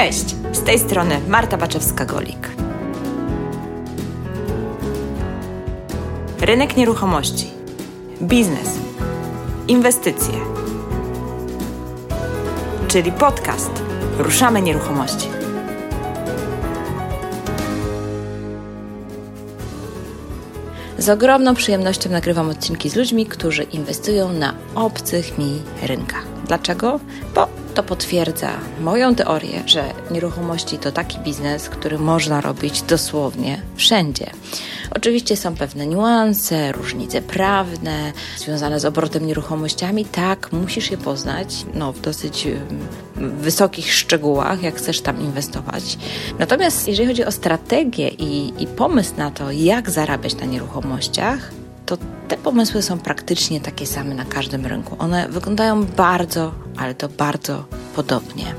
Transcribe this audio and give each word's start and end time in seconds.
Cześć, 0.00 0.34
z 0.52 0.62
tej 0.62 0.78
strony 0.78 1.20
Marta 1.28 1.58
Baczewska-Golik. 1.58 2.48
Rynek 6.40 6.76
nieruchomości, 6.76 7.46
biznes, 8.22 8.68
inwestycje, 9.68 10.34
czyli 12.88 13.12
podcast 13.12 13.70
Ruszamy 14.18 14.62
Nieruchomości. 14.62 15.28
Z 20.98 21.08
ogromną 21.08 21.54
przyjemnością 21.54 22.10
nagrywam 22.10 22.50
odcinki 22.50 22.90
z 22.90 22.96
ludźmi, 22.96 23.26
którzy 23.26 23.62
inwestują 23.62 24.32
na 24.32 24.54
obcych 24.74 25.38
mi 25.38 25.62
rynkach. 25.82 26.24
Dlaczego? 26.46 27.00
Bo 27.34 27.59
to 27.74 27.82
potwierdza 27.82 28.50
moją 28.80 29.14
teorię, 29.14 29.62
że 29.66 29.84
nieruchomości 30.10 30.78
to 30.78 30.92
taki 30.92 31.18
biznes, 31.18 31.68
który 31.68 31.98
można 31.98 32.40
robić 32.40 32.82
dosłownie 32.82 33.62
wszędzie. 33.76 34.30
Oczywiście 34.96 35.36
są 35.36 35.54
pewne 35.54 35.86
niuanse, 35.86 36.72
różnice 36.72 37.22
prawne 37.22 38.12
związane 38.36 38.80
z 38.80 38.84
obrotem 38.84 39.26
nieruchomościami. 39.26 40.04
Tak, 40.04 40.52
musisz 40.52 40.90
je 40.90 40.96
poznać 40.96 41.64
no, 41.74 41.92
w 41.92 42.00
dosyć 42.00 42.48
wysokich 43.16 43.94
szczegółach, 43.94 44.62
jak 44.62 44.76
chcesz 44.76 45.00
tam 45.00 45.20
inwestować. 45.20 45.98
Natomiast 46.38 46.88
jeżeli 46.88 47.08
chodzi 47.08 47.24
o 47.24 47.32
strategię 47.32 48.08
i, 48.08 48.62
i 48.62 48.66
pomysł 48.66 49.12
na 49.16 49.30
to, 49.30 49.50
jak 49.50 49.90
zarabiać 49.90 50.36
na 50.36 50.46
nieruchomościach, 50.46 51.59
to 51.90 51.96
te 52.28 52.36
pomysły 52.36 52.82
są 52.82 52.98
praktycznie 52.98 53.60
takie 53.60 53.86
same 53.86 54.14
na 54.14 54.24
każdym 54.24 54.66
rynku. 54.66 54.96
One 54.98 55.28
wyglądają 55.28 55.84
bardzo, 55.84 56.52
ale 56.76 56.94
to 56.94 57.08
bardzo 57.08 57.64
podobnie. 57.96 58.54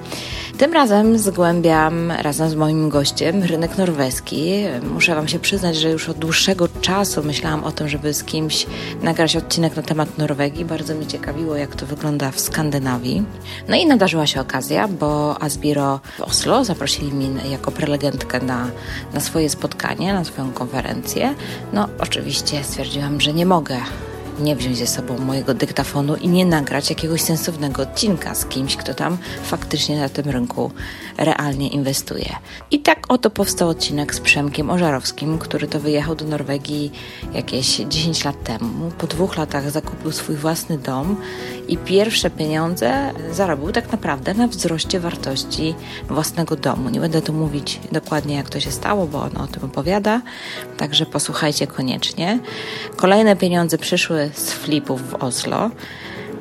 Tym 0.62 0.73
razem 0.73 1.17
zgłębiam 1.17 2.12
razem 2.12 2.50
z 2.50 2.56
moim 2.56 2.90
gościem 2.90 3.44
rynek 3.44 3.78
norweski. 3.78 4.64
Muszę 4.94 5.16
Wam 5.16 5.28
się 5.28 5.40
przyznać, 5.40 5.76
że 5.76 5.90
już 5.90 6.09
od 6.09 6.17
dłuższego 6.17 6.67
czasu 6.81 7.23
myślałam 7.23 7.64
o 7.64 7.72
tym, 7.72 7.90
żeby 7.90 8.14
z 8.14 8.23
kimś 8.23 8.66
nagrać 9.04 9.36
odcinek 9.36 9.76
na 9.76 9.82
temat 9.82 10.17
Norwegii. 10.17 10.66
Bardzo 10.66 10.95
mnie 10.95 11.08
ciekawiło, 11.08 11.56
jak 11.56 11.76
to 11.76 11.86
wygląda 11.86 12.32
w 12.32 12.39
Skandynawii. 12.39 13.23
No 13.67 13.76
i 13.76 13.86
nadarzyła 13.86 14.28
się 14.28 14.42
okazja, 14.42 14.88
bo 14.88 15.42
Asbiro 15.42 16.00
w 16.17 16.22
Oslo 16.22 16.66
zaprosili 16.66 17.12
mnie 17.12 17.50
jako 17.50 17.72
prelegentkę 17.72 18.39
na, 18.39 18.67
na 19.14 19.20
swoje 19.20 19.50
spotkanie, 19.50 20.14
na 20.14 20.23
swoją 20.23 20.52
konferencję. 20.52 21.36
No, 21.73 21.88
oczywiście 22.00 22.64
stwierdziłam, 22.64 23.22
że 23.22 23.34
nie 23.34 23.45
mogę 23.45 23.78
nie 24.42 24.56
wziąć 24.56 24.78
ze 24.78 24.88
sobą 24.88 25.17
mojego 25.17 25.53
dyktafonu 25.53 26.16
i 26.16 26.28
nie 26.28 26.45
nagrać 26.45 26.89
jakiegoś 26.89 27.22
sensownego 27.22 27.81
odcinka 27.81 28.36
z 28.36 28.45
kimś, 28.45 28.75
kto 28.75 28.94
tam 28.94 29.17
faktycznie 29.44 30.00
na 30.00 30.09
tym 30.09 30.30
rynku 30.30 30.72
realnie 31.17 31.67
inwestuje. 31.67 32.36
I 32.72 32.80
tak 32.80 33.06
oto 33.09 33.30
powstał 33.30 33.70
odcinek 33.70 34.16
z 34.16 34.20
Przemkiem 34.20 34.70
Ożarowskim, 34.70 35.38
który 35.38 35.67
to 35.67 35.80
wyjechał 35.80 36.16
do 36.16 36.25
Norwegii 36.25 36.92
jakieś 37.33 37.78
10 37.78 38.25
lat 38.25 38.44
temu. 38.44 38.92
Po 38.98 39.08
dwóch 39.08 39.38
latach 39.38 39.72
zakupił 39.72 40.11
swój 40.11 40.36
własny 40.36 40.78
dom 40.78 41.16
i 41.67 41.78
pierwsze 41.78 42.30
pieniądze 42.30 43.14
zarobił 43.31 43.72
tak 43.72 43.92
naprawdę 43.92 44.33
na 44.33 44.48
wzroście 44.48 45.00
wartości 45.00 45.76
własnego 46.09 46.55
domu. 46.55 46.89
Nie 46.89 47.00
będę 47.00 47.22
tu 47.22 47.33
mówić 47.33 47.80
dokładnie, 47.92 48.36
jak 48.36 48.50
to 48.50 48.59
się 48.59 48.72
stało, 48.72 49.08
bo 49.08 49.22
on 49.22 49.38
o 49.38 49.48
tym 49.48 49.64
opowiada, 49.64 50.22
także 50.78 51.05
posłuchajcie 51.05 51.67
koniecznie. 51.67 52.39
Kolejne 52.95 53.36
pieniądze 53.36 53.78
przyszły 53.78 54.31
z 54.36 54.52
flipów 54.52 55.10
w 55.10 55.16
Oslo. 55.16 55.70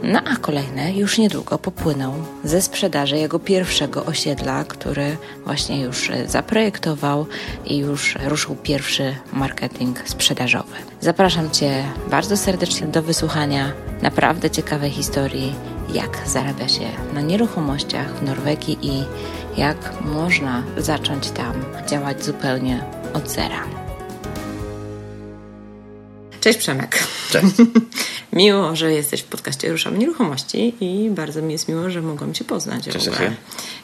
No 0.02 0.20
a 0.32 0.36
kolejne 0.36 0.92
już 0.92 1.18
niedługo 1.18 1.58
popłyną 1.58 2.24
ze 2.44 2.62
sprzedaży 2.62 3.16
jego 3.16 3.38
pierwszego 3.38 4.04
osiedla, 4.04 4.64
który 4.64 5.16
właśnie 5.44 5.80
już 5.80 6.10
zaprojektował 6.26 7.26
i 7.64 7.78
już 7.78 8.18
ruszył 8.24 8.56
pierwszy 8.56 9.14
marketing 9.32 10.08
sprzedażowy. 10.08 10.76
Zapraszam 11.00 11.50
Cię 11.50 11.84
bardzo 12.10 12.36
serdecznie 12.36 12.86
do 12.86 13.02
wysłuchania 13.02 13.72
naprawdę 14.02 14.50
ciekawej 14.50 14.90
historii, 14.90 15.54
jak 15.94 16.18
zarabia 16.26 16.68
się 16.68 16.86
na 17.14 17.20
nieruchomościach 17.20 18.14
w 18.14 18.22
Norwegii 18.22 18.78
i 18.82 19.04
jak 19.60 20.02
można 20.04 20.62
zacząć 20.78 21.30
tam 21.30 21.52
działać 21.86 22.24
zupełnie 22.24 22.84
od 23.14 23.30
zera. 23.30 23.79
Cześć 26.40 26.58
Przemek. 26.58 26.98
Cześć. 27.30 27.46
miło, 28.32 28.76
że 28.76 28.92
jesteś 28.92 29.20
w 29.20 29.24
podcaście 29.24 29.72
Ruszamy 29.72 29.98
Nieruchomości 29.98 30.74
i 30.80 31.10
bardzo 31.10 31.42
mi 31.42 31.52
jest 31.52 31.68
miło, 31.68 31.90
że 31.90 32.02
mogłam 32.02 32.34
Cię 32.34 32.44
poznać. 32.44 32.84
Cześć, 32.84 33.08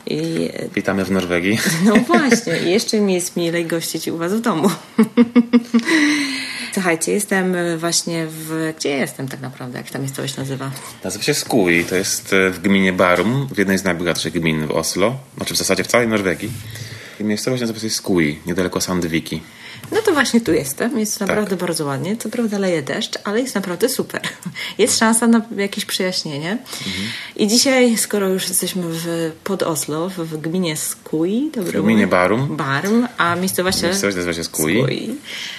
I... 0.06 0.48
Witamy 0.74 1.04
w 1.04 1.10
Norwegii. 1.10 1.58
No 1.84 1.96
właśnie, 1.96 2.58
i 2.66 2.70
jeszcze 2.70 3.00
mi 3.00 3.14
jest 3.14 3.36
milej 3.36 3.66
gościć 3.66 4.08
u 4.08 4.16
Was 4.16 4.34
w 4.34 4.40
domu. 4.40 4.70
Słuchajcie, 6.74 7.12
jestem 7.12 7.56
właśnie 7.78 8.26
w... 8.26 8.72
Gdzie 8.78 8.88
jestem 8.88 9.28
tak 9.28 9.40
naprawdę? 9.40 9.78
Jak 9.78 9.90
ta 9.90 9.98
miejscowość 9.98 10.36
nazywa? 10.36 10.70
Nazywa 11.04 11.24
się 11.24 11.34
Skui. 11.34 11.84
To 11.84 11.96
jest 11.96 12.32
e, 12.32 12.50
w 12.50 12.58
gminie 12.58 12.92
Barum, 12.92 13.48
w 13.54 13.58
jednej 13.58 13.78
z 13.78 13.84
najbogatszych 13.84 14.32
gmin 14.32 14.66
w 14.66 14.70
Oslo. 14.70 15.16
Znaczy 15.36 15.54
w 15.54 15.56
zasadzie 15.56 15.84
w 15.84 15.86
całej 15.86 16.08
Norwegii. 16.08 16.50
I 17.20 17.24
miejscowość 17.24 17.60
nazywa 17.60 17.80
się 17.80 17.90
Skui, 17.90 18.38
niedaleko 18.46 18.80
Sandviki. 18.80 19.40
No 19.92 20.02
to 20.02 20.12
właśnie 20.12 20.41
tu 20.41 20.52
jestem. 20.52 20.98
Jest 20.98 21.19
tak. 21.19 21.28
naprawdę 21.28 21.50
tak. 21.50 21.58
bardzo 21.58 21.84
ładnie. 21.84 22.16
Co 22.16 22.28
prawda 22.28 22.58
leje 22.58 22.82
deszcz, 22.82 23.19
ale 23.24 23.41
jest 23.41 23.54
naprawdę 23.54 23.88
super. 23.88 24.20
Jest 24.78 24.98
szansa 24.98 25.26
na 25.26 25.42
jakieś 25.56 25.84
przyjaśnienie. 25.84 26.50
Mhm. 26.50 27.06
I 27.36 27.48
dzisiaj, 27.48 27.98
skoro 27.98 28.28
już 28.28 28.48
jesteśmy 28.48 28.82
w, 28.86 29.32
pod 29.44 29.62
Oslo, 29.62 30.08
w, 30.08 30.41
gminie 30.41 30.76
Skui, 30.76 31.50
w 31.56 31.82
gminie 31.82 32.06
Barum. 32.06 32.56
Barum, 32.56 33.08
a 33.19 33.36
miejscowość, 33.36 33.82
nazywa 33.82 34.32
się 34.32 34.44
Skui. 34.44 34.82
Skui. 34.82 35.14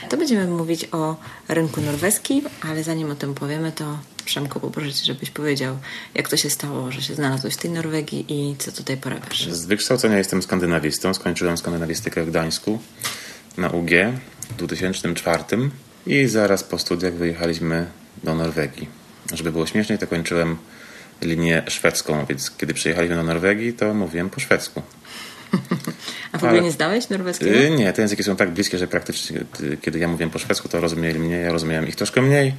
To 0.10 0.18
będziemy 0.18 0.48
mówić 0.48 0.88
o 0.92 1.16
rynku 1.48 1.82
norweskim, 1.82 2.42
ale 2.70 2.84
zanim 2.84 3.12
o 3.12 3.16
tym 3.16 3.34
powiemy, 3.34 3.72
to 3.72 3.98
Przemku 4.28 4.60
poproszę 4.60 4.94
Cię, 4.94 5.06
żebyś 5.06 5.30
powiedział, 5.30 5.78
jak 6.16 6.30
to 6.30 6.38
się 6.38 6.50
stało, 6.50 6.92
że 6.92 7.02
się 7.02 7.16
znalazłeś 7.16 7.54
w 7.54 7.58
tej 7.58 7.72
Norwegii 7.72 8.26
i 8.30 8.56
co 8.58 8.72
tutaj 8.72 8.98
porabiasz. 8.98 9.50
Z 9.52 9.66
wykształcenia 9.66 10.18
jestem 10.18 10.44
skandynawistą. 10.44 11.14
Skończyłem 11.14 11.58
skandynawistykę 11.58 12.24
w 12.24 12.30
Gdańsku 12.30 12.80
na 13.58 13.70
UG 13.70 13.90
w 14.50 14.56
2004 14.56 15.44
i 16.08 16.28
zaraz 16.28 16.64
po 16.64 16.80
studiach 16.80 17.14
wyjechaliśmy 17.14 17.86
do 18.24 18.36
Norwegii. 18.36 18.88
Żeby 19.34 19.52
było 19.52 19.68
śmieszniej, 19.68 20.00
to 20.00 20.08
kończyłem 20.08 20.58
linię 21.22 21.64
szwedzką, 21.68 22.26
więc 22.26 22.52
kiedy 22.52 22.74
przyjechaliśmy 22.74 23.16
do 23.16 23.24
Norwegii, 23.24 23.74
to 23.74 23.94
mówiłem 23.94 24.30
po 24.30 24.40
szwedzku. 24.40 24.82
A 26.32 26.38
w 26.38 26.44
ogóle 26.44 26.62
nie 26.62 26.72
zdałeś 26.72 27.10
norweskiego? 27.10 27.52
Y, 27.52 27.70
nie, 27.70 27.94
te 27.94 28.02
języki 28.02 28.24
są 28.24 28.36
tak 28.36 28.52
bliskie, 28.52 28.78
że 28.78 28.88
praktycznie 28.88 29.40
y, 29.62 29.78
kiedy 29.82 30.00
ja 30.00 30.08
mówiłem 30.08 30.30
po 30.30 30.40
szwedzku, 30.40 30.70
to 30.70 30.82
rozumieli 30.82 31.20
mnie, 31.20 31.36
ja 31.36 31.52
rozumiałem 31.52 31.88
ich 31.88 31.96
troszkę 31.96 32.22
mniej 32.22 32.54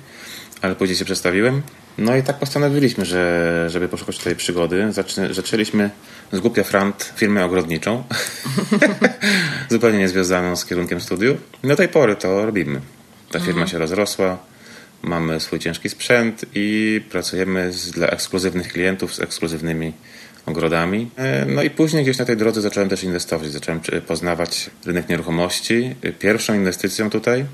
ale 0.63 0.77
później 0.77 0.97
się 0.97 1.05
przedstawiłem. 1.05 1.63
No 1.99 2.17
i 2.17 2.23
tak 2.23 2.39
postanowiliśmy, 2.39 3.05
że 3.05 3.67
żeby 3.71 3.89
poszukać 3.89 4.19
tej 4.19 4.37
przygody, 4.37 4.93
zaczęliśmy 5.31 5.91
z 6.33 6.41
Głupia 6.41 6.65
Frant 6.65 7.13
firmę 7.17 7.45
ogrodniczą, 7.45 8.05
zupełnie 9.71 9.99
niezwiązaną 9.99 10.57
z 10.57 10.67
kierunkiem 10.67 11.01
studiów. 11.01 11.37
Do 11.65 11.77
tej 11.77 11.89
pory 11.89 12.17
to 12.17 12.47
robimy. 12.47 12.81
Ta 13.31 13.39
firma 13.39 13.51
mhm. 13.51 13.69
się 13.69 13.79
rozrosła, 13.79 14.39
mamy 15.03 15.41
swój 15.41 15.59
ciężki 15.59 15.89
sprzęt 15.89 16.45
i 16.55 17.01
pracujemy 17.11 17.73
z, 17.73 17.91
dla 17.91 18.07
ekskluzywnych 18.07 18.73
klientów 18.73 19.15
z 19.15 19.21
ekskluzywnymi 19.21 19.93
ogrodami. 20.49 21.11
E, 21.17 21.45
no 21.45 21.63
i 21.63 21.71
później 21.71 22.03
gdzieś 22.03 22.19
na 22.19 22.25
tej 22.25 22.37
drodze 22.37 22.61
zacząłem 22.61 22.89
też 22.89 23.05
inwestować, 23.05 23.51
zacząłem 23.51 23.81
poznawać 24.07 24.71
rynek 24.87 25.09
nieruchomości. 25.09 25.95
Pierwszą 26.19 26.55
inwestycją 26.55 27.11
tutaj 27.11 27.45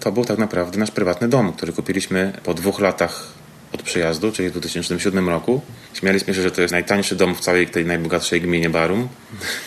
to 0.00 0.12
był 0.12 0.24
tak 0.24 0.38
naprawdę 0.38 0.78
nasz 0.78 0.90
prywatny 0.90 1.28
dom, 1.28 1.52
który 1.52 1.72
kupiliśmy 1.72 2.32
po 2.44 2.54
dwóch 2.54 2.80
latach 2.80 3.32
od 3.72 3.82
przyjazdu, 3.82 4.32
czyli 4.32 4.48
w 4.48 4.52
2007 4.52 5.28
roku. 5.28 5.60
Śmialiśmy 5.94 6.34
się, 6.34 6.42
że 6.42 6.50
to 6.50 6.62
jest 6.62 6.72
najtańszy 6.72 7.16
dom 7.16 7.34
w 7.34 7.40
całej 7.40 7.66
tej 7.66 7.86
najbogatszej 7.86 8.40
gminie 8.40 8.70
Barum. 8.70 9.08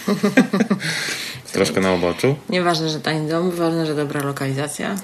Troszkę 1.54 1.82
na 1.82 1.94
oboczu. 1.94 2.36
Nieważne, 2.50 2.90
że 2.90 3.00
tani 3.00 3.30
dom, 3.30 3.52
ważne, 3.52 3.86
że 3.86 3.96
dobra 3.96 4.24
lokalizacja. 4.24 4.96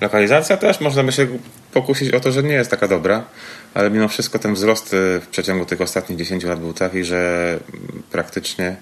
Lokalizacja 0.00 0.56
też 0.56 0.80
można 0.80 1.04
by 1.04 1.12
się 1.12 1.26
pokusić 1.80 2.14
o 2.14 2.20
to, 2.20 2.32
że 2.32 2.42
nie 2.42 2.54
jest 2.54 2.70
taka 2.70 2.88
dobra, 2.88 3.24
ale 3.74 3.90
mimo 3.90 4.08
wszystko 4.08 4.38
ten 4.38 4.54
wzrost 4.54 4.88
w 4.92 5.26
przeciągu 5.30 5.64
tych 5.64 5.80
ostatnich 5.80 6.18
10 6.18 6.44
lat 6.44 6.60
był 6.60 6.72
taki, 6.72 7.04
że 7.04 7.60
praktycznie 8.10 8.76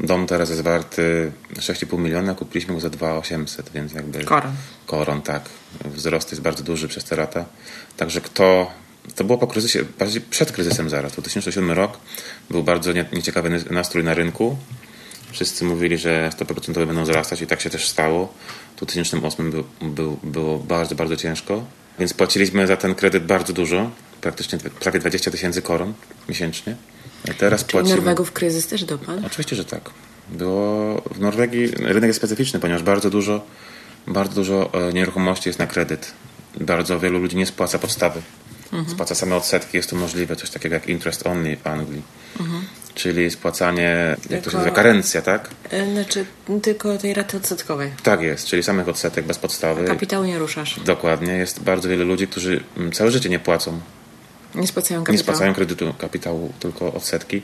Dom 0.00 0.26
teraz 0.26 0.50
jest 0.50 0.62
warty 0.62 1.32
6,5 1.54 1.98
miliona, 1.98 2.34
kupiliśmy 2.34 2.74
go 2.74 2.80
za 2.80 2.90
2,800, 2.90 3.70
więc 3.74 3.92
jakby... 3.92 4.24
Koron. 4.24 4.52
Koron, 4.86 5.22
tak. 5.22 5.42
Wzrost 5.84 6.30
jest 6.30 6.42
bardzo 6.42 6.64
duży 6.64 6.88
przez 6.88 7.04
te 7.04 7.16
lata. 7.16 7.44
Także 7.96 8.20
kto... 8.20 8.70
To 9.14 9.24
było 9.24 9.38
po 9.38 9.46
kryzysie, 9.46 9.84
bardziej 9.98 10.20
przed 10.22 10.52
kryzysem 10.52 10.90
zaraz. 10.90 11.12
2007 11.12 11.70
rok 11.70 11.98
był 12.50 12.62
bardzo 12.62 12.92
nie, 12.92 13.04
nieciekawy 13.12 13.50
nastrój 13.70 14.04
na 14.04 14.14
rynku. 14.14 14.56
Wszyscy 15.32 15.64
mówili, 15.64 15.98
że 15.98 16.30
stopy 16.32 16.54
procentowe 16.54 16.86
będą 16.86 17.02
wzrastać 17.02 17.42
i 17.42 17.46
tak 17.46 17.60
się 17.60 17.70
też 17.70 17.88
stało. 17.88 18.34
W 18.72 18.76
2008 18.76 19.50
był, 19.50 19.64
był, 19.82 20.18
było 20.22 20.58
bardzo, 20.58 20.94
bardzo 20.94 21.16
ciężko. 21.16 21.64
Więc 22.00 22.14
płaciliśmy 22.14 22.66
za 22.66 22.76
ten 22.76 22.94
kredyt 22.94 23.24
bardzo 23.24 23.52
dużo. 23.52 23.90
Praktycznie 24.20 24.58
prawie 24.58 24.98
20 24.98 25.30
tysięcy 25.30 25.62
koron 25.62 25.94
miesięcznie. 26.28 26.76
Teraz 27.38 27.60
Czyli 27.60 27.72
płacimy... 27.72 27.96
Norwegów 27.96 28.32
kryzys 28.32 28.66
też 28.66 28.84
dopadł? 28.84 29.26
Oczywiście, 29.26 29.56
że 29.56 29.64
tak. 29.64 29.90
Było 30.28 31.02
w 31.10 31.20
Norwegii 31.20 31.66
rynek 31.66 32.08
jest 32.08 32.18
specyficzny, 32.18 32.60
ponieważ 32.60 32.82
bardzo 32.82 33.10
dużo, 33.10 33.46
bardzo 34.06 34.34
dużo 34.34 34.70
e, 34.88 34.92
nieruchomości 34.92 35.48
jest 35.48 35.58
na 35.58 35.66
kredyt. 35.66 36.12
Bardzo 36.60 37.00
wielu 37.00 37.18
ludzi 37.18 37.36
nie 37.36 37.46
spłaca 37.46 37.78
podstawy. 37.78 38.22
Spłaca 38.88 39.14
same 39.14 39.36
odsetki, 39.36 39.76
jest 39.76 39.90
to 39.90 39.96
możliwe, 39.96 40.36
coś 40.36 40.50
takiego 40.50 40.74
jak 40.74 40.88
interest 40.88 41.26
only 41.26 41.56
w 41.56 41.66
Anglii. 41.66 42.02
Czyli 43.02 43.30
spłacanie, 43.30 44.16
jak 44.30 44.42
to 44.42 44.50
się 44.50 44.56
nazywa, 44.56 44.76
karencja, 44.76 45.22
tak? 45.22 45.50
E, 45.70 45.92
Znaczy 45.92 46.26
tylko 46.62 46.98
tej 46.98 47.14
raty 47.14 47.36
odsetkowej. 47.36 47.90
Tak 48.02 48.20
jest, 48.22 48.46
czyli 48.46 48.62
samych 48.62 48.88
odsetek 48.88 49.24
bez 49.24 49.38
podstawy. 49.38 49.84
Kapitału 49.84 50.24
nie 50.24 50.38
ruszasz. 50.38 50.80
Dokładnie, 50.84 51.32
jest 51.32 51.62
bardzo 51.62 51.88
wiele 51.88 52.04
ludzi, 52.04 52.26
którzy 52.28 52.60
mm, 52.76 52.92
całe 52.92 53.10
życie 53.10 53.28
nie 53.28 53.38
płacą. 53.38 53.80
Nie 54.54 54.66
spłacają 54.66 55.00
Nie 55.00 55.06
kapitału. 55.06 55.24
spłacają 55.24 55.54
kredytu, 55.54 55.94
kapitału, 55.98 56.52
tylko 56.60 56.92
odsetki. 56.92 57.42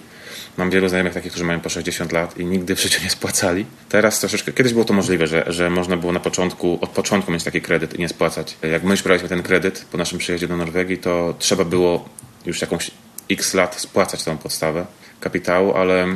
Mam 0.56 0.70
wielu 0.70 0.88
znajomych 0.88 1.14
takich, 1.14 1.32
którzy 1.32 1.44
mają 1.44 1.60
po 1.60 1.68
60 1.68 2.12
lat 2.12 2.38
i 2.38 2.44
nigdy 2.44 2.76
w 2.76 2.80
życiu 2.82 3.02
nie 3.04 3.10
spłacali. 3.10 3.66
Teraz 3.88 4.20
troszeczkę, 4.20 4.52
kiedyś 4.52 4.72
było 4.72 4.84
to 4.84 4.94
możliwe, 4.94 5.26
że, 5.26 5.44
że 5.46 5.70
można 5.70 5.96
było 5.96 6.12
na 6.12 6.20
początku, 6.20 6.78
od 6.80 6.90
początku 6.90 7.32
mieć 7.32 7.44
taki 7.44 7.60
kredyt 7.62 7.94
i 7.94 7.98
nie 7.98 8.08
spłacać. 8.08 8.56
Jak 8.62 8.82
my 8.84 8.90
już 8.90 9.02
braliśmy 9.02 9.28
ten 9.28 9.42
kredyt 9.42 9.84
po 9.92 9.98
naszym 9.98 10.18
przyjeździe 10.18 10.48
do 10.48 10.56
Norwegii, 10.56 10.98
to 10.98 11.34
trzeba 11.38 11.64
było 11.64 12.08
już 12.46 12.60
jakąś 12.60 12.90
x 13.30 13.54
lat 13.54 13.80
spłacać 13.80 14.24
tą 14.24 14.38
podstawę 14.38 14.86
kapitału, 15.26 15.74
ale 15.74 16.06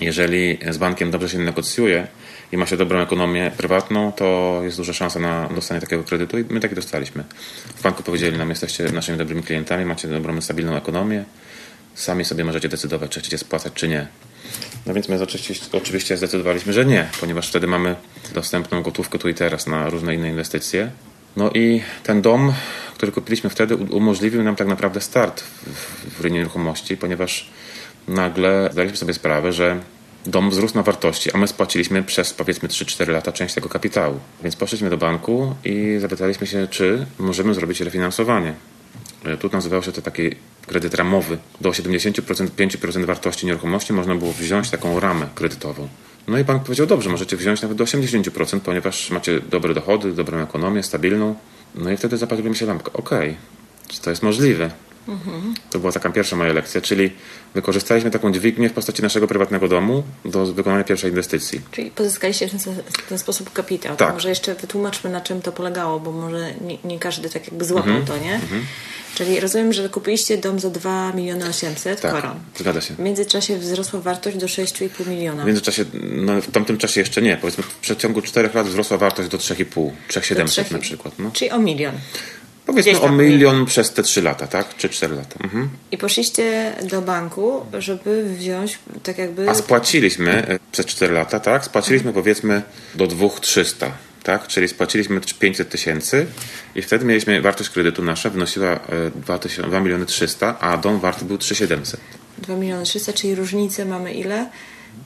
jeżeli 0.00 0.58
z 0.70 0.78
bankiem 0.78 1.10
dobrze 1.10 1.28
się 1.28 1.38
negocjuje 1.38 2.06
i 2.52 2.56
ma 2.56 2.66
się 2.66 2.76
dobrą 2.76 2.98
ekonomię 3.00 3.52
prywatną, 3.56 4.12
to 4.12 4.60
jest 4.64 4.76
duża 4.76 4.92
szansa 4.92 5.18
na 5.20 5.48
dostanie 5.54 5.80
takiego 5.80 6.04
kredytu 6.04 6.38
i 6.38 6.44
my 6.50 6.60
taki 6.60 6.74
dostaliśmy. 6.74 7.24
W 7.76 7.82
banku 7.82 8.02
powiedzieli 8.02 8.38
nam, 8.38 8.50
jesteście 8.50 8.84
naszymi 8.84 9.18
dobrymi 9.18 9.42
klientami, 9.42 9.84
macie 9.84 10.08
dobrą, 10.08 10.40
stabilną 10.40 10.76
ekonomię, 10.76 11.24
sami 11.94 12.24
sobie 12.24 12.44
możecie 12.44 12.68
decydować, 12.68 13.10
czy 13.10 13.20
chcecie 13.20 13.38
spłacać, 13.38 13.72
czy 13.72 13.88
nie. 13.88 14.06
No 14.86 14.94
więc 14.94 15.08
my 15.08 15.22
oczywiście, 15.22 15.66
oczywiście 15.72 16.16
zdecydowaliśmy, 16.16 16.72
że 16.72 16.84
nie, 16.86 17.08
ponieważ 17.20 17.48
wtedy 17.48 17.66
mamy 17.66 17.96
dostępną 18.34 18.82
gotówkę 18.82 19.18
tu 19.18 19.28
i 19.28 19.34
teraz 19.34 19.66
na 19.66 19.90
różne 19.90 20.14
inne 20.14 20.28
inwestycje. 20.28 20.90
No 21.36 21.50
i 21.54 21.82
ten 22.02 22.22
dom, 22.22 22.52
który 22.94 23.12
kupiliśmy 23.12 23.50
wtedy, 23.50 23.76
umożliwił 23.76 24.42
nam 24.42 24.56
tak 24.56 24.66
naprawdę 24.66 25.00
start 25.00 25.40
w, 25.40 26.22
w 26.22 26.30
nieruchomości, 26.30 26.96
ponieważ 26.96 27.50
nagle 28.08 28.68
zdaliśmy 28.72 28.96
sobie 28.96 29.14
sprawę, 29.14 29.52
że 29.52 29.80
dom 30.26 30.50
wzrósł 30.50 30.74
na 30.74 30.82
wartości, 30.82 31.32
a 31.32 31.38
my 31.38 31.48
spłaciliśmy 31.48 32.02
przez 32.02 32.34
powiedzmy 32.34 32.68
3-4 32.68 33.08
lata 33.08 33.32
część 33.32 33.54
tego 33.54 33.68
kapitału. 33.68 34.20
Więc 34.42 34.56
poszliśmy 34.56 34.90
do 34.90 34.96
banku 34.96 35.54
i 35.64 35.96
zapytaliśmy 35.98 36.46
się, 36.46 36.66
czy 36.70 37.06
możemy 37.18 37.54
zrobić 37.54 37.80
refinansowanie. 37.80 38.54
E, 39.24 39.36
Tu 39.36 39.50
nazywał 39.52 39.82
się 39.82 39.92
to 39.92 40.02
taki 40.02 40.30
kredyt 40.66 40.94
ramowy. 40.94 41.38
Do 41.60 41.70
70% 41.70 42.46
5% 42.46 43.04
wartości 43.04 43.46
nieruchomości 43.46 43.92
można 43.92 44.14
było 44.14 44.32
wziąć 44.32 44.70
taką 44.70 45.00
ramę 45.00 45.26
kredytową. 45.34 45.88
No 46.28 46.38
i 46.38 46.44
bank 46.44 46.62
powiedział, 46.62 46.86
dobrze, 46.86 47.10
możecie 47.10 47.36
wziąć 47.36 47.62
nawet 47.62 47.78
do 47.78 47.84
80%, 47.84 48.60
ponieważ 48.60 49.10
macie 49.10 49.40
dobre 49.40 49.74
dochody, 49.74 50.12
dobrą 50.12 50.38
ekonomię, 50.38 50.82
stabilną. 50.82 51.34
No 51.74 51.90
i 51.90 51.96
wtedy 51.96 52.16
zapaliła 52.16 52.48
mi 52.48 52.56
się 52.56 52.66
lampka. 52.66 52.92
Okej, 52.92 53.36
czy 53.88 54.00
to 54.00 54.10
jest 54.10 54.22
możliwe? 54.22 54.70
To 55.70 55.78
była 55.78 55.92
taka 55.92 56.10
pierwsza 56.10 56.36
moja 56.36 56.52
lekcja, 56.52 56.80
czyli 56.80 57.10
wykorzystaliśmy 57.54 58.10
taką 58.10 58.32
dźwignię 58.32 58.68
w 58.68 58.72
postaci 58.72 59.02
naszego 59.02 59.28
prywatnego 59.28 59.68
domu 59.68 60.02
do 60.24 60.46
wykonania 60.46 60.84
pierwszej 60.84 61.10
inwestycji. 61.10 61.60
Czyli 61.72 61.90
pozyskaliście 61.90 62.48
w 62.48 62.50
ten, 62.50 62.60
w 62.84 63.08
ten 63.08 63.18
sposób 63.18 63.52
kapitał. 63.52 63.96
Tak. 63.96 64.08
To 64.08 64.14
może 64.14 64.28
jeszcze 64.28 64.54
wytłumaczmy, 64.54 65.10
na 65.10 65.20
czym 65.20 65.42
to 65.42 65.52
polegało, 65.52 66.00
bo 66.00 66.12
może 66.12 66.54
nie, 66.60 66.78
nie 66.84 66.98
każdy 66.98 67.30
tak 67.30 67.46
jakby 67.46 67.64
złapał 67.64 67.88
Mhm. 67.96 68.06
to, 68.06 68.24
nie? 68.24 68.40
Czyli 69.14 69.40
rozumiem, 69.40 69.72
że 69.72 69.88
kupiliście 69.88 70.38
dom 70.38 70.60
za 70.60 70.70
2 70.70 71.12
miliony 71.12 71.48
800 71.48 72.00
Tak, 72.00 72.12
koron. 72.12 72.34
zgadza 72.58 72.80
się. 72.80 72.94
W 72.94 72.98
międzyczasie 72.98 73.58
wzrosła 73.58 74.00
wartość 74.00 74.36
do 74.36 74.46
6,5 74.46 75.06
miliona. 75.08 75.42
W 75.42 75.46
międzyczasie, 75.46 75.84
no 76.02 76.40
w 76.42 76.50
tamtym 76.50 76.78
czasie 76.78 77.00
jeszcze 77.00 77.22
nie. 77.22 77.36
Powiedzmy, 77.36 77.64
w 77.64 77.74
przeciągu 77.74 78.22
4 78.22 78.50
lat 78.54 78.66
wzrosła 78.66 78.98
wartość 78.98 79.28
do 79.28 79.38
3,5, 79.38 79.90
3,700 80.08 80.70
na 80.70 80.78
przykład. 80.78 81.14
No. 81.18 81.30
Czyli 81.32 81.50
o 81.50 81.58
milion. 81.58 81.94
Powiedzmy 82.68 83.00
o 83.00 83.12
milion 83.12 83.66
przez 83.66 83.92
te 83.92 84.02
3 84.02 84.22
lata, 84.22 84.46
tak? 84.46 84.76
Czy 84.76 84.88
4 84.88 85.14
lata. 85.14 85.34
Mhm. 85.44 85.68
I 85.90 85.98
poszliście 85.98 86.72
do 86.90 87.02
banku, 87.02 87.66
żeby 87.78 88.24
wziąć 88.38 88.78
tak 89.02 89.18
jakby... 89.18 89.50
A 89.50 89.54
spłaciliśmy 89.54 90.46
e, 90.46 90.58
przez 90.72 90.86
4 90.86 91.14
lata, 91.14 91.40
tak? 91.40 91.64
Spłaciliśmy 91.64 92.12
powiedzmy 92.12 92.62
do 92.94 93.06
2300, 93.06 93.92
tak? 94.22 94.46
Czyli 94.46 94.68
spłaciliśmy 94.68 95.20
500 95.38 95.68
tysięcy 95.68 96.26
i 96.74 96.82
wtedy 96.82 97.04
mieliśmy 97.04 97.42
wartość 97.42 97.70
kredytu 97.70 98.02
nasza 98.02 98.30
wynosiła 98.30 98.68
e, 98.68 98.78
2000 99.14 99.62
2 99.62 99.80
miliony 99.80 100.06
300, 100.06 100.58
a 100.58 100.76
dom 100.76 101.00
warty 101.00 101.24
był 101.24 101.38
3700. 101.38 102.00
2 102.38 102.56
miliony 102.56 102.84
300, 102.84 103.12
czyli 103.12 103.34
różnicę 103.34 103.84
mamy 103.84 104.14
ile? 104.14 104.50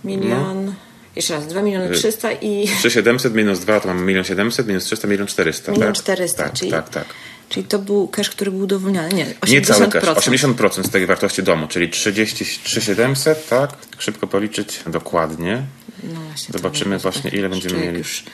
Milion... 0.04 0.74
Jeszcze 1.16 1.34
raz, 1.34 1.46
2 1.46 1.62
miliony 1.62 1.90
300 1.90 2.32
i 2.32 2.68
3700 2.78 3.34
minus 3.34 3.60
2 3.60 3.80
to 3.80 3.88
mamy 3.88 4.12
1 4.12 4.24
700, 4.24 4.66
minus 4.66 4.84
300 4.84 5.08
1 5.08 5.26
400. 5.26 5.72
milion 5.72 5.86
tak? 5.86 5.96
400. 6.02 6.42
Tak, 6.42 6.52
czyli, 6.52 6.70
tak, 6.70 6.88
tak. 6.88 7.04
Czyli 7.52 7.66
to 7.66 7.78
był 7.78 8.08
cash, 8.08 8.30
który 8.30 8.50
był 8.50 8.60
udowolniony. 8.60 9.08
Nie, 9.08 9.26
80%. 9.26 9.50
Nie 9.50 9.62
cały 9.62 9.88
cash, 9.88 10.04
80% 10.04 10.86
z 10.86 10.90
tej 10.90 11.06
wartości 11.06 11.42
domu, 11.42 11.66
czyli 11.68 11.90
33 11.90 12.80
700, 12.80 13.48
tak? 13.48 13.70
Szybko 13.98 14.26
policzyć 14.26 14.80
dokładnie. 14.86 15.62
No 16.02 16.20
właśnie, 16.20 16.52
Zobaczymy 16.52 16.98
właśnie, 16.98 17.30
ile 17.30 17.48
będziemy 17.48 17.78
mieli. 17.78 17.98
Już 17.98 18.24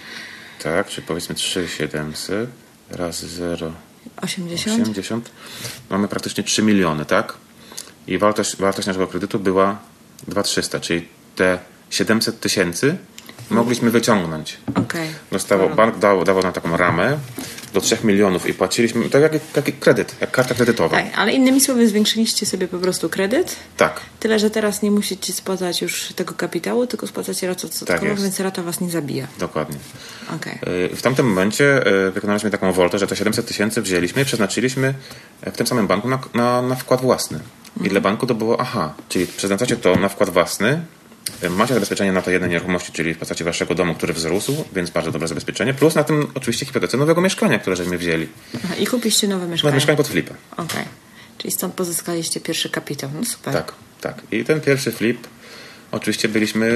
Tak, 0.63 0.89
czyli 0.89 1.07
powiedzmy 1.07 1.35
3700 1.35 2.51
razy 2.91 3.29
0, 3.29 3.73
80? 4.23 4.81
80. 4.81 5.31
Mamy 5.91 6.09
praktycznie 6.09 6.45
3 6.45 6.63
miliony, 6.63 7.05
tak? 7.05 7.35
I 8.07 8.19
wartość, 8.19 8.57
wartość 8.57 8.87
naszego 8.87 9.07
kredytu 9.07 9.39
była 9.39 9.79
2300, 10.29 10.81
czyli 10.81 11.09
te 11.37 11.59
700 11.91 12.41
tysięcy 12.41 12.97
mogliśmy 13.51 13.91
wyciągnąć. 13.91 14.59
Okej. 14.75 15.09
Dostawał, 15.33 15.71
bank 15.71 15.99
dał, 15.99 16.25
dawał 16.25 16.43
nam 16.43 16.53
taką 16.53 16.77
ramę 16.77 17.19
do 17.75 17.81
3 17.81 17.99
milionów 18.05 18.47
i 18.49 18.55
płaciliśmy, 18.55 19.11
tak 19.11 19.23
jak, 19.23 19.33
jak 19.57 19.79
kredyt, 19.79 20.15
jak 20.21 20.31
karta 20.31 20.55
kredytowa. 20.55 20.97
Tak, 20.97 21.07
ale 21.17 21.33
innymi 21.33 21.61
słowy 21.61 21.89
zwiększyliście 21.89 22.47
sobie 22.47 22.69
po 22.69 22.79
prostu 22.79 23.09
kredyt, 23.09 23.57
Tak. 23.77 24.01
tyle, 24.21 24.39
że 24.39 24.51
teraz 24.51 24.83
nie 24.83 24.91
musicie 24.91 25.33
spłacać 25.33 25.83
już 25.83 26.13
tego 26.17 26.35
kapitału, 26.35 26.87
tylko 26.87 27.07
spłacacie 27.07 27.47
ratę 27.47 27.67
odsetkową, 27.67 28.07
jest. 28.07 28.23
więc 28.23 28.41
rata 28.41 28.63
was 28.63 28.81
nie 28.81 28.91
zabija. 28.91 29.27
Dokładnie. 29.39 29.77
Okej. 30.35 30.59
Y, 30.93 30.97
W 30.97 31.03
tamtym 31.03 31.27
momencie 31.29 31.87
y, 32.07 32.11
wykonaliśmy 32.11 32.51
taką 32.51 32.73
woltę, 32.73 32.99
że 32.99 33.07
te 33.07 33.17
700 33.17 33.47
tysięcy 33.47 33.83
wzięliśmy 33.83 34.23
i 34.23 34.25
przeznaczyliśmy 34.25 34.95
w 35.47 35.57
tym 35.57 35.67
samym 35.67 35.87
banku 35.87 36.09
na, 36.09 36.19
na, 36.35 36.63
na 36.63 36.75
wkład 36.75 37.01
własny. 37.01 37.41
I 37.85 37.89
dla 37.89 38.01
banku 38.01 38.27
to 38.27 38.35
było 38.35 38.61
aha, 38.61 38.95
czyli 39.09 39.27
przeznaczacie 39.27 39.77
to 39.77 39.97
na 39.97 40.09
wkład 40.09 40.31
własny, 40.31 40.69
y, 40.73 40.98
macie 41.51 41.75
zabezpieczenie 41.75 42.13
na 42.13 42.23
to 42.23 42.31
jednej 42.31 42.51
nieruchomości, 42.51 42.93
czyli 42.93 43.15
w 43.15 43.19
postaci 43.19 43.45
waszego 43.45 43.75
domu, 43.75 43.95
który 43.95 44.13
wzrósł, 44.13 44.65
więc 44.75 44.91
bardzo 44.91 45.13
dobre 45.13 45.29
zabezpieczenie, 45.29 45.75
plus 45.75 45.95
na 45.95 46.05
tym 46.05 46.27
oczywiście 46.35 46.67
hipotece 46.67 46.97
nowego 46.97 47.21
mieszkania, 47.21 47.59
które 47.59 47.77
żeśmy 47.77 47.99
wzięli. 47.99 48.29
Aha, 48.65 48.75
I 48.75 48.87
kupiliście 48.87 49.29
nowe 49.29 49.45
No, 49.47 49.53
mieszkanie. 49.53 49.75
mieszkanie 49.75 49.97
pod 49.97 50.09
flipę. 50.09 50.35
Okej. 50.57 50.85
Czyli 51.39 51.53
stąd 51.53 51.75
pozyskaliście 51.75 52.41
pierwszy 52.41 52.71
kapitał. 52.71 53.11
No 53.15 53.25
super. 53.25 53.55
Tak, 53.55 53.73
tak. 54.01 54.23
I 54.33 54.45
ten 54.45 54.61
pierwszy 54.61 54.93
flip, 54.93 55.27
oczywiście 55.93 56.29
byliśmy, 56.29 56.71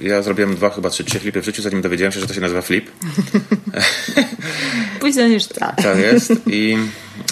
ja 0.00 0.22
zrobiłem 0.22 0.56
dwa, 0.56 0.70
chyba 0.70 0.90
trzy, 0.90 1.04
trzy 1.04 1.20
flipy 1.20 1.42
w 1.42 1.44
życiu, 1.44 1.62
zanim 1.62 1.82
dowiedziałem 1.82 2.12
się, 2.12 2.20
że 2.20 2.26
to 2.26 2.34
się 2.34 2.40
nazywa 2.40 2.62
flip. 2.62 2.90
Później 5.00 5.30
niż 5.30 5.46
tak. 5.46 5.76
Tak 5.82 5.98
jest. 5.98 6.32
I, 6.46 6.76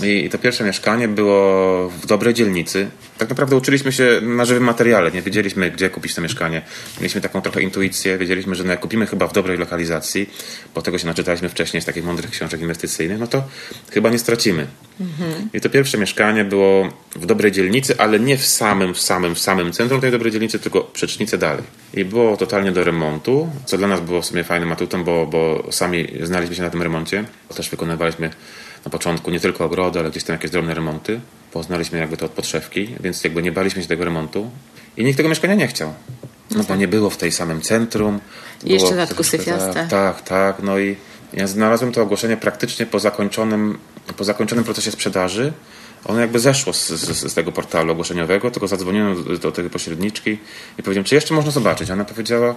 I 0.05 0.29
to 0.31 0.39
pierwsze 0.39 0.65
mieszkanie 0.65 1.09
było 1.09 1.89
w 1.89 2.07
dobrej 2.07 2.35
dzielnicy. 2.35 2.89
Tak 3.19 3.29
naprawdę 3.29 3.57
uczyliśmy 3.57 3.93
się 3.93 4.21
na 4.23 4.45
żywym 4.45 4.65
materiale. 4.65 5.11
Nie 5.11 5.23
wiedzieliśmy, 5.23 5.71
gdzie 5.71 5.91
kupić 5.91 6.15
to 6.15 6.23
mieszkanie. 6.23 6.63
Mieliśmy 6.99 7.21
taką 7.21 7.43
trochę 7.43 7.63
intuicję. 7.63 8.19
Wiedzieliśmy, 8.19 8.55
że 8.55 8.65
no 8.65 8.71
jak 8.71 8.81
kupimy 8.81 9.07
chyba 9.07 9.27
w 9.27 9.33
dobrej 9.33 9.59
lokalizacji, 9.59 10.31
bo 10.75 10.83
tego 10.83 10.99
się 10.99 11.07
naczytaliśmy 11.07 11.49
wcześniej 11.49 11.83
z 11.83 11.85
takich 11.85 12.05
mądrych 12.05 12.31
książek 12.31 12.61
inwestycyjnych, 12.61 13.19
no 13.19 13.27
to 13.27 13.45
chyba 13.91 14.11
nie 14.11 14.19
stracimy. 14.19 14.67
I 15.55 15.61
to 15.61 15.71
pierwsze 15.71 15.99
mieszkanie 15.99 16.45
było 16.45 16.89
w 17.17 17.27
dobrej 17.27 17.53
dzielnicy, 17.53 17.95
ale 17.99 18.21
nie 18.21 18.37
w 18.37 18.47
samym, 18.47 18.95
w 18.95 19.01
samym, 19.01 19.35
w 19.35 19.39
samym 19.39 19.73
centrum 19.73 20.01
tej 20.01 20.11
dobrej 20.11 20.33
dzielnicy, 20.33 20.59
tylko 20.59 20.81
przecznicę 20.81 21.39
dalej. 21.39 21.65
I 21.95 22.05
było 22.05 22.37
totalnie 22.37 22.73
do 22.73 22.85
remontu, 22.85 23.51
co 23.67 23.79
dla 23.79 23.89
nas 23.89 24.01
było 24.01 24.23
w 24.23 24.27
sumie 24.27 24.45
fajnym 24.45 24.73
atutem, 24.73 25.05
bo, 25.05 25.27
bo 25.27 25.67
sami 25.71 26.09
znaliśmy 26.23 26.57
się 26.57 26.63
na 26.63 26.71
tym 26.71 26.83
remoncie. 26.83 27.25
Też 27.57 27.71
wykonywaliśmy 27.71 28.31
na 28.85 28.91
początku 28.91 29.31
nie 29.31 29.41
tylko 29.41 29.65
ogrody, 29.65 29.99
ale 29.99 30.11
gdzieś 30.11 30.25
tam 30.25 30.35
jakieś 30.35 30.51
drobne 30.51 30.75
remonty. 30.75 31.21
Poznaliśmy 31.53 31.99
jakby 31.99 32.17
to 32.17 32.27
od 32.27 32.33
podszewki, 32.33 32.95
więc 33.01 33.25
jakby 33.25 33.43
nie 33.43 33.53
baliśmy 33.53 33.83
się 33.83 33.89
tego 33.89 34.05
remontu. 34.05 34.51
I 34.97 35.05
nikt 35.05 35.17
tego 35.17 35.29
mieszkania 35.29 35.55
nie 35.55 35.67
chciał. 35.67 35.95
No 36.51 36.65
bo 36.65 36.77
nie 36.77 36.89
było 36.89 37.11
w 37.11 37.17
tej 37.17 37.33
samym 37.33 37.61
centrum. 37.61 38.21
Jeszcze 38.65 38.89
Było 38.89 38.91
dodatku 38.91 39.23
syfiaste. 39.25 39.75
Tak, 39.75 39.89
tak, 39.89 40.23
tak. 40.23 40.63
No 40.63 40.79
i 40.79 40.97
ja 41.33 41.47
znalazłem 41.47 41.93
to 41.93 42.03
ogłoszenie 42.03 42.37
praktycznie 42.37 42.87
po 42.87 43.01
zakończonym, 43.01 43.79
po 44.17 44.25
zakończonym 44.25 44.65
procesie 44.65 44.91
sprzedaży. 44.91 45.53
Ono 46.05 46.21
jakby 46.21 46.41
zeszło 46.41 46.73
z, 46.73 46.89
z, 46.89 47.33
z 47.33 47.35
tego 47.35 47.53
portalu 47.53 47.93
ogłoszeniowego, 47.93 48.51
tylko 48.51 48.69
zadzwoniłem 48.69 49.25
do, 49.25 49.39
do 49.39 49.53
tej 49.53 49.71
pośredniczki 49.71 50.39
i 50.79 50.83
powiedziałem, 50.83 51.05
czy 51.05 51.15
jeszcze 51.15 51.35
można 51.35 51.51
zobaczyć. 51.51 51.91
Ona 51.91 52.05
powiedziała, 52.05 52.55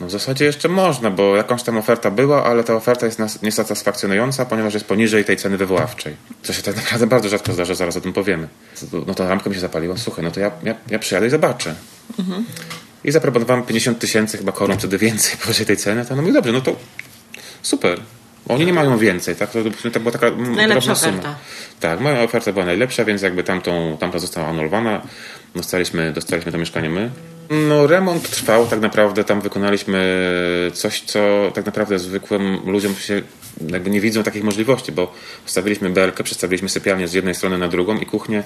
No 0.00 0.06
w 0.06 0.10
zasadzie 0.10 0.44
jeszcze 0.44 0.68
można, 0.68 1.10
bo 1.10 1.36
jakąś 1.36 1.62
tam 1.62 1.76
oferta 1.76 2.10
była, 2.10 2.44
ale 2.44 2.64
ta 2.64 2.74
oferta 2.74 3.06
jest 3.06 3.42
niesatysfakcjonująca, 3.42 4.46
ponieważ 4.46 4.74
jest 4.74 4.86
poniżej 4.86 5.24
tej 5.24 5.36
ceny 5.36 5.56
wywoławczej. 5.56 6.16
Co 6.42 6.52
się 6.52 6.62
tak 6.62 6.76
naprawdę 6.76 7.06
bardzo 7.06 7.28
rzadko 7.28 7.52
zdarza, 7.52 7.74
zaraz 7.74 7.96
o 7.96 8.00
tym 8.00 8.12
powiemy. 8.12 8.48
No 9.06 9.14
to 9.14 9.28
lampka 9.28 9.50
mi 9.50 9.54
się 9.56 9.60
zapaliła, 9.60 9.96
słuchaj, 9.96 10.24
no 10.24 10.30
to 10.30 10.40
ja, 10.40 10.50
ja, 10.62 10.74
ja 10.90 10.98
przyjadę 10.98 11.26
i 11.26 11.30
zobaczę. 11.30 11.74
I 13.04 13.10
zaproponowałem 13.12 13.62
50 13.62 13.98
tysięcy 13.98 14.38
chyba 14.38 14.52
koron, 14.52 14.78
wtedy 14.78 14.98
więcej 14.98 15.36
powyżej 15.42 15.66
tej 15.66 15.76
ceny. 15.76 16.04
To 16.04 16.16
no 16.16 16.22
mówi, 16.22 16.34
dobrze, 16.34 16.52
no 16.52 16.60
to 16.60 16.76
super. 17.62 18.00
Oni 18.48 18.66
nie 18.66 18.72
mają 18.72 18.98
więcej, 18.98 19.36
tak? 19.36 19.50
To, 19.50 19.58
to 19.92 20.00
była 20.00 20.12
taka 20.12 20.26
mm, 20.26 20.54
Najlepsza 20.54 20.94
suma. 20.94 21.12
oferta. 21.12 21.34
Tak, 21.80 22.00
moja 22.00 22.22
oferta 22.22 22.52
była 22.52 22.64
najlepsza, 22.64 23.04
więc 23.04 23.22
jakby 23.22 23.44
tamtą, 23.44 23.96
tamta 24.00 24.18
została 24.18 24.46
anulowana. 24.46 25.02
Dostaliśmy, 25.54 26.12
dostaliśmy 26.12 26.52
to 26.52 26.58
mieszkanie 26.58 26.90
my. 26.90 27.10
No 27.50 27.86
remont 27.86 28.30
trwał 28.30 28.66
tak 28.66 28.80
naprawdę, 28.80 29.24
tam 29.24 29.40
wykonaliśmy 29.40 30.22
coś, 30.74 31.00
co 31.00 31.50
tak 31.54 31.66
naprawdę 31.66 31.98
zwykłym 31.98 32.58
ludziom 32.66 32.94
się 32.94 33.22
jakby 33.68 33.90
nie 33.90 34.00
widzą 34.00 34.22
takich 34.22 34.44
możliwości, 34.44 34.92
bo 34.92 35.12
wstawiliśmy 35.44 35.90
belkę, 35.90 36.24
przestawiliśmy 36.24 36.68
sypialnię 36.68 37.08
z 37.08 37.12
jednej 37.12 37.34
strony 37.34 37.58
na 37.58 37.68
drugą 37.68 37.96
i 37.96 38.06
kuchnię 38.06 38.42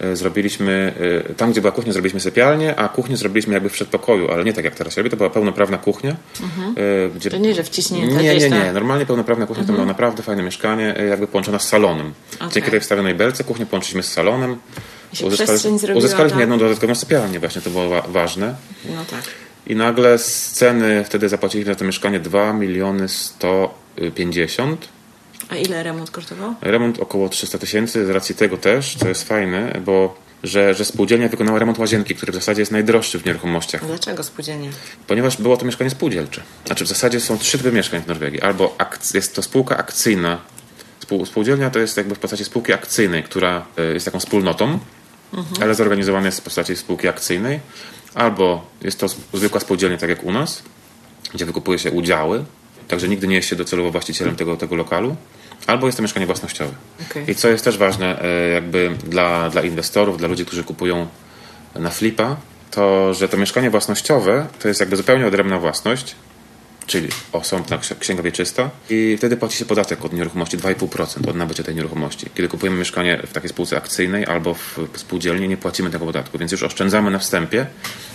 e, 0.00 0.16
zrobiliśmy, 0.16 0.92
e, 1.28 1.34
tam 1.34 1.52
gdzie 1.52 1.60
była 1.60 1.72
kuchnia 1.72 1.92
zrobiliśmy 1.92 2.20
sypialnię, 2.20 2.76
a 2.76 2.88
kuchnię 2.88 3.16
zrobiliśmy 3.16 3.54
jakby 3.54 3.68
w 3.68 3.72
przedpokoju, 3.72 4.30
ale 4.30 4.44
nie 4.44 4.52
tak 4.52 4.64
jak 4.64 4.74
teraz 4.74 4.94
się 4.94 5.00
robi, 5.00 5.10
to 5.10 5.16
była 5.16 5.30
pełnoprawna 5.30 5.78
kuchnia. 5.78 6.10
e, 6.10 7.08
Gdzie... 7.16 7.30
To 7.30 7.36
nie, 7.36 7.54
że 7.54 7.62
wciśnięte 7.62 8.22
Nie, 8.22 8.36
nie, 8.36 8.50
nie. 8.50 8.72
Normalnie 8.72 9.06
pełnoprawna 9.06 9.46
kuchnia 9.46 9.64
to 9.64 9.72
było 9.72 9.86
naprawdę 9.86 10.22
fajne 10.22 10.42
mieszkanie, 10.42 10.94
jakby 11.08 11.26
połączona 11.26 11.58
z 11.58 11.68
salonem. 11.68 12.12
Okej. 12.36 12.50
Dzięki 12.52 12.70
tej 12.70 12.80
wstawionej 12.80 13.14
belce 13.14 13.44
kuchnię 13.44 13.66
połączyliśmy 13.66 14.02
z 14.02 14.12
salonem. 14.12 14.56
Uzyskaliśmy 15.94 16.30
tak? 16.30 16.40
jedną 16.40 16.58
dodatkową 16.58 16.94
sypialnię, 16.94 17.40
właśnie 17.40 17.62
to 17.62 17.70
było 17.70 17.88
wa- 17.88 18.02
ważne. 18.08 18.54
No 18.96 19.04
tak. 19.10 19.22
I 19.66 19.76
nagle 19.76 20.18
z 20.18 20.50
ceny 20.52 21.04
wtedy 21.04 21.28
zapłaciliśmy 21.28 21.72
za 21.72 21.78
to 21.78 21.84
mieszkanie 21.84 22.20
2 22.20 22.52
miliony 22.52 23.08
150. 23.08 24.88
A 25.48 25.56
ile 25.56 25.82
remont 25.82 26.10
kosztował? 26.10 26.54
Remont 26.62 26.98
około 26.98 27.28
300 27.28 27.58
tysięcy, 27.58 28.06
z 28.06 28.10
racji 28.10 28.34
tego 28.34 28.56
też, 28.56 28.96
co 28.98 29.08
jest 29.08 29.28
fajne, 29.28 29.80
bo 29.84 30.14
że, 30.42 30.74
że 30.74 30.84
spółdzielnia 30.84 31.28
wykonała 31.28 31.58
remont 31.58 31.78
łazienki, 31.78 32.14
który 32.14 32.32
w 32.32 32.34
zasadzie 32.34 32.62
jest 32.62 32.72
najdroższy 32.72 33.18
w 33.18 33.24
nieruchomościach. 33.24 33.82
A 33.84 33.86
dlaczego 33.86 34.22
spółdzielnie? 34.22 34.70
Ponieważ 35.06 35.36
było 35.36 35.56
to 35.56 35.64
mieszkanie 35.66 35.90
spółdzielcze. 35.90 36.42
Znaczy 36.66 36.84
w 36.84 36.88
zasadzie 36.88 37.20
są 37.20 37.38
trzy 37.38 37.58
typy 37.58 37.72
mieszkań 37.72 38.02
w 38.02 38.06
Norwegii. 38.06 38.40
Albo 38.40 38.76
jest 39.14 39.34
to 39.34 39.42
spółka 39.42 39.76
akcyjna. 39.76 40.38
Spół- 41.06 41.26
Spółdzielnia 41.26 41.70
to 41.70 41.78
jest 41.78 41.96
jakby 41.96 42.14
w 42.14 42.18
postaci 42.18 42.44
spółki 42.44 42.72
akcyjnej, 42.72 43.22
która 43.22 43.66
y, 43.78 43.94
jest 43.94 44.04
taką 44.06 44.20
wspólnotą, 44.20 44.78
ale 45.62 45.74
zorganizowana 45.74 46.26
jest 46.26 46.40
w 46.40 46.42
postaci 46.42 46.76
spółki 46.76 47.08
akcyjnej. 47.08 47.60
Albo 48.14 48.66
jest 48.82 49.00
to 49.00 49.06
zwykła 49.34 49.60
spółdzielnia, 49.60 49.98
tak 49.98 50.10
jak 50.10 50.24
u 50.24 50.32
nas, 50.32 50.62
gdzie 51.34 51.46
wykupuje 51.46 51.78
się 51.78 51.90
udziały, 51.90 52.44
także 52.88 53.08
nigdy 53.08 53.26
nie 53.26 53.34
jest 53.36 53.48
się 53.48 53.56
docelowo 53.56 53.90
właścicielem 53.90 54.36
tego, 54.36 54.56
tego 54.56 54.76
lokalu. 54.76 55.16
Albo 55.66 55.86
jest 55.86 55.96
to 55.98 56.02
mieszkanie 56.02 56.26
własnościowe. 56.26 56.72
Okej. 57.10 57.30
I 57.30 57.34
co 57.34 57.48
jest 57.48 57.64
też 57.64 57.78
ważne 57.78 58.22
e, 58.22 58.48
jakby 58.48 58.90
dla, 59.04 59.50
dla 59.50 59.62
inwestorów, 59.62 60.18
dla 60.18 60.28
ludzi, 60.28 60.46
którzy 60.46 60.64
kupują 60.64 61.06
na 61.74 61.90
flipa, 61.90 62.36
to 62.70 63.14
że 63.14 63.28
to 63.28 63.36
mieszkanie 63.36 63.70
własnościowe 63.70 64.46
to 64.62 64.68
jest 64.68 64.80
jakby 64.80 64.96
zupełnie 64.96 65.26
odrębna 65.26 65.58
własność, 65.58 66.14
czyli 66.86 67.08
osobna 67.32 67.78
ksi- 67.78 67.98
księga 67.98 68.22
wieczysta 68.22 68.70
i 68.90 69.14
wtedy 69.18 69.36
płaci 69.36 69.56
się 69.58 69.64
podatek 69.64 70.04
od 70.04 70.12
nieruchomości 70.12 70.58
2,5% 70.58 71.28
od 71.28 71.36
nabycia 71.36 71.62
tej 71.62 71.74
nieruchomości. 71.74 72.26
Kiedy 72.34 72.48
kupujemy 72.48 72.78
mieszkanie 72.78 73.22
w 73.26 73.32
takiej 73.32 73.50
spółce 73.50 73.76
akcyjnej 73.76 74.26
albo 74.26 74.54
w 74.54 74.78
spółdzielni, 74.96 75.48
nie 75.48 75.56
płacimy 75.56 75.90
tego 75.90 76.06
podatku, 76.06 76.38
więc 76.38 76.52
już 76.52 76.62
oszczędzamy 76.62 77.10
na 77.10 77.18
wstępie 77.18 77.66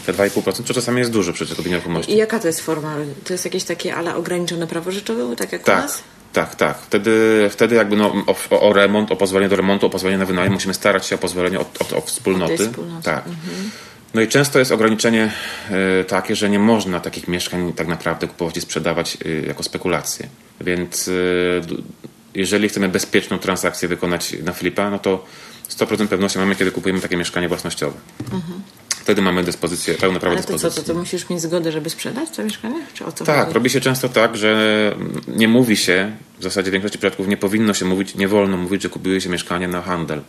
te 0.05 0.13
2,5%, 0.13 0.63
co 0.65 0.73
czasami 0.73 0.99
jest 0.99 1.11
dużo 1.11 1.33
przy 1.33 1.45
zakupie 1.45 1.69
nieruchomości. 1.69 2.11
I 2.13 2.17
jaka 2.17 2.39
to 2.39 2.47
jest 2.47 2.61
forma? 2.61 2.95
To 3.23 3.33
jest 3.33 3.45
jakieś 3.45 3.63
takie 3.63 3.95
ale 3.95 4.15
ograniczone 4.15 4.67
prawo 4.67 4.91
rzeczowe, 4.91 5.35
tak 5.35 5.51
jak 5.51 5.61
u 5.61 5.65
Tak, 5.65 5.81
nas? 5.83 6.03
tak, 6.33 6.55
tak. 6.55 6.77
Wtedy, 6.77 7.47
wtedy 7.51 7.75
jakby 7.75 7.95
no, 7.97 8.13
o, 8.49 8.61
o, 8.61 8.73
remont, 8.73 9.11
o 9.11 9.15
pozwolenie 9.15 9.49
do 9.49 9.55
remontu, 9.55 9.85
o 9.85 9.89
pozwolenie 9.89 10.17
na 10.17 10.25
wynajem 10.25 10.53
musimy 10.53 10.73
starać 10.73 11.05
się 11.05 11.15
o 11.15 11.17
pozwolenie 11.17 11.59
od, 11.59 11.81
od, 11.81 11.93
od 11.93 12.05
wspólnoty. 12.05 12.53
Od 12.53 12.59
wspólnoty. 12.61 13.03
Tak. 13.03 13.23
No 14.13 14.21
i 14.21 14.27
często 14.27 14.59
jest 14.59 14.71
ograniczenie 14.71 15.31
e, 15.69 16.03
takie, 16.03 16.35
że 16.35 16.49
nie 16.49 16.59
można 16.59 16.99
takich 16.99 17.27
mieszkań 17.27 17.73
tak 17.73 17.87
naprawdę 17.87 18.27
kupować 18.27 18.57
i 18.57 18.61
sprzedawać 18.61 19.17
e, 19.25 19.29
jako 19.47 19.63
spekulacje. 19.63 20.27
Więc 20.61 21.07
e, 21.07 21.11
jeżeli 22.35 22.69
chcemy 22.69 22.89
bezpieczną 22.89 23.39
transakcję 23.39 23.87
wykonać 23.87 24.35
na 24.43 24.53
flipa, 24.53 24.89
no 24.89 24.99
to 24.99 25.25
100% 25.69 26.07
pewności 26.07 26.39
mamy, 26.39 26.55
kiedy 26.55 26.71
kupujemy 26.71 27.01
takie 27.01 27.17
mieszkanie 27.17 27.47
własnościowe. 27.47 27.97
Wtedy 29.01 29.21
mamy 29.21 29.43
dyspozycję, 29.43 29.93
pełne 29.93 30.19
prawo 30.19 30.35
Ale 30.35 30.43
to 30.43 30.47
co, 30.47 30.53
dyspozycji. 30.53 30.83
to, 30.83 30.93
to 30.93 30.99
musisz 30.99 31.29
mieć 31.29 31.41
zgodę, 31.41 31.71
żeby 31.71 31.89
sprzedać 31.89 32.29
to 32.29 32.43
mieszkanie? 32.43 32.81
Czy 32.93 33.05
o 33.05 33.11
co 33.11 33.25
Tak, 33.25 33.39
chodzi? 33.45 33.53
robi 33.53 33.69
się 33.69 33.81
często 33.81 34.09
tak, 34.09 34.37
że 34.37 34.95
nie 35.27 35.47
mówi 35.47 35.77
się, 35.77 36.11
w 36.39 36.43
zasadzie 36.43 36.69
w 36.69 36.73
większości 36.73 36.97
przypadków 36.97 37.27
nie 37.27 37.37
powinno 37.37 37.73
się 37.73 37.85
mówić, 37.85 38.15
nie 38.15 38.27
wolno 38.27 38.57
mówić, 38.57 38.81
że 38.81 38.89
kupuje 38.89 39.21
się 39.21 39.29
mieszkanie 39.29 39.67
na 39.67 39.81
handel, 39.81 40.21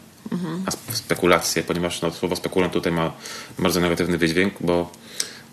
a 0.66 0.68
sp- 0.76 0.92
spekulacje, 0.92 1.62
ponieważ 1.62 2.02
no, 2.02 2.10
słowo 2.10 2.36
spekulant 2.36 2.72
tutaj 2.72 2.92
ma 2.92 3.12
bardzo 3.58 3.80
negatywny 3.80 4.18
wydźwięk, 4.18 4.54
bo 4.60 4.90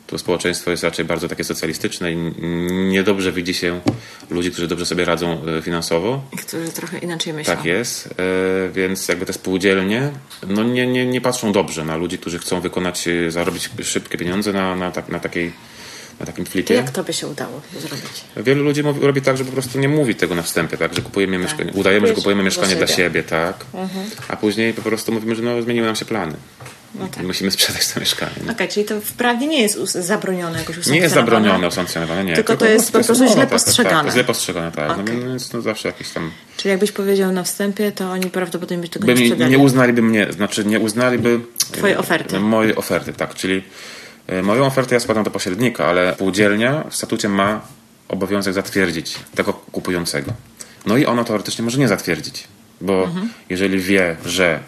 to 0.09 0.17
społeczeństwo 0.17 0.71
jest 0.71 0.83
raczej 0.83 1.05
bardzo 1.05 1.27
takie 1.27 1.43
socjalistyczne 1.43 2.11
i 2.11 2.15
niedobrze 2.89 3.31
widzi 3.31 3.53
się 3.53 3.81
ludzi, 4.29 4.51
którzy 4.51 4.67
dobrze 4.67 4.85
sobie 4.85 5.05
radzą 5.05 5.41
e, 5.57 5.61
finansowo. 5.61 6.21
Którzy 6.47 6.71
trochę 6.71 6.97
inaczej 6.97 7.33
myślą. 7.33 7.55
Tak 7.55 7.65
jest, 7.65 8.07
e, 8.07 8.69
więc 8.69 9.07
jakby 9.07 9.25
te 9.25 9.33
spółdzielnie 9.33 10.11
no 10.47 10.63
nie, 10.63 10.87
nie, 10.87 11.05
nie 11.05 11.21
patrzą 11.21 11.51
dobrze 11.51 11.85
na 11.85 11.97
ludzi, 11.97 12.17
którzy 12.17 12.39
chcą 12.39 12.61
wykonać, 12.61 13.07
e, 13.07 13.31
zarobić 13.31 13.69
szybkie 13.83 14.17
pieniądze 14.17 14.53
na, 14.53 14.75
na, 14.75 14.91
tak, 14.91 15.09
na, 15.09 15.19
takiej, 15.19 15.51
na 16.19 16.25
takim 16.25 16.45
flipie. 16.45 16.73
jak 16.73 16.91
to 16.91 17.03
by 17.03 17.13
się 17.13 17.27
udało 17.27 17.61
zrobić? 17.79 18.23
Wielu 18.37 18.63
ludzi 18.63 18.83
mówi, 18.83 18.99
robi 19.01 19.21
tak, 19.21 19.37
że 19.37 19.45
po 19.45 19.51
prostu 19.51 19.79
nie 19.79 19.89
mówi 19.89 20.15
tego 20.15 20.35
na 20.35 20.41
wstępie, 20.41 20.77
tak? 20.77 20.95
Że 20.95 21.01
kupujemy 21.01 21.37
mieszkanie, 21.37 21.71
udajemy, 21.73 22.07
że 22.07 22.13
kupujemy 22.13 22.43
mieszkanie 22.43 22.75
dla 22.75 22.87
siebie. 22.87 23.03
siebie, 23.03 23.23
tak? 23.23 23.65
A 24.27 24.37
później 24.37 24.73
po 24.73 24.81
prostu 24.81 25.11
mówimy, 25.11 25.35
że 25.35 25.41
no, 25.41 25.61
zmieniły 25.61 25.85
nam 25.87 25.95
się 25.95 26.05
plany. 26.05 26.33
No 26.95 27.07
tak. 27.07 27.23
I 27.23 27.27
musimy 27.27 27.51
sprzedać 27.51 27.87
to 27.87 27.99
mieszkanie. 27.99 28.31
nie? 28.45 28.51
Okej, 28.51 28.67
czyli 28.67 28.85
to 28.85 29.01
wprawdzie 29.01 29.47
nie 29.47 29.61
jest 29.61 29.77
zabronione 29.93 30.59
jakoś 30.59 30.87
Nie 30.87 30.97
jest 30.99 31.13
zabronione 31.15 31.67
usankcjonowane, 31.67 32.23
nie. 32.23 32.35
Tylko 32.35 32.57
to 32.57 32.65
jest 32.65 32.91
po 32.91 33.03
prostu 33.03 33.15
źle 33.15 33.27
tak, 33.27 33.37
tak, 33.37 33.49
postrzegane. 33.49 34.03
Tak, 34.03 34.13
źle 34.13 34.23
postrzegane, 34.23 34.71
tak. 34.71 34.91
Okej. 34.91 35.17
No, 35.17 35.27
więc 35.27 35.53
no, 35.53 35.61
zawsze 35.61 35.87
jakieś 35.87 36.09
tam... 36.09 36.31
Czyli 36.57 36.69
jakbyś 36.69 36.91
powiedział 36.91 37.31
na 37.31 37.43
wstępie, 37.43 37.91
to 37.91 38.11
oni 38.11 38.29
prawdopodobnie 38.29 38.77
by 38.83 38.89
tego 38.89 39.05
By 39.05 39.13
nie 39.13 39.25
sprzedali. 39.25 39.51
nie 39.51 39.57
uznaliby 39.57 40.01
mnie, 40.01 40.27
znaczy 40.33 40.65
nie 40.65 40.79
uznaliby... 40.79 41.39
Twojej 41.71 41.95
e, 41.95 41.99
oferty. 41.99 42.39
Mojej 42.39 42.75
oferty, 42.75 43.13
tak. 43.13 43.35
Czyli 43.35 43.63
e, 44.27 44.41
moją 44.43 44.65
ofertę 44.65 44.95
ja 44.95 44.99
składam 44.99 45.23
do 45.23 45.31
pośrednika, 45.31 45.85
ale 45.85 46.13
spółdzielnia 46.15 46.83
w 46.89 46.95
statucie 46.95 47.29
ma 47.29 47.61
obowiązek 48.07 48.53
zatwierdzić 48.53 49.15
tego 49.35 49.53
kupującego. 49.53 50.31
No 50.85 50.97
i 50.97 51.05
ono 51.05 51.23
teoretycznie 51.23 51.63
może 51.65 51.77
nie 51.77 51.87
zatwierdzić, 51.87 52.47
bo 52.81 53.03
Mhm. 53.03 53.29
jeżeli 53.49 53.79
wie, 53.79 54.15
że 54.25 54.59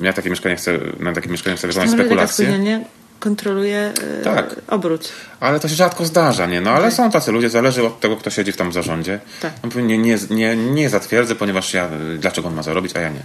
ja 0.00 0.12
takie 0.12 0.30
mieszkanie 0.30 0.56
chcę, 0.56 0.78
na 1.00 1.12
takie 1.12 1.28
mieszkanie 1.28 1.56
chcę 1.56 1.68
wykonać 1.68 1.90
spekulację, 1.90 2.44
spółdzielnia 2.44 2.80
kontroluje 3.24 3.92
e, 4.20 4.24
Tak. 4.24 4.56
obrót. 4.68 5.12
ale 5.40 5.60
to 5.60 5.68
się 5.68 5.74
rzadko 5.74 6.04
zdarza, 6.04 6.46
nie? 6.46 6.60
No 6.60 6.70
ale 6.70 6.90
są 6.90 7.10
tacy 7.10 7.32
ludzie, 7.32 7.50
zależy 7.50 7.86
od 7.86 8.00
tego, 8.00 8.16
kto 8.16 8.30
siedzi 8.30 8.52
w 8.52 8.56
tam 8.56 8.72
zarządzie. 8.72 9.20
Tak. 9.42 9.52
On 9.64 9.86
nie, 9.86 9.98
nie, 9.98 10.18
nie, 10.30 10.56
nie 10.56 10.90
zatwierdzę, 10.90 11.34
ponieważ 11.34 11.74
ja, 11.74 11.88
dlaczego 12.18 12.48
on 12.48 12.54
ma 12.54 12.62
zarobić, 12.62 12.96
a 12.96 13.00
ja 13.00 13.08
nie. 13.08 13.22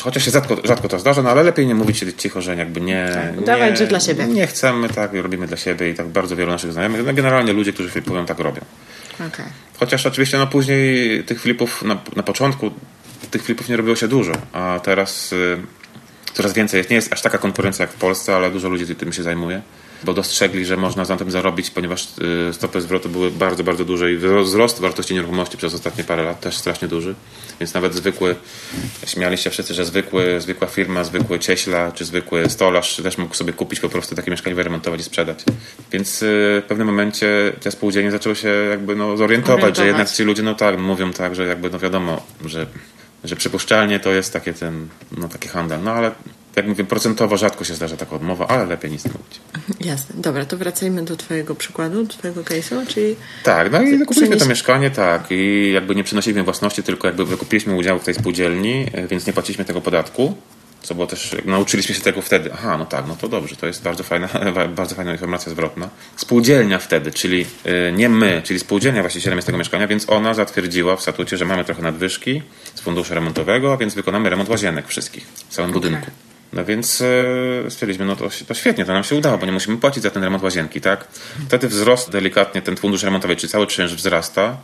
Chociaż 0.00 0.24
się 0.24 0.30
rzadko, 0.30 0.56
rzadko 0.64 0.88
to 0.88 0.98
zdarza, 0.98 1.22
no 1.22 1.30
ale 1.30 1.42
lepiej 1.42 1.66
nie 1.66 1.74
mówić 1.74 2.04
cicho, 2.16 2.42
że 2.42 2.56
jakby 2.56 2.80
nie... 2.80 3.10
Tak, 3.14 3.34
nie 3.34 3.42
udawać, 3.42 3.78
że 3.78 3.86
dla 3.86 4.00
siebie. 4.00 4.26
Nie 4.26 4.46
chcemy, 4.46 4.88
tak, 4.88 5.12
robimy 5.14 5.46
dla 5.46 5.56
siebie 5.56 5.90
i 5.90 5.94
tak 5.94 6.08
bardzo 6.08 6.36
wielu 6.36 6.52
naszych 6.52 6.72
znajomych, 6.72 7.06
no 7.06 7.12
generalnie 7.12 7.52
ludzie, 7.52 7.72
którzy 7.72 7.88
flipują, 7.90 8.26
tak 8.26 8.38
robią. 8.38 8.60
Okej. 9.14 9.44
Chociaż 9.80 10.06
oczywiście 10.06 10.38
no 10.38 10.46
później 10.46 11.24
tych 11.24 11.40
flipów, 11.40 11.82
na, 11.82 11.96
na 12.16 12.22
początku 12.22 12.70
tych 13.30 13.42
flipów 13.42 13.68
nie 13.68 13.76
robiło 13.76 13.96
się 13.96 14.08
dużo, 14.08 14.32
a 14.52 14.80
teraz 14.82 15.32
y, 15.32 15.58
coraz 16.42 16.52
więcej 16.52 16.78
jest. 16.78 16.90
Nie 16.90 16.96
jest 16.96 17.12
aż 17.12 17.22
taka 17.22 17.38
konkurencja 17.38 17.82
jak 17.82 17.92
w 17.92 17.98
Polsce, 17.98 18.36
ale 18.36 18.50
dużo 18.50 18.68
ludzi 18.68 18.96
tym 18.96 19.12
się 19.12 19.22
zajmuje, 19.22 19.62
bo 20.04 20.14
dostrzegli, 20.14 20.64
że 20.64 20.76
można 20.76 21.04
na 21.04 21.16
tym 21.16 21.30
zarobić, 21.30 21.70
ponieważ 21.70 22.08
y, 22.50 22.54
stopy 22.54 22.80
zwrotu 22.80 23.08
były 23.08 23.30
bardzo, 23.30 23.64
bardzo 23.64 23.84
duże 23.84 24.12
i 24.12 24.18
wzro- 24.18 24.44
wzrost 24.44 24.80
wartości 24.80 25.14
nieruchomości 25.14 25.56
przez 25.56 25.74
ostatnie 25.74 26.04
parę 26.04 26.22
lat 26.22 26.40
też 26.40 26.56
strasznie 26.56 26.88
duży. 26.88 27.14
Więc 27.60 27.74
nawet 27.74 27.94
zwykły, 27.94 28.36
śmiali 29.06 29.38
się 29.38 29.50
wszyscy, 29.50 29.74
że 29.74 29.84
zwykły, 29.84 30.40
zwykła 30.40 30.66
firma, 30.68 31.04
zwykły 31.04 31.38
cieśla 31.38 31.92
czy 31.92 32.04
zwykły 32.04 32.50
stolarz 32.50 32.96
też 32.96 33.18
mógł 33.18 33.34
sobie 33.34 33.52
kupić 33.52 33.80
po 33.80 33.88
prostu 33.88 34.14
takie 34.14 34.30
mieszkanie, 34.30 34.56
wyremontować 34.56 35.00
i 35.00 35.04
sprzedać. 35.04 35.38
Więc 35.92 36.22
y, 36.22 36.62
w 36.64 36.68
pewnym 36.68 36.86
momencie 36.86 37.52
te 37.60 37.70
spółdzielnie 37.70 38.10
zaczęły 38.10 38.36
się 38.36 38.48
jakby 38.48 38.96
no, 38.96 39.16
zorientować, 39.16 39.30
Orientować. 39.62 39.76
że 39.76 39.86
jednak 39.86 40.10
ci 40.10 40.22
ludzie 40.22 40.42
no 40.42 40.54
tak, 40.54 40.78
mówią 40.78 41.12
tak, 41.12 41.34
że 41.34 41.46
jakby 41.46 41.70
no 41.70 41.78
wiadomo, 41.78 42.22
że, 42.44 42.66
że 43.24 43.36
przypuszczalnie 43.36 44.00
to 44.00 44.10
jest 44.10 44.32
takie 44.32 44.52
ten, 44.52 44.88
no 45.18 45.28
taki 45.28 45.48
handel. 45.48 45.82
No 45.82 45.92
ale 45.92 46.10
jak 46.56 46.66
mówię, 46.66 46.84
procentowo 46.84 47.36
rzadko 47.36 47.64
się 47.64 47.74
zdarza 47.74 47.96
taka 47.96 48.16
odmowa, 48.16 48.46
ale 48.48 48.66
lepiej 48.66 48.90
nic 48.90 49.04
nie 49.04 49.10
mówić. 49.12 49.40
Jasne. 49.80 50.14
Dobra, 50.18 50.44
to 50.44 50.56
wracajmy 50.56 51.02
do 51.04 51.16
twojego 51.16 51.54
przykładu, 51.54 52.02
do 52.02 52.08
twojego 52.12 52.42
case'u, 52.42 52.86
czyli 52.86 53.16
Tak, 53.44 53.72
no 53.72 53.82
i 53.82 53.98
kupiliśmy 54.06 54.36
to 54.36 54.46
mieszkanie, 54.46 54.90
tak, 54.90 55.26
i 55.30 55.72
jakby 55.74 55.94
nie 55.94 56.04
przenosiliśmy 56.04 56.42
własności, 56.42 56.82
tylko 56.82 57.08
jakby 57.08 57.24
wykupiliśmy 57.24 57.74
udział 57.74 57.98
w 57.98 58.04
tej 58.04 58.14
spółdzielni, 58.14 58.86
e, 58.92 59.06
więc 59.06 59.26
nie 59.26 59.32
płaciliśmy 59.32 59.64
tego 59.64 59.80
podatku. 59.80 60.34
co 60.82 60.94
było 60.94 61.06
też, 61.06 61.36
nauczyliśmy 61.44 61.94
się 61.94 62.00
tego 62.00 62.22
wtedy. 62.22 62.50
Aha, 62.52 62.76
no 62.78 62.86
tak, 62.86 63.04
no 63.08 63.16
to 63.16 63.28
dobrze, 63.28 63.56
to 63.56 63.66
jest 63.66 63.82
bardzo 63.82 64.02
fajna, 64.02 64.28
bardzo 64.76 64.94
fajna 64.94 65.12
informacja 65.12 65.52
zwrotna. 65.52 65.88
Spółdzielnia 66.16 66.78
wtedy, 66.78 67.12
czyli 67.12 67.46
y, 67.66 67.92
nie 67.92 68.08
my, 68.08 68.42
czyli 68.44 68.60
spółdzielnia 68.60 69.00
właścicielem 69.00 69.38
jest 69.38 69.46
tego 69.46 69.58
mieszkania, 69.58 69.86
więc 69.86 70.10
ona 70.10 70.34
zatwierdziła 70.34 70.96
w 70.96 71.00
statucie, 71.00 71.36
że 71.36 71.44
mamy 71.44 71.64
trochę 71.64 71.82
nadwyżki 71.82 72.42
z 72.80 72.82
funduszu 72.82 73.14
remontowego, 73.14 73.72
a 73.72 73.76
więc 73.76 73.94
wykonamy 73.94 74.30
remont 74.30 74.48
łazienek 74.48 74.88
wszystkich 74.88 75.26
w 75.26 75.54
całym 75.54 75.70
Okay. 75.70 75.80
budynku. 75.82 76.06
No 76.52 76.64
więc 76.64 77.00
e, 77.66 77.70
stwierdziliśmy, 77.70 78.04
no 78.06 78.16
to, 78.16 78.28
to 78.48 78.54
świetnie, 78.54 78.84
to 78.84 78.92
nam 78.92 79.04
się 79.04 79.16
udało, 79.16 79.38
bo 79.38 79.46
nie 79.46 79.52
musimy 79.52 79.76
płacić 79.76 80.02
za 80.02 80.10
ten 80.10 80.24
remont 80.24 80.42
łazienki, 80.42 80.80
tak? 80.80 81.08
Wtedy 81.48 81.68
wzrost 81.68 82.10
delikatnie 82.10 82.62
ten 82.62 82.76
fundusz 82.76 83.02
remontowy, 83.02 83.36
czyli 83.36 83.52
cały 83.52 83.66
czynsz 83.66 83.94
wzrasta, 83.94 84.56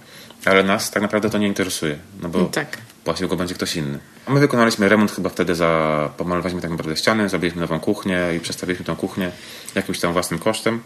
ale 0.45 0.63
nas 0.63 0.91
tak 0.91 1.03
naprawdę 1.03 1.31
to 1.31 1.39
nie 1.39 1.47
interesuje, 1.47 1.99
no 2.23 2.29
bo 2.29 2.39
No 2.39 2.45
tak. 2.45 2.79
płacił 3.05 3.29
go 3.29 3.37
będzie 3.37 3.55
ktoś 3.55 3.77
inny. 3.77 3.99
A 4.27 4.31
my 4.33 4.41
wykonaliśmy 4.41 4.89
remont 4.89 5.13
chyba 5.13 5.29
wtedy 5.31 5.55
za, 5.55 6.11
pomalowaliśmy 6.17 6.61
tak 6.63 6.71
naprawdę 6.71 6.97
ściany, 6.97 7.29
zrobiliśmy 7.29 7.61
nową 7.61 7.81
kuchnię 7.81 8.21
i 8.37 8.41
przestawiliśmy 8.41 8.85
tą 8.85 8.97
kuchnię 8.97 9.31
jakimś 9.75 10.01
tam 10.01 10.13
własnym 10.13 10.39
kosztem 10.41 10.83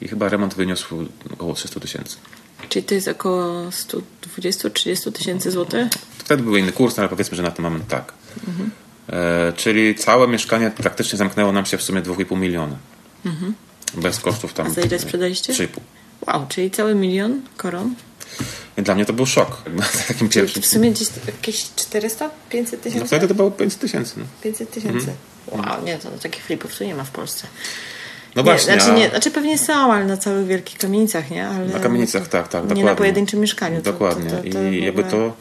i 0.00 0.08
chyba 0.08 0.28
remont 0.28 0.54
wyniósł 0.54 1.06
około 1.32 1.54
300 1.54 1.80
tysięcy. 1.80 2.16
Czyli 2.68 2.84
to 2.84 2.94
jest 2.94 3.08
około 3.08 3.70
120-30 3.70 5.12
tysięcy 5.12 5.50
złotych? 5.50 5.88
Wtedy 6.24 6.42
był 6.42 6.56
inny 6.56 6.72
kurs, 6.72 6.96
no 6.96 7.00
ale 7.00 7.08
powiedzmy, 7.08 7.36
że 7.36 7.42
na 7.42 7.50
ten 7.50 7.62
moment 7.62 7.88
tak. 7.88 8.12
E, 9.08 9.52
czyli 9.56 9.94
całe 9.94 10.28
mieszkanie 10.28 10.70
praktycznie 10.76 11.18
zamknęło 11.18 11.52
nam 11.52 11.66
się 11.66 11.78
w 11.78 11.82
sumie 11.82 12.02
2,5 12.02 12.38
miliona. 12.38 12.76
Bez 13.94 14.20
kosztów 14.20 14.52
tam. 14.54 14.66
A 14.66 14.70
za 14.70 14.80
ile 14.80 14.98
sprzedaliście? 14.98 15.52
3,5. 15.52 15.66
Wow, 16.26 16.46
czyli 16.48 16.70
cały 16.70 16.94
milion 16.94 17.40
koron? 17.56 17.94
Dla 18.76 18.94
mnie 18.94 19.04
to 19.04 19.12
był 19.12 19.26
szok. 19.26 19.62
Takim 20.08 20.28
pierwszym. 20.28 20.62
W 20.62 20.66
sumie 20.66 20.90
gdzieś 20.90 21.08
jakieś 21.26 21.64
400? 21.76 22.30
500 22.50 22.80
No 22.80 22.84
tysięcy? 22.84 23.06
wtedy 23.06 23.28
to 23.28 23.34
było 23.34 23.50
500 23.50 23.80
tysięcy. 23.80 24.14
No. 24.16 24.24
500 24.42 24.70
tysięcy. 24.70 25.06
Wow, 25.46 25.84
nie, 25.84 25.98
to 25.98 26.10
takich 26.10 26.44
flipów 26.44 26.78
tu 26.78 26.84
nie 26.84 26.94
ma 26.94 27.04
w 27.04 27.10
Polsce. 27.10 27.46
no 28.36 28.42
Nie, 28.42 28.44
właśnie. 28.44 28.74
znaczy, 28.80 28.92
nie, 28.92 29.10
znaczy 29.10 29.30
pewnie 29.30 29.58
są, 29.58 29.92
ale 29.92 30.04
na 30.04 30.16
całych 30.16 30.46
wielkich 30.46 30.78
kamienicach, 30.78 31.30
nie? 31.30 31.48
Ale 31.48 31.66
Na 31.66 31.78
kamienicach, 31.80 32.28
tak, 32.28 32.48
tak. 32.48 32.62
Nie 32.62 32.68
dokładnie. 32.68 32.84
na 32.84 32.94
pojedynczym 32.94 33.40
mieszkaniu. 33.40 33.76
To- 33.82 33.92
Dokładnie. 33.92 34.30
To, 34.30 34.36
to, 34.52 34.62
I 34.62 34.84
jakby 34.84 35.04
to. 35.04 35.36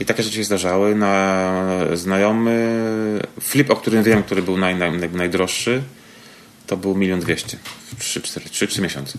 I 0.00 0.04
takie 0.04 0.22
rzeczy 0.22 0.36
się 0.36 0.44
zdarzały. 0.44 0.94
Na 0.94 1.66
znajomy 1.94 2.82
flip, 3.40 3.70
o 3.70 3.76
którym 3.76 4.02
wiem, 4.02 4.22
który 4.22 4.42
był 4.42 4.58
naj, 4.58 4.76
naj, 4.76 4.98
naj, 4.98 5.10
najdroższy, 5.10 5.82
to 6.66 6.76
był 6.76 6.94
milion 6.94 7.20
dwieście 7.20 7.58
w 7.86 8.00
3, 8.00 8.20
4, 8.20 8.50
3, 8.50 8.66
3 8.66 8.82
miesiące. 8.82 9.18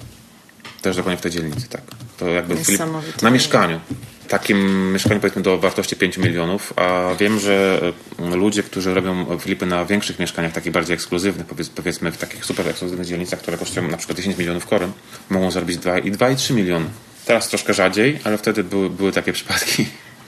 Też 0.82 0.96
dokładnie 0.96 1.18
w 1.18 1.22
tej 1.22 1.32
dzielnicy, 1.32 1.70
tak. 1.70 1.82
To 2.18 2.28
jakby 2.28 2.56
flip 2.56 2.82
na 3.22 3.30
mieszkaniu. 3.30 3.80
Takim 4.28 4.92
mieszkaniu 4.94 5.20
powiedzmy 5.20 5.42
do 5.42 5.58
wartości 5.58 5.96
5 5.96 6.18
milionów, 6.18 6.74
a 6.76 7.16
wiem, 7.20 7.40
że 7.40 7.82
e, 8.20 8.36
ludzie, 8.36 8.64
którzy 8.64 8.94
robią 8.94 9.40
flipy 9.40 9.66
na 9.66 9.86
większych 9.86 10.20
mieszkaniach, 10.20 10.54
takich 10.54 10.72
bardziej 10.72 10.94
ekskluzywnych, 10.94 11.48
powiedz, 11.48 11.70
powiedzmy 11.70 12.12
w 12.12 12.18
takich 12.18 12.46
super 12.46 12.68
ekskluzywnych 12.68 13.08
dzielnicach, 13.08 13.40
które 13.40 13.58
kosztują 13.58 13.88
na 13.88 13.98
przykład 13.98 14.18
10 14.18 14.38
milionów 14.38 14.66
koron, 14.66 14.92
mogą 15.30 15.52
zarobić 15.52 15.78
2 15.78 16.00
i 16.00 16.12
2 16.12 16.30
i 16.30 16.36
3 16.36 16.54
miliony. 16.54 16.86
Teraz 17.26 17.50
troszkę 17.50 17.74
rzadziej, 17.74 18.20
ale 18.24 18.38
wtedy 18.38 18.64
były, 18.64 18.90
były 18.90 19.12
takie 19.12 19.34
przypadki. 19.34 19.86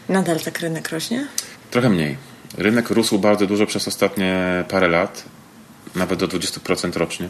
Nadal 0.09 0.39
tak 0.39 0.59
rynek 0.59 0.89
rośnie? 0.89 1.27
Trochę 1.71 1.89
mniej. 1.89 2.17
Rynek 2.57 2.89
rósł 2.89 3.19
bardzo 3.19 3.47
dużo 3.47 3.65
przez 3.65 3.87
ostatnie 3.87 4.63
parę 4.69 4.87
lat, 4.87 5.23
nawet 5.95 6.19
do 6.19 6.27
20% 6.27 6.97
rocznie. 6.97 7.27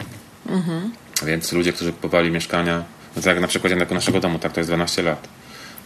Więc 1.26 1.52
ludzie, 1.52 1.74
którzy 1.74 1.92
kupowali 1.94 2.32
mieszkania, 2.32 2.84
no 3.16 3.22
tak 3.22 3.26
jak 3.26 3.40
na 3.42 3.48
przykładzie 3.48 3.76
naszego 3.76 4.20
domu, 4.20 4.40
tak 4.40 4.52
to 4.54 4.60
jest 4.60 4.70
12 4.70 5.02
lat. 5.02 5.28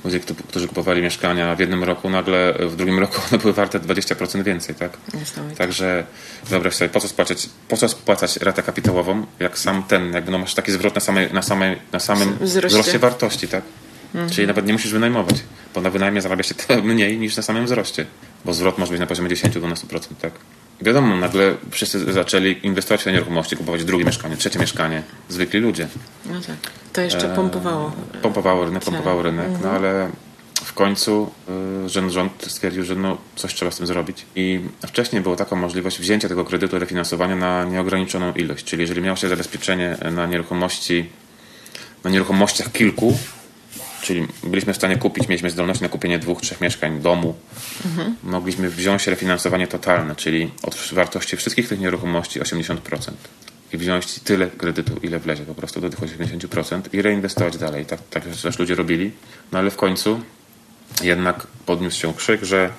Ludzie, 0.06 0.20
któ- 0.20 0.36
którzy 0.36 0.68
kupowali 0.68 1.02
mieszkania 1.02 1.56
w 1.56 1.60
jednym 1.60 1.84
roku, 1.84 2.10
nagle 2.10 2.54
w 2.60 2.76
drugim 2.76 3.00
roku 3.00 3.22
one 3.32 3.42
były 3.42 3.54
warte 3.54 3.80
20% 3.80 4.44
więcej, 4.44 4.76
tak? 4.76 4.98
Niesamowite. 5.14 5.58
Także 5.58 6.06
wyobraź 6.46 6.74
sobie, 6.76 6.90
po 6.90 7.00
co 7.00 7.08
spłacać, 7.08 7.50
po 7.68 7.78
co 7.78 7.90
spłacać 7.90 8.38
ratę 8.38 8.64
kapitałową, 8.64 9.26
jak 9.40 9.58
sam 9.58 9.84
ten, 9.84 10.14
jakby 10.14 10.32
no 10.32 10.38
masz 10.38 10.54
taki 10.54 10.72
zwrot 10.72 10.96
na, 10.96 11.02
samej, 11.02 11.34
na, 11.34 11.42
samej, 11.42 11.78
na 11.92 12.00
samym 12.00 12.38
Wzroście. 12.42 12.68
wzroście 12.80 13.00
wartości, 13.00 13.48
tak? 13.48 13.64
Czyli 14.32 14.48
nawet 14.48 14.66
nie 14.66 14.74
musisz 14.74 14.94
wynajmować, 14.94 15.36
bo 15.76 15.82
na 15.82 15.90
wynajmie 15.90 16.22
zarabia 16.22 16.44
się 16.44 16.56
mniej 16.84 17.18
niż 17.18 17.38
na 17.38 17.44
samym 17.44 17.66
wzroście, 17.66 18.06
bo 18.46 18.54
zwrot 18.54 18.78
może 18.78 18.92
być 18.92 19.00
na 19.00 19.08
poziomie 19.08 19.30
10-12%, 19.30 20.00
tak? 20.22 20.34
Wiadomo, 20.82 21.16
nagle 21.16 21.56
wszyscy 21.72 22.14
zaczęli 22.14 22.60
inwestować 22.64 23.02
w 23.02 23.04
te 23.04 23.12
nieruchomości, 23.12 23.58
kupować 23.58 23.86
drugie 23.86 24.06
mieszkanie, 24.06 24.38
trzecie 24.38 24.60
mieszkanie, 24.60 25.04
zwykli 25.30 25.60
ludzie. 25.60 25.88
No 26.26 26.42
tak. 26.42 26.56
To 26.94 27.02
jeszcze 27.02 27.36
pompowało. 27.36 27.92
Pompowało 28.22 28.66
rynek, 28.66 28.84
pompowało 28.84 29.22
rynek, 29.22 29.50
no 29.64 29.72
ale 29.72 30.10
w 30.54 30.74
końcu 30.74 31.32
y, 31.86 31.90
rząd, 31.90 32.12
rząd 32.12 32.46
stwierdził, 32.48 32.84
że 32.84 32.96
no, 32.96 33.18
coś 33.36 33.54
trzeba 33.54 33.72
z 33.72 33.78
tym 33.78 33.88
zrobić. 33.88 34.26
I 34.36 34.60
wcześniej 34.88 35.22
była 35.22 35.36
taka 35.36 35.56
możliwość 35.56 36.00
wzięcia 36.00 36.30
tego 36.30 36.46
kredytu, 36.46 36.80
refinansowania 36.80 37.36
na 37.36 37.64
nieograniczoną 37.64 38.34
ilość. 38.34 38.66
Czyli 38.66 38.82
jeżeli 38.82 39.02
miało 39.02 39.16
się 39.18 39.30
zabezpieczenie 39.30 39.98
na 40.12 40.26
nieruchomości, 40.26 41.10
na 42.04 42.10
nieruchomościach 42.10 42.72
kilku, 42.72 43.18
czyli 44.04 44.28
byliśmy 44.44 44.74
w 44.74 44.76
stanie 44.76 44.98
kupić, 44.98 45.28
mieliśmy 45.28 45.50
zdolność 45.50 45.82
na 45.82 45.90
kupienie 45.90 46.20
dwóch, 46.20 46.42
trzech 46.42 46.62
mieszkań, 46.62 47.02
domu, 47.02 47.36
mogliśmy 48.24 48.70
wziąć 48.70 49.08
refinansowanie 49.08 49.68
totalne, 49.68 50.16
czyli 50.16 50.52
od 50.64 50.76
wartości 50.76 51.38
wszystkich 51.38 51.70
tych 51.70 51.80
nieruchomości 51.80 52.40
80% 52.42 52.78
i 53.74 53.78
wziąć 53.78 54.20
tyle 54.20 54.48
kredytu, 54.48 55.00
ile 55.04 55.20
wlezie 55.20 55.46
po 55.46 55.56
prostu 55.56 55.82
do 55.82 55.90
tych 55.90 56.00
80% 56.00 56.82
i 56.94 57.02
reinwestować 57.02 57.58
dalej. 57.58 57.86
Tak, 57.86 58.00
tak 58.10 58.24
też 58.24 58.60
ludzie 58.60 58.76
robili. 58.76 59.12
No 59.52 59.60
ale 59.60 59.72
w 59.72 59.76
końcu 59.76 60.22
jednak 61.04 61.48
podniósł 61.66 62.00
się 62.00 62.14
krzyk, 62.14 62.44
że 62.44 62.70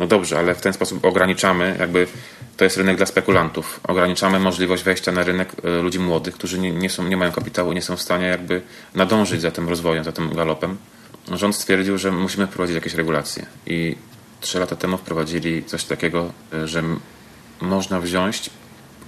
no 0.00 0.06
dobrze, 0.06 0.38
ale 0.38 0.54
w 0.54 0.60
ten 0.60 0.72
sposób 0.72 1.04
ograniczamy, 1.04 1.76
jakby 1.80 2.06
to 2.56 2.64
jest 2.64 2.76
rynek 2.76 2.96
dla 2.96 3.06
spekulantów. 3.06 3.80
Ograniczamy 3.88 4.38
możliwość 4.38 4.82
wejścia 4.82 5.12
na 5.12 5.24
rynek 5.24 5.52
e, 5.64 5.82
ludzi 5.82 5.98
młodych, 5.98 6.34
którzy 6.34 6.58
nie, 6.58 6.70
nie, 6.70 6.90
są, 6.90 7.04
nie 7.04 7.16
mają 7.16 7.32
kapitału, 7.32 7.72
nie 7.72 7.82
są 7.82 7.96
w 7.96 8.02
stanie 8.02 8.26
jakby 8.26 8.62
nadążyć 8.94 9.40
za 9.40 9.50
tym 9.50 9.68
rozwojem, 9.68 10.04
za 10.04 10.12
tym 10.12 10.34
galopem. 10.34 10.76
Rząd 11.32 11.56
stwierdził, 11.56 11.98
że 11.98 12.12
musimy 12.12 12.46
wprowadzić 12.46 12.74
jakieś 12.74 12.94
regulacje 12.94 13.46
i 13.66 13.96
trzy 14.40 14.58
lata 14.58 14.76
temu 14.76 14.96
wprowadzili 14.96 15.64
coś 15.64 15.84
takiego, 15.84 16.32
e, 16.52 16.68
że 16.68 16.82
można 17.60 18.00
wziąć 18.00 18.50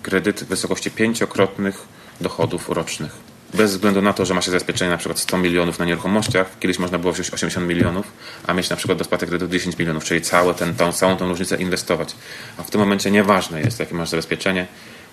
kredyt 0.02 0.40
w 0.40 0.46
wysokości 0.46 0.90
pięciokrotnych 0.90 1.86
dochodów 2.20 2.68
rocznych. 2.68 3.33
Bez 3.54 3.70
względu 3.70 4.02
na 4.02 4.12
to, 4.12 4.24
że 4.26 4.34
ma 4.34 4.42
się 4.42 4.50
zabezpieczenie 4.50 4.90
na 4.90 4.96
przykład 4.96 5.18
100 5.18 5.38
milionów 5.38 5.78
na 5.78 5.84
nieruchomościach, 5.84 6.58
kiedyś 6.60 6.78
można 6.78 6.98
było 6.98 7.12
wziąć 7.12 7.30
80 7.30 7.68
milionów, 7.68 8.12
a 8.46 8.54
mieć 8.54 8.70
na 8.70 8.76
przykład 8.76 8.98
do 8.98 9.04
spłaty 9.04 9.26
kredytu 9.26 9.52
10 9.52 9.78
milionów, 9.78 10.04
czyli 10.04 10.20
całe 10.20 10.54
ten, 10.54 10.74
tą, 10.74 10.92
całą 10.92 11.16
tą 11.16 11.28
różnicę 11.28 11.56
inwestować. 11.56 12.16
A 12.58 12.62
w 12.62 12.70
tym 12.70 12.80
momencie 12.80 13.10
nieważne 13.10 13.60
jest, 13.60 13.80
jakie 13.80 13.94
masz 13.94 14.08
zabezpieczenie, 14.08 14.66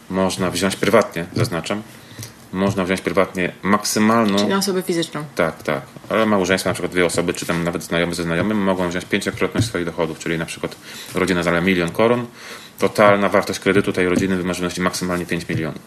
można 0.10 0.52
wziąć 0.52 0.76
prywatnie, 0.76 1.26
zaznaczam, 1.34 1.82
można 2.54 2.86
wziąć 2.86 3.02
prywatnie 3.02 3.52
maksymalną 3.64 4.38
Czyli 4.38 4.50
na 4.50 4.58
osobę 4.58 4.82
fizyczną. 4.82 5.24
tak, 5.36 5.64
tak. 5.64 5.82
Ale 6.10 6.26
małżeństwo, 6.26 6.70
na 6.70 6.74
przykład 6.74 6.92
dwie 6.92 7.06
osoby, 7.06 7.34
czy 7.34 7.46
tam 7.46 7.64
nawet 7.64 7.84
znajomy 7.84 8.16
ze 8.16 8.24
znajomym, 8.24 8.58
mogą 8.58 8.90
wziąć 8.90 9.06
pięciokrotność 9.06 9.68
swoich 9.68 9.86
dochodów, 9.86 10.20
czyli 10.20 10.38
na 10.38 10.46
przykład 10.46 10.76
rodzina 11.16 11.44
zarabia 11.44 11.66
milion 11.66 11.92
koron, 11.92 12.26
totalna 12.80 13.30
wartość 13.30 13.60
kredytu 13.60 13.94
tej 13.94 14.10
rodziny 14.10 14.36
wymarzy 14.36 14.70
maksymalnie 14.80 15.26
5 15.26 15.50
milionów. 15.50 15.82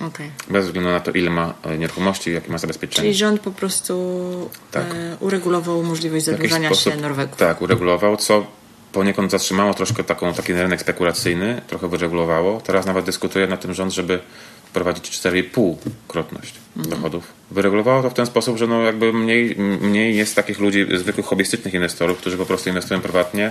Okej. 0.00 0.30
Bez 0.50 0.66
względu 0.66 0.90
na 0.90 1.00
to, 1.00 1.10
ile 1.10 1.30
ma 1.30 1.54
e, 1.62 1.78
nieruchomości, 1.78 2.32
jakie 2.32 2.52
ma 2.52 2.58
zabezpieczenie. 2.58 3.02
Czyli 3.02 3.14
rząd 3.14 3.40
po 3.40 3.50
prostu 3.50 4.50
Tak. 4.70 4.84
e, 4.94 5.16
uregulował 5.20 5.82
możliwość 5.82 6.24
zadłużania 6.24 6.68
się 6.68 6.74
sposób- 6.74 7.00
Norwegów. 7.02 7.36
Tak, 7.36 7.62
uregulował, 7.62 8.16
co 8.16 8.46
poniekąd 8.92 9.30
zatrzymało 9.30 9.74
troszkę 9.74 10.04
taką, 10.04 10.34
taki 10.34 10.52
rynek 10.52 10.80
spekulacyjny, 10.80 11.62
trochę 11.66 11.88
wyregulowało. 11.88 12.60
Teraz 12.60 12.86
nawet 12.86 13.04
dyskutuje 13.04 13.46
na 13.46 13.56
tym 13.56 13.74
rząd, 13.74 13.92
żeby 13.92 14.20
wprowadzić 14.64 15.10
4,5 15.10 15.76
krotność 16.08 16.54
Mhm. 16.76 16.96
dochodów. 16.96 17.24
Wyregulowało 17.50 18.02
to 18.02 18.10
w 18.10 18.14
ten 18.14 18.26
sposób, 18.26 18.58
że 18.58 18.66
no 18.66 18.82
jakby 18.82 19.12
mniej, 19.12 19.56
mniej 19.80 20.16
jest 20.16 20.36
takich 20.36 20.58
ludzi, 20.60 20.86
zwykłych 20.94 21.26
hobbystycznych 21.26 21.74
inwestorów, 21.74 22.18
którzy 22.18 22.36
po 22.36 22.46
prostu 22.46 22.68
inwestują 22.68 23.00
prywatnie 23.00 23.50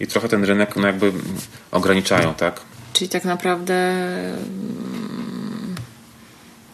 i 0.00 0.06
trochę 0.06 0.28
ten 0.28 0.44
rynek 0.44 0.76
no 0.76 0.86
jakby 0.86 1.12
ograniczają, 1.70 2.34
tak? 2.34 2.60
Czyli 2.92 3.08
tak 3.10 3.24
naprawdę 3.24 3.74
mm, 3.74 5.17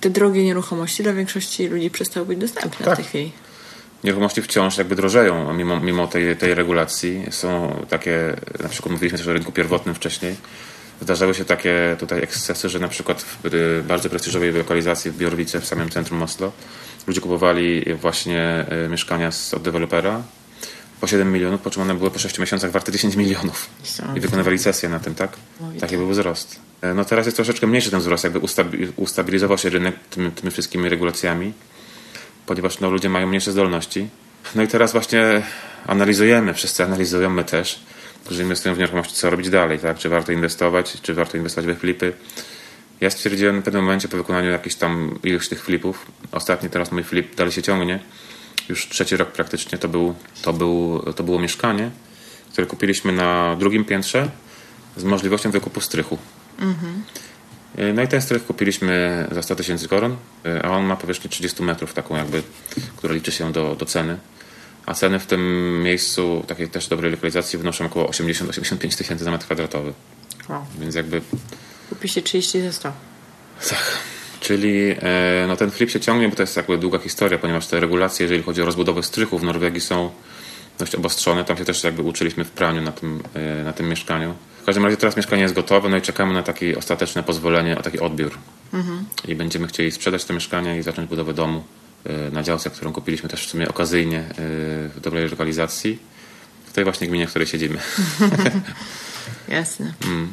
te 0.04 0.10
drogie 0.10 0.44
nieruchomości 0.44 1.02
dla 1.02 1.12
większości 1.12 1.68
ludzi 1.68 1.90
przestały 1.90 2.26
być 2.26 2.38
dostępne 2.38 2.86
Tak. 2.86 2.94
w 2.94 2.96
tej 2.96 3.04
chwili. 3.04 3.32
Nieruchomości 4.04 4.42
wciąż 4.42 4.78
jakby 4.78 4.96
drożeją 4.96 5.54
mimo, 5.54 5.80
mimo 5.80 6.06
tej, 6.06 6.36
tej 6.36 6.54
regulacji. 6.54 7.26
Są 7.30 7.76
takie, 7.88 8.36
na 8.62 8.68
przykład 8.68 8.92
mówiliśmy 8.92 9.18
też 9.18 9.28
o 9.28 9.32
rynku 9.32 9.52
pierwotnym 9.52 9.94
wcześniej. 9.94 10.36
Zdarzały 11.00 11.34
się 11.34 11.44
takie 11.44 11.96
tutaj 11.98 12.22
ekscesy, 12.22 12.68
że 12.68 12.78
na 12.78 12.88
przykład 12.88 13.22
w 13.22 13.46
y, 13.46 13.82
bardzo 13.88 14.10
prestiżowej 14.10 14.52
lokalizacji 14.52 15.10
w 15.10 15.16
Biorowice, 15.16 15.60
w 15.60 15.66
samym 15.66 15.90
centrum 15.90 16.22
Oslo, 16.22 16.52
ludzie 17.06 17.20
kupowali 17.20 17.84
właśnie 17.94 18.66
y, 18.86 18.88
mieszkania 18.88 19.30
z, 19.32 19.54
od 19.54 19.62
dewelopera 19.62 20.22
po 21.04 21.08
7 21.08 21.32
milionów, 21.32 21.60
po 21.60 21.70
czym 21.70 21.82
one 21.82 21.94
były 21.94 22.10
po 22.10 22.18
6 22.18 22.38
miesiącach 22.38 22.70
warte 22.70 22.92
10 22.92 23.16
milionów. 23.16 23.70
I 24.16 24.20
wykonywali 24.20 24.58
sesję 24.58 24.88
na 24.88 24.98
tym, 25.00 25.14
tak? 25.14 25.30
Niesamowite. 25.52 25.80
Taki 25.80 25.96
był 25.96 26.08
wzrost. 26.08 26.60
E, 26.82 26.94
No 26.94 27.04
teraz 27.04 27.26
jest 27.26 27.36
troszeczkę 27.36 27.66
mniejszy 27.66 27.90
ten 27.90 28.00
wzrost, 28.00 28.24
jakby 28.24 28.38
ustabi- 28.40 28.88
ustabilizował 28.96 29.58
się 29.58 29.68
rynek 29.70 29.94
tymi, 30.10 30.30
tymi 30.30 30.50
wszystkimi 30.50 30.88
regulacjami 30.88 31.52
ponieważ 32.46 32.80
no, 32.80 32.90
ludzie 32.90 33.08
mają 33.08 33.26
mniejsze 33.26 33.52
zdolności. 33.52 34.08
No 34.54 34.62
i 34.62 34.68
teraz 34.68 34.92
właśnie 34.92 35.42
analizujemy, 35.86 36.54
wszyscy 36.54 36.84
analizują, 36.84 37.30
my 37.30 37.44
też, 37.44 37.80
którzy 38.24 38.42
inwestują 38.42 38.74
w 38.74 38.78
nieruchomości, 38.78 39.14
co 39.14 39.30
robić 39.30 39.50
dalej, 39.50 39.78
tak? 39.78 39.98
Czy 39.98 40.08
warto 40.08 40.32
inwestować, 40.32 41.00
czy 41.02 41.14
warto 41.14 41.36
inwestować 41.36 41.66
we 41.66 41.74
flipy. 41.74 42.12
Ja 43.00 43.10
stwierdziłem 43.10 43.60
w 43.60 43.64
pewnym 43.64 43.82
momencie 43.84 44.08
po 44.08 44.16
wykonaniu 44.16 44.50
jakichś 44.50 44.74
tam 44.74 45.18
iluś 45.22 45.48
tych 45.48 45.64
flipów, 45.64 46.06
ostatni 46.32 46.70
teraz 46.70 46.92
mój 46.92 47.04
flip 47.04 47.34
dalej 47.34 47.52
się 47.52 47.62
ciągnie, 47.62 47.98
już 48.68 48.88
trzeci 48.88 49.16
rok 49.16 49.32
praktycznie 49.32 49.78
to, 49.78 49.88
był, 49.88 50.14
to, 50.42 50.52
był, 50.52 51.02
to 51.16 51.22
było 51.22 51.38
mieszkanie, 51.38 51.90
które 52.52 52.66
kupiliśmy 52.66 53.12
na 53.12 53.56
drugim 53.56 53.84
piętrze 53.84 54.30
z 54.96 55.04
możliwością 55.04 55.50
wykupu 55.50 55.80
strychu. 55.80 56.18
No 57.94 58.02
i 58.02 58.08
ten 58.08 58.22
strych 58.22 58.46
kupiliśmy 58.46 59.26
za 59.32 59.42
100 59.42 59.56
tysięcy 59.56 59.88
koron, 59.88 60.16
a 60.62 60.68
on 60.68 60.84
ma 60.84 60.96
powierzchnię 60.96 61.30
30 61.30 61.62
metrów, 61.62 61.94
taką 61.94 62.16
jakby, 62.16 62.42
która 62.96 63.14
liczy 63.14 63.32
się 63.32 63.52
do, 63.52 63.76
do 63.76 63.86
ceny. 63.86 64.18
A 64.86 64.94
ceny 64.94 65.18
w 65.18 65.26
tym 65.26 65.82
miejscu, 65.82 66.44
takiej 66.46 66.68
też 66.68 66.88
dobrej 66.88 67.10
lokalizacji, 67.10 67.58
wynoszą 67.58 67.86
około 67.86 68.06
80-85 68.06 68.98
tysięcy 68.98 69.24
za 69.24 69.30
metr 69.30 69.44
kwadratowy. 69.44 69.92
Wow. 70.48 70.64
Więc 70.80 70.94
jakby 70.94 71.20
Kupiście 71.88 72.22
30 72.22 72.60
za 72.60 72.72
100. 72.72 72.92
tak. 73.70 73.78
Czyli 74.44 74.94
no 75.48 75.56
ten 75.56 75.70
flip 75.70 75.90
się 75.90 76.00
ciągnie, 76.00 76.28
bo 76.28 76.36
to 76.36 76.42
jest 76.42 76.56
jakby 76.56 76.78
długa 76.78 76.98
historia, 76.98 77.38
ponieważ 77.38 77.66
te 77.66 77.80
regulacje, 77.80 78.24
jeżeli 78.24 78.42
chodzi 78.42 78.62
o 78.62 78.64
rozbudowę 78.64 79.02
strychów 79.02 79.40
w 79.40 79.44
Norwegii 79.44 79.80
są 79.80 80.10
dość 80.78 80.94
obostrzone. 80.94 81.44
Tam 81.44 81.56
się 81.56 81.64
też 81.64 81.84
jakby 81.84 82.02
uczyliśmy 82.02 82.44
w 82.44 82.50
praniu 82.50 82.82
na 82.82 82.92
tym, 82.92 83.22
e, 83.34 83.64
na 83.64 83.72
tym 83.72 83.88
mieszkaniu. 83.88 84.34
W 84.62 84.64
każdym 84.64 84.84
razie 84.84 84.96
teraz 84.96 85.16
mieszkanie 85.16 85.42
jest 85.42 85.54
gotowe, 85.54 85.88
no 85.88 85.96
i 85.96 86.02
czekamy 86.02 86.34
na 86.34 86.42
takie 86.42 86.78
ostateczne 86.78 87.22
pozwolenie, 87.22 87.78
o 87.78 87.82
taki 87.82 88.00
odbiór. 88.00 88.38
I 89.28 89.34
będziemy 89.34 89.66
chcieli 89.66 89.92
sprzedać 89.92 90.24
to 90.24 90.34
mieszkanie 90.34 90.78
i 90.78 90.82
zacząć 90.82 91.08
budowę 91.08 91.34
domu 91.34 91.64
e, 92.04 92.30
na 92.30 92.42
działce, 92.42 92.70
którą 92.70 92.92
kupiliśmy 92.92 93.28
też 93.28 93.46
w 93.46 93.50
sumie 93.50 93.68
okazyjnie 93.68 94.24
w 94.94 95.00
dobrej 95.00 95.28
lokalizacji. 95.28 95.98
W 96.66 96.72
tej 96.72 96.84
właśnie 96.84 97.08
gminie, 97.08 97.26
w 97.26 97.30
której 97.30 97.48
siedzimy. 97.48 97.78
Jasne. 99.48 99.94
Mm. 100.04 100.32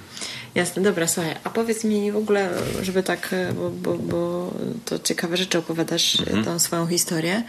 Jasne, 0.55 0.81
dobra, 0.83 1.07
słuchaj, 1.07 1.35
a 1.43 1.49
powiedz 1.49 1.83
mi 1.83 2.11
w 2.11 2.15
ogóle, 2.15 2.49
żeby 2.81 3.03
tak, 3.03 3.29
e, 3.33 3.53
bo, 3.53 3.69
bo, 3.69 3.93
bo 3.97 4.51
to 4.85 4.99
ciekawe 4.99 5.37
rzeczy 5.37 5.57
opowiadasz, 5.57 6.19
Mhm. 6.19 6.39
e, 6.39 6.43
tą 6.45 6.59
swoją 6.59 6.87
historię, 6.87 7.43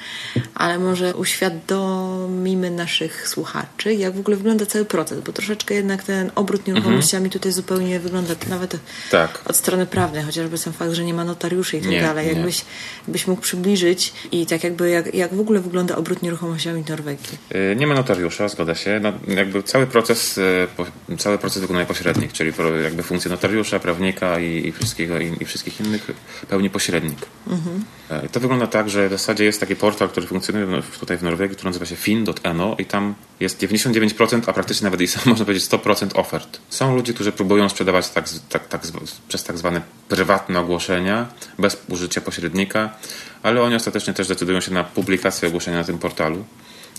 ale 0.54 0.78
może 0.78 1.14
uświadomimy 1.14 2.70
naszych 2.70 3.28
słuchaczy, 3.28 3.94
jak 3.94 4.14
w 4.16 4.20
ogóle 4.20 4.36
wygląda 4.36 4.66
cały 4.66 4.84
proces, 4.84 5.20
bo 5.20 5.32
troszeczkę 5.32 5.74
jednak 5.74 6.02
ten 6.02 6.30
obrót 6.34 6.66
nieruchomościami 6.66 7.30
tutaj 7.30 7.52
zupełnie 7.52 8.00
wygląda 8.00 8.34
nawet 8.48 8.74
Mhm. 8.74 8.80
Tak. 9.10 9.40
od 9.50 9.56
strony 9.56 9.86
prawnej, 9.86 10.22
chociażby 10.24 10.58
sam 10.58 10.72
fakt, 10.72 10.92
że 10.92 11.04
nie 11.04 11.14
ma 11.14 11.24
notariuszy 11.24 11.76
i 11.76 11.80
tak 11.80 11.90
Nie, 11.90 12.00
dalej. 12.00 12.28
Jakbyś, 12.28 12.64
jakbyś 13.06 13.26
mógł 13.26 13.42
przybliżyć 13.42 14.12
i 14.32 14.46
tak 14.46 14.64
jakby, 14.64 14.90
jak, 14.90 15.14
jak 15.14 15.34
w 15.34 15.40
ogóle 15.40 15.60
wygląda 15.60 15.96
obrót 15.96 16.22
nieruchomościami 16.22 16.82
w 16.84 16.88
Norwegii. 16.88 17.38
E, 17.50 17.76
Nie 17.76 17.86
ma 17.86 17.94
notariusza, 17.94 18.48
zgoda 18.48 18.74
się. 18.74 19.00
No, 19.02 19.12
jakby 19.28 19.62
cały 19.62 19.86
proces, 19.86 20.40
cały 21.18 21.38
proces 21.38 21.58
wykonuje 21.62 21.86
pośrednik, 21.86 22.32
czyli 22.32 22.52
pro- 22.52 22.70
jakby 22.92 23.02
funkcję 23.02 23.30
notariusza, 23.30 23.78
prawnika 23.78 24.40
i, 24.40 24.68
i, 24.68 24.72
wszystkiego, 24.72 25.18
i, 25.20 25.36
i 25.40 25.44
wszystkich 25.44 25.80
innych 25.80 26.10
pełni 26.48 26.70
pośrednik. 26.70 27.18
E, 28.10 28.28
To 28.28 28.40
wygląda 28.40 28.66
tak, 28.66 28.90
że 28.90 29.08
w 29.08 29.12
zasadzie 29.12 29.44
jest 29.44 29.60
taki 29.60 29.76
portal, 29.76 30.08
który 30.08 30.26
funkcjonuje 30.26 30.82
tutaj 31.00 31.16
w 31.18 31.22
Norwegii, 31.22 31.56
który 31.56 31.68
nazywa 31.68 31.86
się 31.86 31.96
fin.no 31.96 32.76
i 32.78 32.84
tam 32.84 33.14
jest 33.40 33.62
99%, 33.62 34.42
a 34.46 34.52
praktycznie 34.52 34.84
nawet 34.84 35.00
i 35.00 35.06
sam, 35.06 35.22
można 35.30 35.44
powiedzieć 35.44 35.68
100% 35.68 36.20
ofert. 36.20 36.60
Są 36.70 36.96
ludzie, 36.96 37.14
którzy 37.14 37.32
próbują 37.32 37.68
sprzedawać 37.68 38.08
tak, 38.08 38.28
tak, 38.48 38.68
tak, 38.68 38.82
przez 39.28 39.44
tak 39.44 39.58
zwane 39.58 39.80
prywatne 40.08 40.60
ogłoszenia, 40.60 41.26
bez 41.58 41.76
użycia 41.88 42.20
pośrednika, 42.20 42.90
ale 43.42 43.62
oni 43.62 43.74
ostatecznie 43.74 44.14
też 44.14 44.28
decydują 44.28 44.60
się 44.60 44.72
na 44.72 44.84
publikację 44.84 45.48
ogłoszenia 45.48 45.76
na 45.76 45.84
tym 45.84 45.98
portalu. 45.98 46.44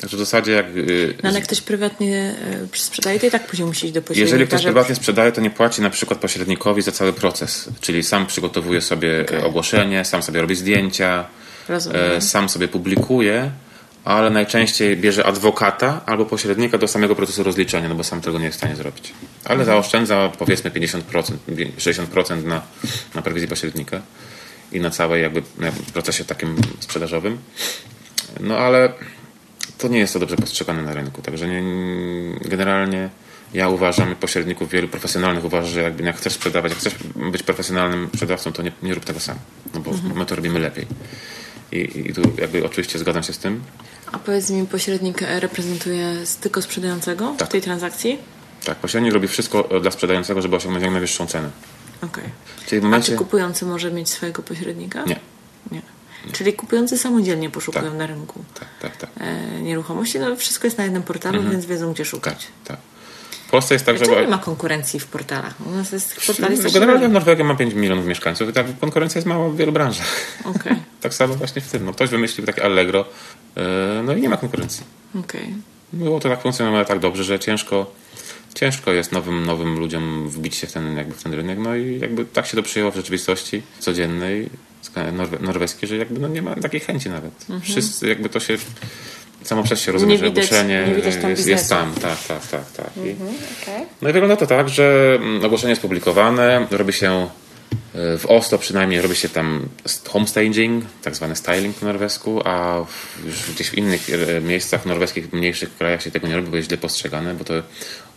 Także 0.01 0.17
w 0.17 0.19
zasadzie 0.19 0.51
jak... 0.51 0.65
y, 0.77 1.13
No 1.23 1.29
ale 1.29 1.41
ktoś 1.41 1.61
prywatnie 1.61 2.35
e, 2.73 2.77
sprzedaje, 2.77 3.19
to 3.19 3.25
i 3.25 3.31
tak 3.31 3.47
później 3.47 3.67
musi 3.67 3.85
iść 3.85 3.93
do 3.93 4.01
pośrednika. 4.01 4.25
jeżeli 4.25 4.47
ktoś 4.47 4.63
prywatnie 4.63 4.95
sprzedaje, 4.95 5.31
to 5.31 5.41
nie 5.41 5.49
płaci 5.49 5.81
na 5.81 5.89
przykład 5.89 6.19
pośrednikowi 6.19 6.81
za 6.81 6.91
cały 6.91 7.13
proces. 7.13 7.69
Czyli 7.81 8.03
sam 8.03 8.27
przygotowuje 8.27 8.81
sobie 8.81 9.21
Okej. 9.21 9.41
ogłoszenie, 9.43 10.05
sam 10.05 10.23
sobie 10.23 10.41
robi 10.41 10.55
zdjęcia, 10.55 11.25
Rozumiem. 11.69 12.01
e, 12.01 12.21
sam 12.21 12.49
sobie 12.49 12.67
publikuje, 12.67 13.51
ale 14.05 14.29
najczęściej 14.29 14.97
bierze 14.97 15.25
adwokata 15.25 16.01
albo 16.05 16.25
pośrednika 16.25 16.77
do 16.77 16.87
samego 16.87 17.15
procesu 17.15 17.43
rozliczenia, 17.43 17.89
no 17.89 17.95
bo 17.95 18.03
sam 18.03 18.21
tego 18.21 18.39
nie 18.39 18.45
jest 18.45 18.57
w 18.57 18.59
stanie 18.59 18.75
zrobić. 18.75 19.13
Ale 19.45 19.59
Mhm. 19.59 19.65
zaoszczędza 19.65 20.31
powiedzmy 20.39 20.71
50%, 20.71 21.37
60% 21.77 22.43
na, 22.45 22.61
na 23.15 23.21
prowizji 23.21 23.47
pośrednika 23.49 24.01
i 24.71 24.79
na 24.79 24.89
całej 24.89 25.21
jakby 25.21 25.41
na 25.57 25.71
procesie 25.93 26.25
takim 26.25 26.55
sprzedażowym. 26.79 27.37
No 28.39 28.57
ale 28.57 28.93
to 29.77 29.87
nie 29.87 29.99
jest 29.99 30.13
to 30.13 30.19
dobrze 30.19 30.35
postrzegane 30.35 30.83
na 30.83 30.93
rynku. 30.93 31.21
Także 31.21 31.47
nie, 31.47 31.63
generalnie 32.41 33.09
ja 33.53 33.69
uważam, 33.69 34.11
i 34.11 34.15
pośredników 34.15 34.69
wielu 34.69 34.87
profesjonalnych 34.87 35.45
uważa, 35.45 35.67
że 35.67 35.81
jakby 35.81 36.03
jak 36.03 36.17
chcesz 36.17 36.33
sprzedawać, 36.33 36.71
jak 36.71 36.79
chcesz 36.79 36.95
być 37.31 37.43
profesjonalnym 37.43 38.09
sprzedawcą, 38.13 38.53
to 38.53 38.61
nie, 38.61 38.71
nie 38.83 38.93
rób 38.93 39.05
tego 39.05 39.19
sam, 39.19 39.37
no 39.73 39.79
bo 39.79 39.91
my 40.15 40.25
to 40.25 40.35
robimy 40.35 40.59
lepiej. 40.59 40.87
I, 41.71 42.07
I 42.09 42.13
tu 42.13 42.21
jakby 42.37 42.65
oczywiście 42.65 42.99
zgadzam 42.99 43.23
się 43.23 43.33
z 43.33 43.37
tym. 43.37 43.63
A 44.11 44.19
powiedz 44.19 44.49
mi, 44.49 44.67
pośrednik 44.67 45.21
e, 45.21 45.39
reprezentuje 45.39 46.15
tylko 46.41 46.61
sprzedającego 46.61 47.33
w 47.33 47.37
Tak. 47.37 47.47
tej 47.47 47.61
transakcji? 47.61 48.17
Tak, 48.65 48.77
pośrednik 48.77 49.13
robi 49.13 49.27
wszystko 49.27 49.77
e, 49.77 49.81
dla 49.81 49.91
sprzedającego, 49.91 50.41
żeby 50.41 50.55
osiągnąć 50.55 50.83
jak 50.83 50.91
najwyższą 50.91 51.27
cenę. 51.27 51.49
Okej. 52.01 52.23
Czyli 52.65 52.81
w 52.81 52.83
A 52.83 52.87
momencie... 52.87 53.11
czy 53.11 53.17
kupujący 53.17 53.65
może 53.65 53.91
mieć 53.91 54.09
swojego 54.09 54.43
pośrednika? 54.43 55.03
Nie. 55.03 55.19
Nie. 55.71 55.81
Czyli 56.31 56.53
kupujący 56.53 56.97
samodzielnie 56.97 57.49
poszukują 57.49 57.83
Tak. 57.85 57.93
na 57.93 58.05
rynku 58.07 58.43
Tak, 58.59 58.67
tak, 58.81 58.97
tak. 58.97 59.09
e, 59.19 59.61
nieruchomości. 59.61 60.19
No, 60.19 60.35
wszystko 60.35 60.67
jest 60.67 60.77
na 60.77 60.83
jednym 60.83 61.03
portalu, 61.03 61.43
więc 61.51 61.65
wiedzą, 61.65 61.93
gdzie 61.93 62.03
Tak, 62.03 62.09
szukać. 62.09 62.47
tak. 62.65 62.77
W 63.47 63.49
Polsce 63.53 63.75
jest 63.75 63.85
tak, 63.85 63.97
że... 63.97 64.05
Czemu 64.05 64.19
nie 64.21 64.27
ma 64.27 64.37
konkurencji 64.37 64.99
w 64.99 65.05
portalach? 65.07 65.53
U 65.67 65.71
nas 65.71 65.91
jest 65.91 66.25
portali 66.27 66.57
No, 66.63 66.71
Generalnie 66.71 67.07
Norwegia 67.07 67.45
ma 67.45 67.55
5 67.55 67.73
milionów 67.73 68.05
mieszkańców 68.05 68.49
i 68.49 68.53
tak 68.53 68.79
konkurencja 68.79 69.19
jest 69.19 69.27
mała 69.27 69.49
w 69.49 69.55
wielu 69.55 69.71
branżach. 69.71 70.07
Okej, 70.43 70.75
Tak 71.01 71.13
samo 71.13 71.33
właśnie 71.35 71.61
w 71.61 71.71
tym. 71.71 71.85
No, 71.85 71.93
ktoś 71.93 72.09
wymyślił 72.09 72.45
takie 72.47 72.63
Allegro, 72.63 73.05
e, 73.57 74.01
no 74.03 74.13
i 74.13 74.21
nie 74.21 74.29
ma 74.29 74.37
konkurencji. 74.37 74.83
okej. 75.19 75.53
Było 75.93 76.19
to 76.19 76.29
tak 76.29 76.41
funkcjonowało 76.41 76.85
tak 76.85 76.99
dobrze, 76.99 77.23
że 77.23 77.39
ciężko, 77.39 77.91
ciężko 78.53 78.91
jest 78.91 79.11
nowym, 79.11 79.45
nowym 79.45 79.79
ludziom 79.79 80.29
wbić 80.29 80.55
się 80.55 80.67
w 80.67 80.71
ten, 80.71 80.97
jakby 80.97 81.13
w 81.13 81.23
ten 81.23 81.33
rynek. 81.33 81.59
No 81.59 81.75
i 81.75 81.99
jakby 81.99 82.25
tak 82.25 82.45
się 82.47 82.57
to 82.57 82.63
przyjęło 82.63 82.91
w 82.91 82.95
rzeczywistości 82.95 83.61
codziennej, 83.79 84.49
norwe, 85.13 85.37
norweskiej, 85.41 85.89
że 85.89 85.97
jakby 85.97 86.19
no 86.19 86.27
nie 86.27 86.41
ma 86.41 86.55
takiej 86.55 86.79
chęci 86.79 87.09
nawet. 87.09 87.45
Wszyscy 87.63 88.07
jakby 88.07 88.29
to 88.29 88.39
się 88.39 88.57
samo 89.43 89.63
przez 89.63 89.79
się 89.81 89.91
rozumie, 89.91 90.13
Mhm. 90.15 90.33
Nie 90.33 90.41
że 90.41 90.41
widać- 90.41 90.53
ogłoszenie 90.53 91.21
tam 91.21 91.29
jest, 91.29 91.47
jest 91.47 91.69
tam. 91.69 91.93
Tak, 91.93 92.23
tak, 92.27 92.47
tak. 92.47 92.71
tak. 92.71 92.87
I, 92.97 92.99
Okej. 93.61 93.85
no 94.01 94.09
i 94.09 94.13
wygląda 94.13 94.35
to 94.35 94.47
tak, 94.47 94.69
że 94.69 95.13
mm, 95.15 95.45
ogłoszenie 95.45 95.69
jest 95.69 95.81
publikowane, 95.81 96.67
robi 96.71 96.93
się 96.93 97.27
y, 98.15 98.17
w 98.17 98.25
Oslo 98.27 98.57
przynajmniej 98.57 99.01
robi 99.01 99.15
się 99.15 99.29
tam 99.29 99.69
st- 99.85 100.09
homestaging, 100.09 100.85
tak 101.03 101.15
zwany 101.15 101.35
styling 101.35 101.75
po 101.75 101.85
norwesku, 101.85 102.41
a 102.45 102.85
już 103.25 103.35
gdzieś 103.55 103.69
w 103.69 103.73
innych 103.77 104.07
e, 104.37 104.41
miejscach 104.41 104.85
norweskich, 104.85 105.33
mniejszych 105.33 105.77
krajach 105.77 106.03
się 106.03 106.11
tego 106.11 106.27
nie 106.27 106.35
robi, 106.35 106.49
bo 106.49 106.55
jest 106.57 106.67
źle 106.69 106.77
postrzegane, 106.77 107.33
bo 107.33 107.43
to 107.43 107.53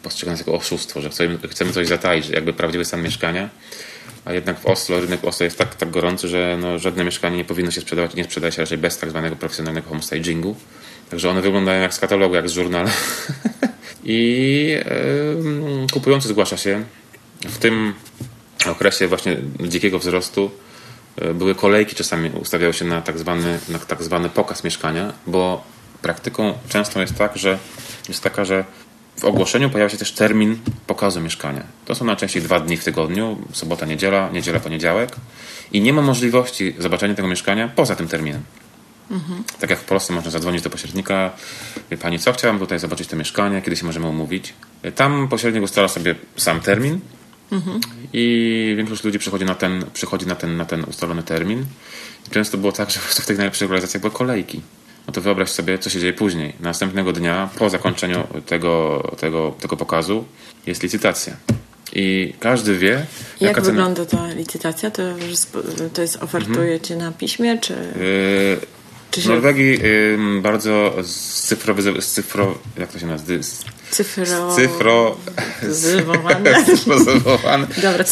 postrzegane 0.02 0.32
jest 0.36 0.46
jako 0.46 0.58
oszustwo, 0.58 1.00
że 1.00 1.10
chcemy, 1.10 1.38
chcemy 1.50 1.72
coś 1.72 1.86
zataić, 1.88 2.24
że 2.26 2.32
jakby 2.32 2.52
prawdziwy 2.52 2.84
stan 2.84 3.02
mieszkania. 3.02 3.48
A 4.26 4.32
jednak 4.32 4.60
w 4.60 4.66
Oslo, 4.66 5.00
rynek 5.00 5.24
Oslo 5.24 5.44
jest 5.44 5.58
tak, 5.58 5.74
tak 5.74 5.90
gorący, 5.90 6.28
że 6.28 6.58
no, 6.60 6.78
żadne 6.78 7.04
mieszkanie 7.04 7.36
nie 7.36 7.44
powinno 7.44 7.70
się 7.70 7.80
sprzedawać 7.80 8.14
nie 8.14 8.24
sprzedaje 8.24 8.52
się 8.52 8.62
raczej 8.62 8.78
bez 8.78 8.98
tak 8.98 9.10
zwanego 9.10 9.36
profesjonalnego 9.36 9.88
homestagingu. 9.88 10.56
Także 11.10 11.30
one 11.30 11.42
wyglądają 11.42 11.82
jak 11.82 11.94
z 11.94 11.98
katalogu, 11.98 12.34
jak 12.34 12.48
z 12.48 12.52
żurnalu. 12.52 12.88
I 14.04 14.76
em, 14.84 15.86
kupujący 15.92 16.28
zgłasza 16.28 16.56
się. 16.56 16.84
W 17.40 17.58
tym 17.58 17.94
okresie 18.66 19.08
właśnie 19.08 19.36
dzikiego 19.60 19.98
wzrostu 19.98 20.50
e, 21.16 21.34
były 21.34 21.54
kolejki, 21.54 21.96
czasami 21.96 22.30
ustawiały 22.30 22.72
się 22.74 22.84
na 22.84 23.02
tak 23.02 23.18
zwany, 23.18 23.58
na 23.68 23.78
tak 23.78 24.02
zwany 24.02 24.28
pokaz 24.28 24.64
mieszkania, 24.64 25.12
bo 25.26 25.64
praktyką 26.02 26.58
często 26.68 27.00
jest 27.00 27.14
tak, 27.14 27.36
że 27.36 27.58
jest 28.08 28.22
taka, 28.22 28.44
że 28.44 28.64
w 29.16 29.24
ogłoszeniu 29.24 29.70
pojawia 29.70 29.88
się 29.88 29.98
też 29.98 30.12
termin 30.12 30.58
pokazu 30.86 31.20
mieszkania. 31.20 31.62
To 31.84 31.94
są 31.94 32.04
najczęściej 32.04 32.42
dwa 32.42 32.60
dni 32.60 32.76
w 32.76 32.84
tygodniu, 32.84 33.38
sobota, 33.52 33.86
niedziela, 33.86 34.30
niedziela, 34.32 34.60
poniedziałek 34.60 35.16
i 35.72 35.80
nie 35.80 35.92
ma 35.92 36.02
możliwości 36.02 36.74
zobaczenia 36.78 37.14
tego 37.14 37.28
mieszkania 37.28 37.68
poza 37.68 37.96
tym 37.96 38.08
terminem. 38.08 38.42
Tak 39.60 39.70
jak 39.70 39.78
w 39.78 39.84
Polsce 39.84 40.12
można 40.12 40.30
zadzwonić 40.30 40.62
do 40.62 40.70
pośrednika. 40.70 41.30
Wie 41.90 41.96
pani 41.96 42.18
co, 42.18 42.32
chciałam 42.32 42.58
tutaj 42.58 42.78
zobaczyć 42.78 43.08
to 43.08 43.16
mieszkanie, 43.16 43.62
kiedy 43.62 43.76
się 43.76 43.86
możemy 43.86 44.06
umówić. 44.06 44.54
Tam 44.94 45.28
pośrednik 45.28 45.64
ustala 45.64 45.88
sobie 45.88 46.14
sam 46.36 46.60
termin 46.60 47.00
i 48.12 48.74
większość 48.76 49.04
ludzi 49.04 49.18
przychodzi 49.18 49.44
na 49.44 49.54
ten, 49.54 49.84
przychodzi 49.92 50.26
na 50.26 50.34
ten, 50.34 50.56
na 50.56 50.64
ten 50.64 50.84
ustalony 50.84 51.22
termin. 51.22 51.66
Często 52.30 52.58
było 52.58 52.72
tak, 52.72 52.90
że 52.90 52.98
po 52.98 53.04
prostu 53.06 53.22
w 53.22 53.26
tych 53.26 53.36
najlepszych 53.36 53.62
lokalizacjach 53.62 54.00
były 54.00 54.12
kolejki. 54.12 54.60
No 55.06 55.12
to 55.12 55.20
wyobraź 55.20 55.50
sobie, 55.50 55.78
co 55.78 55.90
się 55.90 56.00
dzieje 56.00 56.12
później. 56.12 56.52
Następnego 56.60 57.12
dnia, 57.12 57.48
po 57.58 57.70
zakończeniu 57.70 58.26
tego, 58.46 59.02
tego, 59.20 59.54
tego 59.60 59.76
pokazu, 59.76 60.24
jest 60.66 60.82
licytacja. 60.82 61.36
I 61.92 62.34
każdy 62.40 62.78
wie, 62.78 63.06
Jak 63.40 63.54
cena... 63.54 63.66
wygląda 63.66 64.06
ta 64.06 64.28
licytacja? 64.28 64.90
To, 64.90 65.02
to 65.94 66.02
jest 66.02 66.22
ofertujecie 66.22 66.96
na 66.96 67.12
piśmie, 67.12 67.58
czy, 67.58 67.72
Yy, 67.72 69.22
W 69.22 69.26
Norwegii 69.26 69.78
ym, 70.14 70.42
bardzo 70.42 70.94
cyfrowy, 71.46 72.02
cyfro, 72.02 72.58
jak 72.78 72.92
to 72.92 72.98
się 72.98 73.06
nazywa? 73.06 73.44
Cyfro... 73.90 74.56
Cyfro... 74.56 75.16
Zywowane? 75.68 76.64
Dobra, 77.82 78.04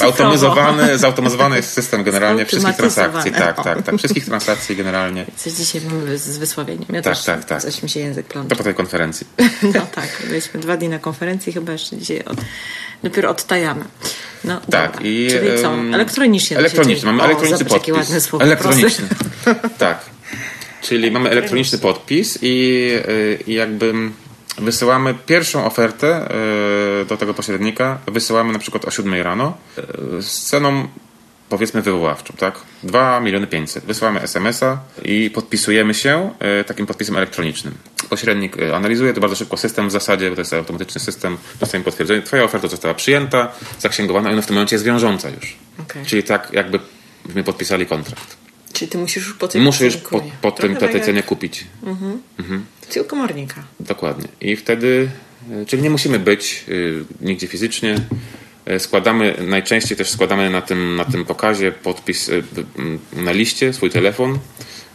zautomatyzowany, 0.96 1.56
jest 1.56 1.72
system 1.72 2.04
generalnie 2.04 2.46
wszystkich 2.46 2.76
transakcji. 2.76 3.32
Tak, 3.32 3.62
tak, 3.64 3.82
tak. 3.82 3.98
Wszystkich 3.98 4.24
transakcji 4.24 4.76
generalnie. 4.76 5.26
Coś 5.37 5.52
dzisiaj 5.52 5.80
mamy 5.80 6.18
z 6.18 6.38
wysławieniem. 6.38 6.87
Ja 6.92 7.02
Tak, 7.02 7.14
też, 7.16 7.24
tak, 7.24 7.44
tak. 7.44 7.62
Coś 7.62 7.82
mi 7.82 7.88
się 7.88 8.00
język 8.00 8.26
plącze. 8.26 8.48
To 8.48 8.56
po 8.56 8.62
tej 8.64 8.74
konferencji. 8.74 9.26
No 9.74 9.87
tak, 9.94 10.08
byliśmy 10.28 10.60
dwa 10.60 10.76
dni 10.76 10.88
na 10.88 10.98
konferencji, 10.98 11.52
chyba 11.52 11.72
jeszcze 11.72 11.96
dzisiaj 11.96 12.24
od, 12.24 12.37
dopiero 13.02 13.30
odtajamy. 13.30 13.84
No, 14.44 14.60
Tak, 14.70 14.92
dobra. 14.92 15.06
i, 15.08 15.28
Czyli 15.30 15.62
co? 15.62 15.74
Elektronicznie. 15.94 16.56
Elektroniczny, 16.58 17.06
mamy 17.06 17.22
o, 17.22 17.24
elektroniczny 17.24 17.58
zobacz, 17.58 17.72
jakie 17.72 17.92
podpis. 17.92 18.08
ładne 18.08 18.20
słowo. 18.20 18.44
Elektroniczny. 18.44 19.08
tak. 19.78 19.98
Czyli 20.82 21.10
mamy 21.10 21.30
elektroniczny 21.30 21.78
podpis 21.78 22.38
i, 22.42 22.88
y, 23.08 23.38
i 23.46 23.54
jakby 23.54 23.92
wysyłamy 24.59 25.14
pierwszą 25.27 25.67
ofertę 25.67 26.29
y, 27.03 27.05
do 27.05 27.17
tego 27.17 27.35
pośrednika, 27.35 27.99
wysyłamy 28.07 28.53
na 28.53 28.59
przykład 28.59 28.85
o 28.85 28.90
7 28.90 29.23
rano 29.23 29.57
y, 30.19 30.23
z 30.23 30.43
ceną 30.43 30.88
powiedzmy 31.49 31.83
wywoławczą, 31.83 32.35
tak? 32.38 32.61
2 32.83 33.21
miliony 33.21 33.47
500. 33.47 33.85
Wysyłamy 33.85 34.21
SMS-a 34.21 34.79
i 35.05 35.31
podpisujemy 35.31 35.95
się 35.95 36.31
y, 36.61 36.64
takim 36.64 36.87
podpisem 36.87 37.17
elektronicznym. 37.17 37.75
Pośrednik 38.11 38.57
analizuje 38.75 39.12
to 39.12 39.21
bardzo 39.21 39.37
szybko 39.37 39.57
system 39.57 39.88
w 39.88 39.93
zasadzie, 39.93 40.31
bo 40.31 40.37
to 40.37 40.40
jest 40.40 40.53
automatyczny 40.53 41.01
system, 41.01 41.37
dostajemy 41.61 41.85
potwierdzenie. 41.85 42.23
Twoja 42.23 42.45
oferta 42.45 42.69
została 42.69 42.95
przyjęta, 42.95 43.53
zaksięgowana 43.79 44.31
i 44.31 44.33
ona 44.33 44.43
w 44.43 44.47
tym 44.47 44.55
momencie 44.55 44.77
jest 44.77 44.85
wiążąca 44.85 45.29
już. 45.29 45.57
Okej. 45.79 46.07
Czyli 46.07 46.23
tak 46.23 46.49
jakby 46.53 46.79
podpisali 47.45 47.87
kontrakt. 47.87 48.43
Czyli 48.74 48.90
ty 48.90 48.98
musisz 48.98 49.26
już 49.26 49.34
po 49.34 49.48
tym 49.48 49.62
Muszę 49.62 49.84
już 49.84 49.96
po, 49.96 50.22
po 50.42 50.50
tym 50.52 50.76
tak 50.76 50.80
petycenie 50.92 51.16
jak 51.16 51.26
kupić. 51.26 51.64
Tył 52.90 53.04
komornika. 53.04 53.64
Dokładnie. 53.80 54.28
I 54.40 54.56
wtedy, 54.56 55.08
y, 55.62 55.66
czyli 55.66 55.82
nie 55.82 55.90
musimy 55.90 56.18
być 56.18 56.64
y, 56.68 57.04
nigdzie 57.20 57.46
fizycznie. 57.46 57.96
Y, 58.70 58.78
Składamy, 58.78 59.34
najczęściej 59.46 59.96
też 59.98 60.10
składamy 60.10 60.50
na 60.50 60.62
tym, 60.62 60.96
na 60.96 61.04
tym 61.04 61.24
pokazie 61.24 61.72
podpis 61.72 62.28
y, 62.28 62.42
y, 63.16 63.22
na 63.22 63.32
liście, 63.32 63.72
swój 63.72 63.90
telefon. 63.90 64.38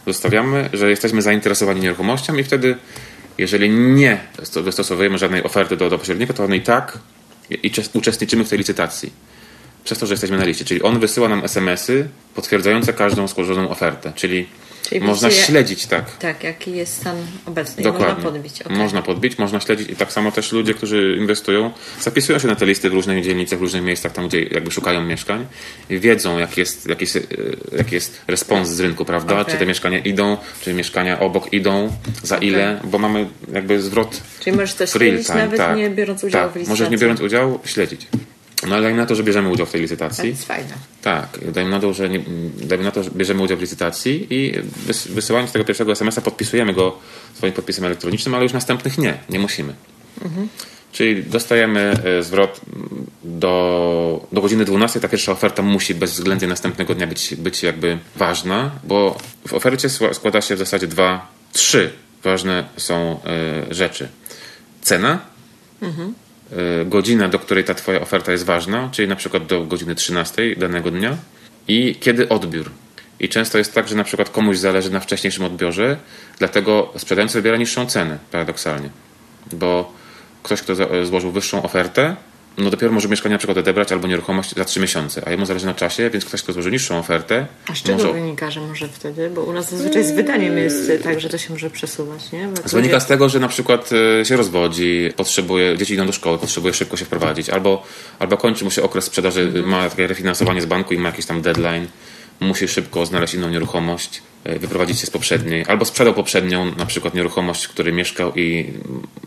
Zostawiamy, 0.06 0.70
że 0.72 0.90
jesteśmy 0.90 1.22
zainteresowani 1.22 1.80
nieruchomością 1.80 2.36
i 2.36 2.44
wtedy, 2.44 2.76
jeżeli 3.38 3.70
nie 3.70 4.20
sto- 4.42 4.62
wystosowujemy 4.62 5.18
żadnej 5.18 5.42
oferty 5.42 5.76
do, 5.76 5.90
do 5.90 5.98
pośrednika, 5.98 6.32
to 6.34 6.44
on 6.44 6.54
i 6.54 6.60
tak 6.60 6.98
i, 7.50 7.58
i 7.66 7.70
czes- 7.70 7.90
uczestniczymy 7.94 8.44
w 8.44 8.48
tej 8.48 8.58
licytacji. 8.58 9.12
Przez 9.84 9.98
to, 9.98 10.06
że 10.06 10.12
jesteśmy 10.14 10.36
na 10.38 10.44
liście. 10.44 10.64
Czyli 10.64 10.82
on 10.82 11.00
wysyła 11.00 11.28
nam 11.28 11.44
SMS-y 11.44 12.08
potwierdzające 12.34 12.92
każdą 12.92 13.28
złożoną 13.28 13.68
ofertę. 13.70 14.12
Czyli, 14.14 14.46
Czyli 14.88 15.00
można 15.00 15.28
widzicie- 15.28 15.46
śledzić, 15.46 15.86
tak. 15.86 16.16
Tak, 16.16 16.44
jaki 16.44 16.72
jest 16.76 16.96
stan 16.96 17.16
obecny. 17.46 17.80
I 17.80 17.84
Dokładnie. 17.84 18.14
Można 18.14 18.30
podbić. 18.30 18.62
okej. 18.62 18.76
Można 18.76 19.02
podbić, 19.02 19.38
można 19.38 19.60
śledzić 19.60 19.90
i 19.90 19.96
tak 19.96 20.12
samo 20.12 20.32
też 20.32 20.52
ludzie, 20.52 20.74
którzy 20.74 21.16
inwestują, 21.20 21.70
zapisują 22.00 22.38
się 22.38 22.48
na 22.48 22.56
te 22.56 22.66
listy 22.66 22.90
w 22.90 22.92
różnych 22.92 23.24
dzielnicach, 23.24 23.58
w 23.58 23.62
różnych 23.62 23.82
miejscach, 23.82 24.12
tam 24.12 24.28
gdzie 24.28 24.42
jakby 24.42 24.70
szukają 24.70 25.02
mieszkań 25.02 25.46
i 25.90 25.98
wiedzą, 25.98 26.38
jaki 26.38 26.60
jest, 26.60 26.88
jaki 26.88 27.04
jest, 27.04 27.18
jaki 27.78 27.94
jest 27.94 28.20
respons 28.28 28.68
z 28.68 28.80
rynku, 28.80 29.04
prawda? 29.04 29.40
Okej. 29.40 29.52
Czy 29.54 29.58
te 29.58 29.66
mieszkania 29.66 29.98
idą, 29.98 30.36
czy 30.60 30.74
mieszkania 30.74 31.20
obok 31.20 31.52
idą, 31.52 31.92
za 32.22 32.36
Okej. 32.36 32.48
ile, 32.48 32.80
bo 32.84 32.98
mamy 32.98 33.26
jakby 33.52 33.82
zwrot 33.82 34.20
Czyli 34.40 34.56
możesz 34.56 34.76
real 34.78 34.88
śledzić 34.88 35.26
time. 35.26 35.38
nawet 35.38 35.58
tak. 35.58 35.76
nie 35.76 35.90
biorąc 35.90 36.24
udziału 36.24 36.44
tak. 36.44 36.52
w 36.52 36.56
licytacji. 36.56 36.70
Możesz 36.82 36.90
nie 36.90 36.98
biorąc 36.98 37.20
udziału, 37.20 37.60
śledzić. 37.64 38.06
No 38.66 38.74
ale 38.74 38.82
dajmy 38.82 38.98
na 38.98 39.06
to, 39.06 39.14
że 39.14 39.22
bierzemy 39.22 39.48
udział 39.48 39.66
w 39.66 39.70
tej 39.70 39.80
To 39.80 39.82
licytacji. 39.82 40.28
jest 40.28 40.44
fajne. 40.44 40.74
Tak, 41.02 41.38
dajmy 41.52 41.70
na 41.70 41.80
to, 41.80 41.92
że, 41.92 42.08
nie, 42.08 42.20
dajmy 42.62 42.84
na 42.84 42.90
to, 42.90 43.02
że 43.02 43.10
bierzemy 43.10 43.42
udział 43.42 43.58
w 43.58 43.60
licytacji 43.60 44.26
i 44.30 44.52
wys, 44.86 45.06
wysyłając 45.06 45.52
tego 45.52 45.64
pierwszego 45.64 45.92
SMS-a 45.92 46.20
podpisujemy 46.20 46.74
go 46.74 46.98
swoim 47.34 47.52
podpisem 47.52 47.84
elektronicznym, 47.84 48.34
ale 48.34 48.42
już 48.42 48.52
następnych 48.52 48.98
nie, 48.98 49.18
nie 49.28 49.38
musimy. 49.38 49.74
Czyli 50.92 51.22
dostajemy 51.22 51.94
e, 52.04 52.22
zwrot 52.22 52.60
do, 53.24 54.26
do 54.32 54.40
godziny 54.40 54.64
12. 54.64 55.00
Ta 55.00 55.08
pierwsza 55.08 55.32
oferta 55.32 55.62
musi 55.62 55.94
bezwzględnie 55.94 56.48
następnego 56.48 56.94
dnia 56.94 57.06
być, 57.06 57.34
być 57.34 57.62
jakby 57.62 57.98
ważna, 58.16 58.70
bo 58.84 59.18
w 59.48 59.54
ofercie 59.54 59.88
składa 60.12 60.40
się 60.40 60.54
w 60.56 60.58
zasadzie 60.58 60.86
dwa, 60.86 61.28
trzy 61.52 61.92
ważne 62.24 62.64
są 62.76 63.20
e, 63.70 63.74
rzeczy. 63.74 64.08
Cena, 64.82 65.18
y, 65.82 65.86
godzinę, 66.86 67.28
do 67.28 67.38
której 67.38 67.64
ta 67.64 67.74
Twoja 67.74 68.00
oferta 68.00 68.32
jest 68.32 68.44
ważna, 68.44 68.88
czyli 68.92 69.08
na 69.08 69.16
przykład 69.16 69.46
do 69.46 69.64
godziny 69.64 69.94
13 69.94 70.56
danego 70.56 70.90
dnia 70.90 71.16
i 71.68 71.96
kiedy 72.00 72.28
odbiór. 72.28 72.70
I 73.20 73.28
często 73.28 73.58
jest 73.58 73.74
tak, 73.74 73.88
że 73.88 73.96
na 73.96 74.04
przykład 74.04 74.30
komuś 74.30 74.58
zależy 74.58 74.90
na 74.90 75.00
wcześniejszym 75.00 75.44
odbiorze, 75.44 75.96
dlatego 76.38 76.92
sprzedający 76.96 77.38
wybiera 77.38 77.56
niższą 77.56 77.86
cenę, 77.86 78.18
paradoksalnie. 78.32 78.90
Bo 79.52 79.92
ktoś, 80.42 80.62
kto 80.62 80.74
za- 80.74 80.86
złożył 81.04 81.30
wyższą 81.32 81.62
ofertę, 81.62 82.16
no 82.58 82.70
dopiero 82.70 82.92
może 82.92 83.08
mieszkanie 83.08 83.32
na 83.32 83.38
przykład 83.38 83.58
odebrać 83.58 83.92
albo 83.92 84.08
nieruchomość 84.08 84.54
za 84.54 84.64
3 84.64 84.80
miesiące, 84.80 85.22
a 85.26 85.30
jemu 85.30 85.46
zależy 85.46 85.66
na 85.66 85.74
czasie, 85.74 86.10
więc 86.10 86.24
ktoś, 86.24 86.42
kto 86.42 86.52
złożył 86.52 86.72
niższą 86.72 86.98
ofertę, 86.98 87.46
A 87.70 87.74
z 87.74 87.82
czego 87.82 87.98
może 87.98 88.12
wynika, 88.12 88.50
że 88.50 88.60
może 88.60 88.88
wtedy? 88.88 89.30
Bo 89.30 89.42
u 89.42 89.52
nas 89.52 89.70
zazwyczaj 89.70 90.04
z 90.04 90.10
wydaniem 90.12 90.58
jest 90.58 90.92
tak, 91.02 91.20
że 91.20 91.28
to 91.28 91.38
się 91.38 91.52
może 91.52 91.70
przesuwać, 91.70 92.32
nie? 92.32 92.48
Bo 92.48 92.62
wynika 92.68 92.94
ludzie- 92.94 93.00
z 93.00 93.06
tego, 93.06 93.28
że 93.28 93.40
na 93.40 93.48
przykład 93.48 93.90
e, 94.20 94.24
się 94.24 94.36
rozwodzi, 94.36 95.12
potrzebuje, 95.16 95.76
dzieci 95.78 95.94
idą 95.94 96.06
do 96.06 96.12
szkoły, 96.12 96.38
potrzebuje 96.38 96.74
szybko 96.74 96.96
się 96.96 97.04
wprowadzić, 97.04 97.50
albo, 97.50 97.82
albo 98.18 98.36
kończy 98.36 98.64
mu 98.64 98.70
się 98.70 98.82
okres 98.82 99.04
sprzedaży, 99.04 99.52
ma 99.66 99.88
takie 99.90 100.06
refinansowanie 100.06 100.62
z 100.62 100.66
banku 100.66 100.94
i 100.94 100.98
ma 100.98 101.08
jakiś 101.08 101.26
tam 101.26 101.42
deadline, 101.42 101.86
musi 102.40 102.68
szybko 102.68 103.06
znaleźć 103.06 103.34
inną 103.34 103.50
nieruchomość, 103.50 104.22
e, 104.44 104.58
wyprowadzić 104.58 105.00
się 105.00 105.06
z 105.06 105.10
poprzedniej, 105.10 105.64
albo 105.68 105.84
sprzedał 105.84 106.14
poprzednią 106.14 106.74
na 106.74 106.86
przykład 106.86 107.14
nieruchomość, 107.14 107.64
w 107.64 107.68
której 107.68 107.92
mieszkał 107.92 108.32
i 108.34 108.72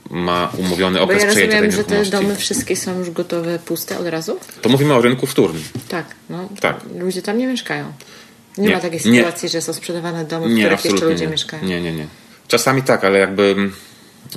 ma 0.10 0.52
umówiony 0.58 0.98
Bo 1.00 1.06
okres 1.06 1.24
ja 1.24 1.30
przejęcia 1.30 1.62
rozumiem, 1.62 1.78
że 1.78 1.84
te 1.84 2.06
domy 2.06 2.36
wszystkie 2.36 2.76
są 2.76 3.00
już 3.00 3.12
gotowe, 3.12 3.60
puste 3.60 3.98
od 4.00 4.08
razu? 4.08 4.40
To 4.62 4.70
mówimy 4.70 4.94
o 4.94 5.02
rynku 5.02 5.28
wtórnym. 5.28 5.64
Tak, 5.90 6.06
no. 6.30 6.50
Tak. 6.60 6.80
Ludzie 7.00 7.22
tam 7.22 7.38
nie 7.38 7.48
mieszkają. 7.48 7.94
Nie, 8.58 8.68
Nie, 8.68 8.76
ma 8.76 8.80
takiej 8.82 9.00
nie. 9.06 9.18
sytuacji, 9.18 9.50
że 9.50 9.62
są 9.62 9.74
sprzedawane 9.74 10.26
domy, 10.26 10.48
w 10.48 10.52
Nie, 10.52 10.64
których 10.66 10.86
jeszcze 10.86 11.06
ludzie 11.06 11.26
nie. 11.26 11.32
mieszkają. 11.32 11.64
Nie, 11.66 11.82
nie, 11.82 11.92
nie. 11.94 12.08
Czasami 12.48 12.84
tak, 12.84 13.04
ale 13.04 13.20
jakby 13.20 13.44
mm, 13.44 13.74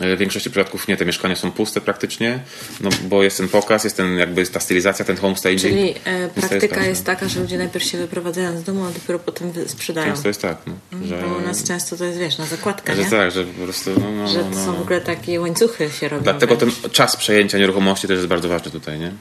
w 0.00 0.18
większości 0.18 0.50
przypadków 0.50 0.88
nie, 0.88 0.96
te 0.96 1.04
mieszkania 1.04 1.36
są 1.36 1.50
puste 1.50 1.80
praktycznie, 1.80 2.38
no 2.80 2.90
bo 3.08 3.22
jest 3.22 3.36
ten 3.36 3.48
pokaz, 3.48 3.84
jest 3.84 3.96
ten 3.96 4.16
jakby 4.16 4.46
ta 4.46 4.60
stylizacja, 4.60 5.04
ten 5.04 5.16
homestaging. 5.16 5.62
Czyli 5.62 5.94
e, 6.04 6.18
jest 6.18 6.34
praktyka 6.34 6.74
ważne. 6.74 6.88
jest 6.88 7.04
taka, 7.04 7.28
że 7.28 7.40
ludzie 7.40 7.58
najpierw 7.58 7.84
się 7.84 7.98
wyprowadzają 7.98 8.58
z 8.58 8.62
domu, 8.62 8.84
a 8.84 8.90
dopiero 8.90 9.18
potem 9.18 9.52
sprzedają. 9.66 10.12
Często 10.12 10.28
jest 10.28 10.42
tak, 10.42 10.56
no, 10.66 11.06
że, 11.06 11.22
Bo 11.22 11.36
u 11.36 11.40
nas 11.40 11.62
często 11.62 11.96
to 11.96 12.04
jest, 12.04 12.18
wiesz, 12.18 12.38
na 12.38 12.46
zakładkę, 12.46 12.96
że 12.96 13.02
nie? 13.02 13.10
tak, 13.10 13.30
że 13.30 13.44
po 13.44 13.64
prostu 13.64 13.90
no, 14.00 14.10
no, 14.12 14.28
Że 14.28 14.38
no, 14.38 14.44
to 14.44 14.50
no, 14.50 14.64
są 14.64 14.72
w 14.72 14.76
no. 14.76 14.82
ogóle 14.82 15.00
takie 15.00 15.40
łańcuchy 15.40 15.90
się 15.90 16.08
robią. 16.08 16.22
Dlatego 16.22 16.56
ten 16.56 16.70
czas 16.92 17.16
przejęcia 17.16 17.58
nieruchomości 17.58 18.08
też 18.08 18.16
jest 18.16 18.28
bardzo 18.28 18.48
ważny 18.48 18.70
tutaj, 18.70 18.98
nie? 18.98 19.12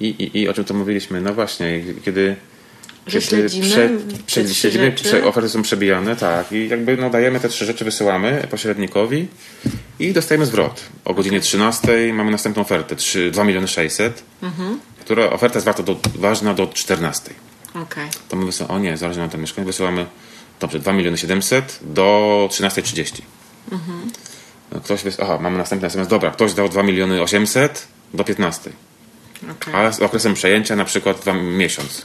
I, 0.00 0.08
i, 0.08 0.38
I 0.38 0.48
o 0.48 0.54
czym 0.54 0.64
to 0.64 0.74
mówiliśmy? 0.74 1.20
No 1.20 1.34
właśnie, 1.34 1.84
kiedy... 2.04 2.36
Że 3.08 3.20
śledzimy 3.22 3.66
prze, 4.26 4.54
śledzimy, 4.54 4.84
rzeczy. 4.84 5.04
prze, 5.04 5.24
oferty 5.24 5.48
są 5.50 5.62
przebijane, 5.62 6.16
tak. 6.16 6.52
I 6.52 6.68
jakby 6.68 6.96
no, 6.96 7.10
dajemy 7.10 7.40
te 7.40 7.48
trzy 7.48 7.66
rzeczy, 7.66 7.84
wysyłamy 7.84 8.46
pośrednikowi 8.50 9.28
i 9.98 10.12
dostajemy 10.12 10.46
zwrot. 10.46 10.80
O 11.04 11.14
godzinie 11.14 11.40
13 11.40 12.12
mamy 12.14 12.30
następną 12.30 12.62
ofertę, 12.62 12.96
3, 12.96 13.30
2 13.30 13.44
miliony 13.44 13.68
600, 13.68 14.22
Mhm. 14.42 14.80
która 15.00 15.30
oferta 15.30 15.56
jest 15.56 15.66
warta 15.66 15.82
do, 15.82 15.96
ważna 16.14 16.54
do 16.54 16.66
14. 16.66 17.30
Okej. 17.74 18.08
To 18.28 18.36
my 18.36 18.46
wysyłamy, 18.46 18.74
o 18.74 18.78
nie, 18.78 18.96
zależy 18.96 19.20
nam 19.20 19.30
to 19.30 19.38
mieszkanie, 19.38 19.66
wysyłamy 19.66 20.06
dobrze, 20.60 20.78
2 20.78 20.92
miliony 20.92 21.18
700 21.18 21.78
do 21.82 22.48
13.30. 22.52 23.22
No, 24.72 24.80
Ktoś 24.80 25.02
wys... 25.02 25.20
Aha, 25.20 25.38
mamy 25.40 25.58
następny 25.58 25.86
SMS. 25.88 26.08
Dobra, 26.08 26.30
ktoś 26.30 26.54
dał 26.54 26.68
2 26.68 26.82
miliony 26.82 27.22
800 27.22 27.88
do 28.14 28.24
15. 28.24 28.70
okej. 29.50 29.74
A 29.74 29.92
z 29.92 30.00
okresem 30.00 30.34
przejęcia 30.34 30.76
na 30.76 30.84
przykład 30.84 31.20
2 31.20 31.32
miesiąc. 31.32 32.02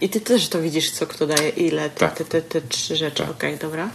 I 0.00 0.08
ty 0.08 0.20
też 0.20 0.48
to 0.48 0.62
widzisz, 0.62 0.90
co 0.90 1.06
kto 1.06 1.26
daje, 1.26 1.48
ile, 1.48 1.90
te, 1.90 2.00
Tak. 2.00 2.14
te, 2.18 2.24
te, 2.24 2.42
te 2.42 2.60
trzy 2.60 2.96
rzeczy. 2.96 3.22
Tak. 3.22 3.30
Okej, 3.30 3.56
dobra. 3.56 3.88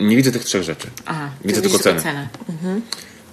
Nie 0.00 0.16
widzę 0.16 0.32
tych 0.32 0.44
trzech 0.44 0.62
rzeczy. 0.62 0.86
Aha, 1.06 1.30
Widzę 1.44 1.62
tylko 1.62 1.78
cenę. 1.78 2.28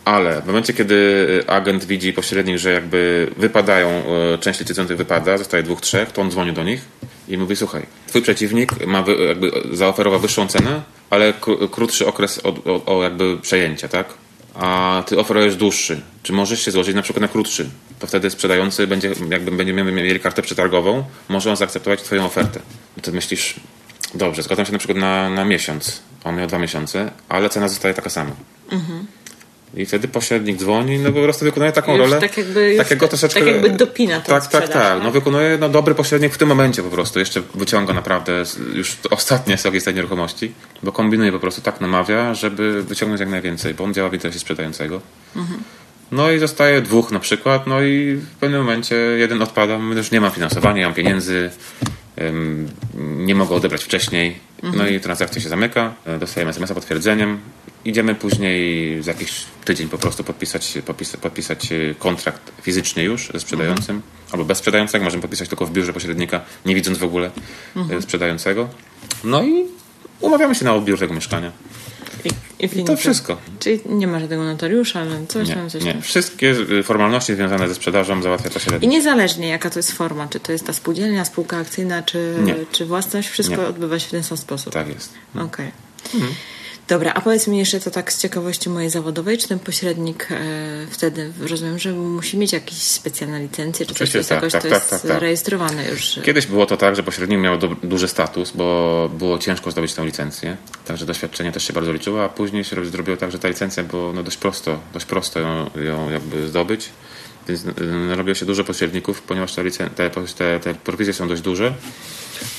Ale 0.05 0.41
w 0.41 0.45
momencie, 0.45 0.73
kiedy 0.73 1.43
agent 1.47 1.85
widzi 1.85 2.13
pośrednik, 2.13 2.57
że 2.57 2.71
jakby 2.73 3.31
wypadają, 3.37 3.89
e, 4.33 4.37
część 4.37 4.59
licytujących 4.59 4.97
wypada, 4.97 5.37
zostaje 5.37 5.63
dwóch, 5.63 5.81
trzech, 5.81 6.11
to 6.11 6.21
on 6.21 6.31
dzwoni 6.31 6.53
do 6.53 6.63
nich 6.63 6.81
i 7.27 7.37
mówi, 7.37 7.55
słuchaj, 7.55 7.85
twój 8.07 8.21
przeciwnik 8.21 8.85
ma 8.87 9.03
wy, 9.03 9.15
jakby 9.15 9.51
zaoferował 9.71 10.19
wyższą 10.19 10.47
cenę, 10.47 10.81
ale 11.09 11.31
kró- 11.33 11.69
krótszy 11.69 12.07
okres 12.07 12.39
od, 12.39 12.67
o, 12.67 12.85
o 12.85 13.03
jakby 13.03 13.37
przejęcia, 13.41 13.87
tak? 13.87 14.13
A 14.55 15.03
ty 15.07 15.19
oferujesz 15.19 15.55
dłuższy. 15.55 16.01
Czy 16.23 16.33
możesz 16.33 16.65
się 16.65 16.71
złożyć 16.71 16.95
na 16.95 17.01
przykład 17.01 17.21
na 17.21 17.27
krótszy? 17.27 17.69
To 18.03 18.07
wtedy 18.07 18.29
sprzedający 18.29 18.87
będzie, 18.87 19.11
jakby 19.29 19.51
będziemy 19.51 19.91
mieli 19.91 20.19
kartę 20.19 20.41
przetargową, 20.41 21.03
może 21.29 21.49
on 21.49 21.55
zaakceptować 21.55 22.01
twoją 22.01 22.25
ofertę. 22.25 22.59
No 22.97 23.03
Ty 23.03 23.11
myślisz, 23.11 23.55
dobrze, 24.15 24.43
zgadzam 24.43 24.65
się 24.65 24.71
na 24.71 24.77
przykład 24.77 24.97
na, 24.97 25.29
na 25.29 25.45
miesiąc. 25.45 26.01
On 26.23 26.35
miał 26.35 26.47
dwa 26.47 26.59
miesiące, 26.59 27.11
ale 27.29 27.49
cena 27.49 27.67
zostaje 27.67 27.93
taka 27.93 28.09
sama. 28.09 28.31
I 29.75 29.85
wtedy 29.85 30.07
pośrednik 30.07 30.57
dzwoni, 30.57 30.99
no 30.99 31.11
po 31.11 31.21
prostu 31.21 31.45
wykonuje 31.45 31.71
taką 31.71 31.91
Już 31.91 31.99
rolę. 32.01 32.21
tak 32.21 32.37
jakby 32.37 32.75
takiego 32.77 33.01
tak- 33.01 33.09
troszeczkę, 33.09 33.39
tak 33.39 33.49
jakby 33.49 33.69
dopina 33.69 34.19
tą 34.19 34.33
Tak, 34.33 34.47
tak, 34.47 34.61
tak. 34.63 34.73
tak? 34.73 35.03
No 35.03 35.11
wykonuje 35.11 35.57
no, 35.57 35.69
dobry 35.69 35.95
pośrednik 35.95 36.33
w 36.33 36.37
tym 36.37 36.47
momencie 36.49 36.83
po 36.83 36.89
prostu. 36.89 37.19
Jeszcze 37.19 37.41
wyciąga 37.55 37.93
naprawdę 37.93 38.43
już 38.73 38.97
ostatnie 39.09 39.57
soki 39.57 39.79
z 39.81 39.83
tej 39.83 39.93
nieruchomości, 39.93 40.53
bo 40.83 40.91
kombinuje 40.91 41.31
po 41.31 41.39
prostu 41.39 41.61
tak 41.61 41.81
namawia, 41.81 42.33
żeby 42.33 42.83
wyciągnąć 42.83 43.19
jak 43.19 43.29
najwięcej, 43.29 43.73
bo 43.73 43.83
on 43.83 43.93
działa 43.93 44.09
w 44.09 44.13
interesie 44.13 44.39
sprzedającego. 44.39 45.01
No 46.13 46.31
i 46.31 46.39
zostaje 46.39 46.81
dwóch 46.81 47.11
na 47.11 47.19
przykład, 47.19 47.67
no 47.67 47.81
i 47.81 48.15
w 48.15 48.35
pewnym 48.39 48.61
momencie 48.61 48.95
jeden 48.95 49.41
odpada, 49.41 49.79
już 49.95 50.11
nie 50.11 50.21
mam 50.21 50.31
finansowania, 50.31 50.77
nie 50.77 50.85
mam 50.85 50.93
pieniędzy, 50.93 51.49
nie 52.97 53.35
mogę 53.35 53.55
odebrać 53.55 53.83
wcześniej, 53.83 54.39
no 54.63 54.87
i 54.87 54.99
transakcja 54.99 55.41
się 55.41 55.49
zamyka, 55.49 55.93
e, 56.05 56.19
dostajemy 56.19 56.49
SMS-a 56.49 56.75
potwierdzeniem, 56.75 57.39
idziemy 57.85 58.15
później 58.15 59.03
za 59.03 59.11
jakiś 59.11 59.45
tydzień 59.65 59.89
po 59.89 59.97
prostu 59.97 60.23
podpisać, 60.23 60.77
podpis, 60.85 61.17
podpisać 61.17 61.71
e, 61.71 61.95
kontrakt 61.99 62.51
fizycznie 62.61 63.03
już 63.03 63.29
ze 63.33 63.39
sprzedającym, 63.39 64.01
albo 64.31 64.45
bez 64.45 64.57
sprzedającego, 64.57 65.05
możemy 65.05 65.21
podpisać 65.21 65.49
tylko 65.49 65.65
w 65.65 65.71
biurze 65.71 65.93
pośrednika, 65.93 66.41
nie 66.65 66.75
widząc 66.75 66.97
w 66.97 67.03
ogóle 67.03 67.31
e, 67.91 68.01
sprzedającego. 68.01 68.69
No 69.23 69.43
i 69.43 69.65
umawiamy 70.19 70.55
się 70.55 70.65
na 70.65 70.73
odbiór 70.73 70.99
tego 70.99 71.13
mieszkania. 71.13 71.51
I, 72.25 72.29
i 72.65 72.79
I 72.79 72.83
to 72.83 72.97
wszystko. 72.97 73.37
Czyli 73.59 73.79
nie 73.85 74.07
ma 74.07 74.19
żadnego 74.19 74.43
notariusza, 74.43 74.99
ale 74.99 75.27
coś 75.27 75.47
Nie, 75.47 75.55
tam, 75.55 75.69
coś 75.69 75.83
nie. 75.83 75.93
tam. 75.93 76.01
Wszystkie 76.01 76.55
formalności 76.83 77.35
związane 77.35 77.67
ze 77.67 77.75
sprzedażą 77.75 78.21
załatwia 78.21 78.49
I 78.49 78.51
pośrednik. 78.53 78.91
niezależnie 78.91 79.47
jaka 79.47 79.69
to 79.69 79.79
jest 79.79 79.91
forma, 79.91 80.27
czy 80.27 80.39
to 80.39 80.51
jest 80.51 80.65
ta 80.67 80.73
spółdzielnia, 80.73 81.25
spółka 81.25 81.57
akcyjna, 81.57 82.03
czy, 82.03 82.35
Nie. 82.43 82.55
czy 82.71 82.85
własność, 82.85 83.29
wszystko 83.29 83.55
Nie. 83.55 83.67
odbywa 83.67 83.99
się 83.99 84.07
w 84.07 84.11
ten 84.11 84.23
sam 84.23 84.37
sposób. 84.37 84.73
Tak 84.73 84.87
jest. 84.89 85.13
Okej. 85.35 85.71
Dobra, 86.87 87.13
a 87.13 87.21
powiedz 87.21 87.47
mi 87.47 87.57
jeszcze 87.57 87.79
to 87.79 87.91
tak 87.91 88.13
z 88.13 88.21
ciekawości 88.21 88.69
mojej 88.69 88.89
zawodowej, 88.89 89.37
czy 89.37 89.47
ten 89.47 89.59
pośrednik 89.59 90.27
e, 90.31 90.37
wtedy, 90.91 91.31
rozumiem, 91.49 91.79
że 91.79 91.91
musi 91.93 92.37
mieć 92.37 92.53
jakieś 92.53 92.77
specjalne 92.77 93.39
licencje, 93.39 93.85
czy 93.85 93.93
coś 93.93 93.97
Oczywiście, 93.97 94.17
jest 94.17 94.29
tak, 94.29 94.35
jakoś 94.37 94.51
tak, 94.53 94.61
to 94.63 94.69
tak, 94.69 94.77
jest 94.79 94.89
tak, 94.89 95.01
tak. 95.11 95.21
rejestrowane 95.21 95.89
już? 95.89 96.03
że- 96.13 96.21
Kiedyś 96.21 96.45
było 96.47 96.65
to 96.65 96.77
tak, 96.77 96.95
że 96.95 97.03
pośrednik 97.03 97.39
miał 97.39 97.57
du- 97.57 97.75
duży 97.83 98.07
status, 98.07 98.51
bo 98.51 99.09
było 99.17 99.39
ciężko 99.39 99.71
zdobyć 99.71 99.93
tę 99.93 100.05
licencję. 100.05 100.57
Także 100.85 101.05
doświadczenie 101.05 101.51
też 101.51 101.63
się 101.67 101.73
bardzo 101.73 101.91
liczyło, 101.93 102.23
a 102.23 102.29
później 102.29 102.63
się 102.63 102.85
zrobiło 102.85 103.17
tak, 103.17 103.31
że 103.31 103.39
ta 103.39 103.47
licencja 103.47 103.83
było 103.83 104.13
no, 104.13 104.23
dość 104.23 104.37
prosto, 104.37 104.79
dość 104.93 105.05
prosto 105.05 105.39
ją, 105.39 105.69
ją 105.75 106.09
jakby 106.09 106.47
zdobyć. 106.47 106.89
Więc 107.47 107.65
y, 107.65 108.15
robiło 108.15 108.35
się 108.35 108.45
dużo 108.45 108.63
pośredników, 108.63 109.21
ponieważ 109.21 109.53
te, 109.55 109.63
te, 109.71 110.09
te, 110.09 110.59
te 110.59 110.73
prowizje 110.75 111.13
są 111.13 111.27
dość 111.27 111.41
duże. 111.41 111.73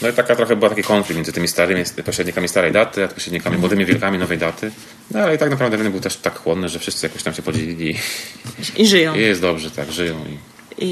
No 0.03 0.09
i 0.09 0.13
taka 0.13 0.37
trochę 0.37 0.57
była 0.57 0.69
taki 0.71 0.83
konflikt 0.83 1.17
między 1.17 1.33
tymi 1.33 1.49
starymi 1.49 1.83
pośrednikami 2.05 2.49
starej 2.49 2.73
daty, 2.73 3.05
a 3.05 3.09
pośrednikami 3.09 3.59
młodymi 3.59 3.85
wilkami 3.85 4.19
nowej 4.19 4.39
daty. 4.39 4.71
No 5.11 5.21
ale 5.21 5.35
i 5.35 5.39
tak 5.39 5.51
naprawdę 5.51 5.77
rynek 5.77 5.93
był 5.93 6.01
też 6.01 6.17
tak 6.17 6.39
chłonny, 6.39 6.69
że 6.69 6.79
wszyscy 6.79 7.07
jakoś 7.07 7.23
tam 7.23 7.35
się 7.35 7.43
podzielili 7.43 7.97
I 8.77 8.87
żyją. 8.87 9.15
i 9.15 9.21
jest 9.21 9.41
dobrze, 9.41 9.71
tak, 9.71 9.93
żyją 9.93 10.15
i 10.29 10.39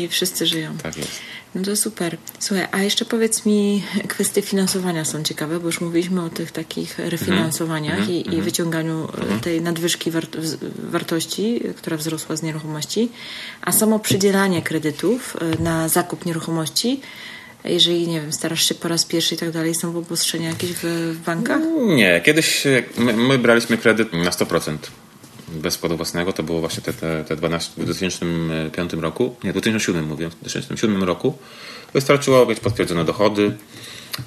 I 0.04 0.08
wszyscy 0.08 0.46
żyją. 0.46 0.76
tak 0.82 0.96
jest. 0.96 1.10
No 1.54 1.62
to 1.62 1.76
super. 1.76 2.16
Słuchaj, 2.38 2.66
a 2.72 2.78
jeszcze 2.78 3.04
powiedz 3.04 3.46
mi, 3.46 3.82
kwestie 4.08 4.42
finansowania 4.42 5.04
są 5.04 5.22
ciekawe, 5.22 5.60
bo 5.60 5.66
już 5.66 5.80
mówiliśmy 5.80 6.22
o 6.24 6.28
tych 6.30 6.52
takich 6.52 6.98
refinansowaniach 6.98 8.08
i, 8.08 8.34
i 8.34 8.42
wyciąganiu 8.42 9.08
e, 9.36 9.40
tej 9.40 9.60
nadwyżki 9.60 10.10
wart- 10.10 10.36
wartości, 10.90 11.60
która 11.76 11.96
wzrosła 11.96 12.36
z 12.36 12.42
nieruchomości, 12.42 13.08
a 13.62 13.72
samo 13.72 13.98
przydzielanie 13.98 14.62
kredytów 14.62 15.36
e, 15.58 15.62
na 15.62 15.88
zakup 15.88 16.26
nieruchomości, 16.26 17.00
jeżeli, 17.64 18.08
nie 18.08 18.20
wiem, 18.20 18.32
starasz 18.32 18.68
się 18.68 18.74
po 18.74 18.88
raz 18.88 19.04
pierwszy 19.04 19.34
i 19.34 19.38
tak 19.38 19.50
dalej, 19.50 19.74
są 19.74 19.98
obostrzenia 19.98 20.48
jakieś 20.48 20.70
w, 20.82 21.16
bankach? 21.26 21.60
Nie, 21.86 22.20
kiedyś 22.24 22.64
my, 22.96 23.12
my 23.12 23.38
braliśmy 23.38 23.78
kredyt 23.78 24.12
na 24.12 24.30
100% 24.30 24.76
bez 25.48 25.76
wkładu 25.76 25.96
własnego. 25.96 26.32
To 26.32 26.42
było 26.42 26.60
właśnie 26.60 26.82
te, 26.82 26.92
te, 26.92 27.24
te 27.24 27.36
12 27.36 27.72
w 27.76 27.84
2005 27.84 28.92
roku, 28.92 29.36
nie, 29.44 29.50
w 29.50 29.52
2007 29.52 30.06
mówię, 30.06 30.28
w 30.30 30.34
2007 30.34 31.04
roku. 31.04 31.38
Wystarczyło 31.94 32.46
mieć 32.46 32.60
potwierdzone 32.60 33.04
dochody 33.04 33.56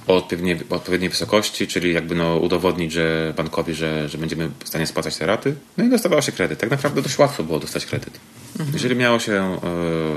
o 0.07 0.15
odpowiedniej, 0.15 0.59
o 0.69 0.75
odpowiedniej 0.75 1.09
wysokości, 1.09 1.67
czyli 1.67 1.93
jakby 1.93 2.15
no 2.15 2.37
udowodnić, 2.37 2.91
że 2.91 3.33
bankowi, 3.37 3.73
że, 3.73 4.09
że 4.09 4.17
będziemy 4.17 4.49
w 4.63 4.67
stanie 4.67 4.87
spłacać 4.87 5.17
te 5.17 5.25
raty. 5.25 5.55
No 5.77 5.83
i 5.83 5.89
dostawało 5.89 6.21
się 6.21 6.31
kredyt. 6.31 6.59
Tak 6.59 6.71
naprawdę 6.71 7.01
dość 7.01 7.17
łatwo 7.17 7.43
było 7.43 7.59
dostać 7.59 7.85
kredyt. 7.85 8.19
Jeżeli 8.73 8.95
miało 8.95 9.19
się 9.19 9.33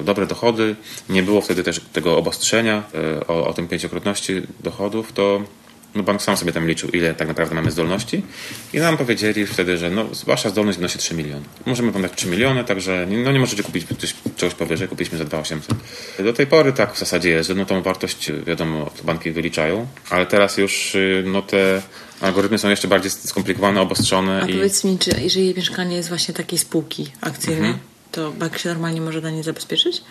e, 0.01 0.03
dobre 0.05 0.27
dochody, 0.27 0.77
nie 1.09 1.23
było 1.23 1.41
wtedy 1.41 1.63
też 1.63 1.81
tego 1.93 2.19
obostrzenia 2.19 2.83
e, 2.95 3.27
o, 3.27 3.47
o 3.47 3.53
tym 3.53 3.69
pięciokrotności 3.69 4.43
dochodów, 4.61 5.13
to 5.13 5.43
no 5.95 6.03
bank 6.03 6.23
sam 6.23 6.37
sobie 6.37 6.53
tam 6.53 6.69
liczył, 6.69 6.91
ile 6.91 7.15
tak 7.15 7.29
naprawdę 7.29 7.55
mamy 7.55 7.71
zdolności 7.71 8.23
i 8.73 8.79
nam 8.79 8.97
powiedzieli 8.97 9.47
wtedy, 9.47 9.79
że 9.79 9.91
no, 9.91 10.05
wasza 10.27 10.49
zdolność 10.51 10.79
wynosi 10.79 10.99
3 10.99 11.15
miliony. 11.15 11.45
Możemy 11.67 11.93
wam 11.93 12.03
dać 12.03 12.13
3 12.17 12.27
miliony, 12.29 12.65
także 12.65 13.07
nie- 13.07 13.19
no, 13.19 13.33
nie 13.33 13.39
możecie 13.41 13.63
kupić 13.63 13.87
coś, 13.99 14.15
czegoś 14.37 14.55
powyżej, 14.55 14.89
kupiliśmy 14.89 15.19
za 15.19 15.25
2800. 15.25 16.25
Do 16.25 16.33
tej 16.33 16.47
pory 16.47 16.73
tak 16.73 16.95
w 16.95 16.99
zasadzie 16.99 17.31
jest, 17.31 17.49
że 17.49 17.55
no, 17.55 17.65
tą 17.65 17.83
wartość 17.83 18.33
wiadomo, 18.47 18.91
banki 19.05 19.31
wyliczają, 19.31 19.87
ale 20.11 20.27
teraz 20.27 20.59
już 20.59 20.95
y, 20.95 21.23
no, 21.27 21.43
te 21.43 21.83
algorytmy 22.21 22.59
są 22.59 22.69
jeszcze 22.69 22.89
bardziej 22.89 23.11
skomplikowane, 23.11 23.81
obostrzone 23.81 24.43
A 24.43 24.47
i 24.47 24.53
powiedz 24.55 24.85
mi, 24.85 24.99
czy 24.99 25.11
jeżeli 25.21 25.55
mieszkanie 25.55 25.97
jest 25.97 26.09
właśnie 26.09 26.35
takiej 26.35 26.59
spółki 26.59 27.13
akcyjnej, 27.21 27.75
to 28.13 28.33
bank 28.33 28.59
się 28.59 28.69
normalnie 28.69 29.01
może 29.01 29.21
na 29.21 29.31
nie 29.31 29.43
zabezpieczyć? 29.43 30.03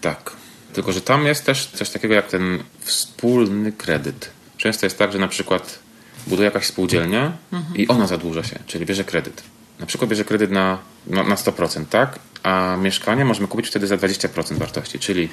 Tak. 0.00 0.32
Tylko, 0.72 0.92
że 0.92 1.00
tam 1.00 1.26
jest 1.26 1.44
też 1.46 1.66
coś 1.66 1.90
takiego 1.90 2.14
jak 2.14 2.28
ten 2.28 2.58
wspólny 2.80 3.72
kredyt. 3.72 4.30
Często 4.60 4.86
jest 4.86 4.98
tak, 4.98 5.12
że 5.12 5.18
na 5.18 5.28
przykład 5.28 5.78
buduje 6.26 6.44
jakaś 6.44 6.66
spółdzielnia 6.66 7.32
i 7.74 7.88
ona 7.88 8.06
zadłuża 8.06 8.44
się, 8.44 8.58
czyli 8.66 8.86
bierze 8.86 9.04
kredyt. 9.04 9.42
Na 9.78 9.86
przykład 9.86 10.10
bierze 10.10 10.24
kredyt 10.24 10.50
na, 10.50 10.78
na, 11.06 11.22
na 11.22 11.34
100%, 11.34 11.84
tak? 11.90 12.18
A 12.42 12.76
mieszkanie 12.82 13.24
możemy 13.24 13.48
kupić 13.48 13.68
wtedy 13.68 13.86
za 13.86 13.96
20% 13.96 14.58
wartości, 14.58 14.98
czyli 14.98 15.28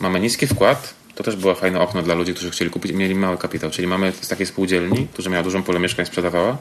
mamy 0.00 0.20
niski 0.20 0.46
wkład. 0.46 0.94
To 1.14 1.24
też 1.24 1.36
było 1.36 1.54
fajne 1.54 1.80
okno 1.80 2.02
dla 2.02 2.14
ludzi, 2.14 2.34
którzy 2.34 2.50
chcieli 2.50 2.70
kupić 2.70 2.92
mieli 2.92 3.14
mały 3.14 3.38
kapitał. 3.38 3.70
Czyli 3.70 3.88
mamy 3.88 4.12
z 4.20 4.28
takiej 4.28 4.46
spółdzielni, 4.46 5.08
która 5.12 5.30
miała 5.30 5.42
dużą 5.42 5.62
pulę 5.62 5.80
mieszkań, 5.80 6.06
sprzedawała. 6.06 6.56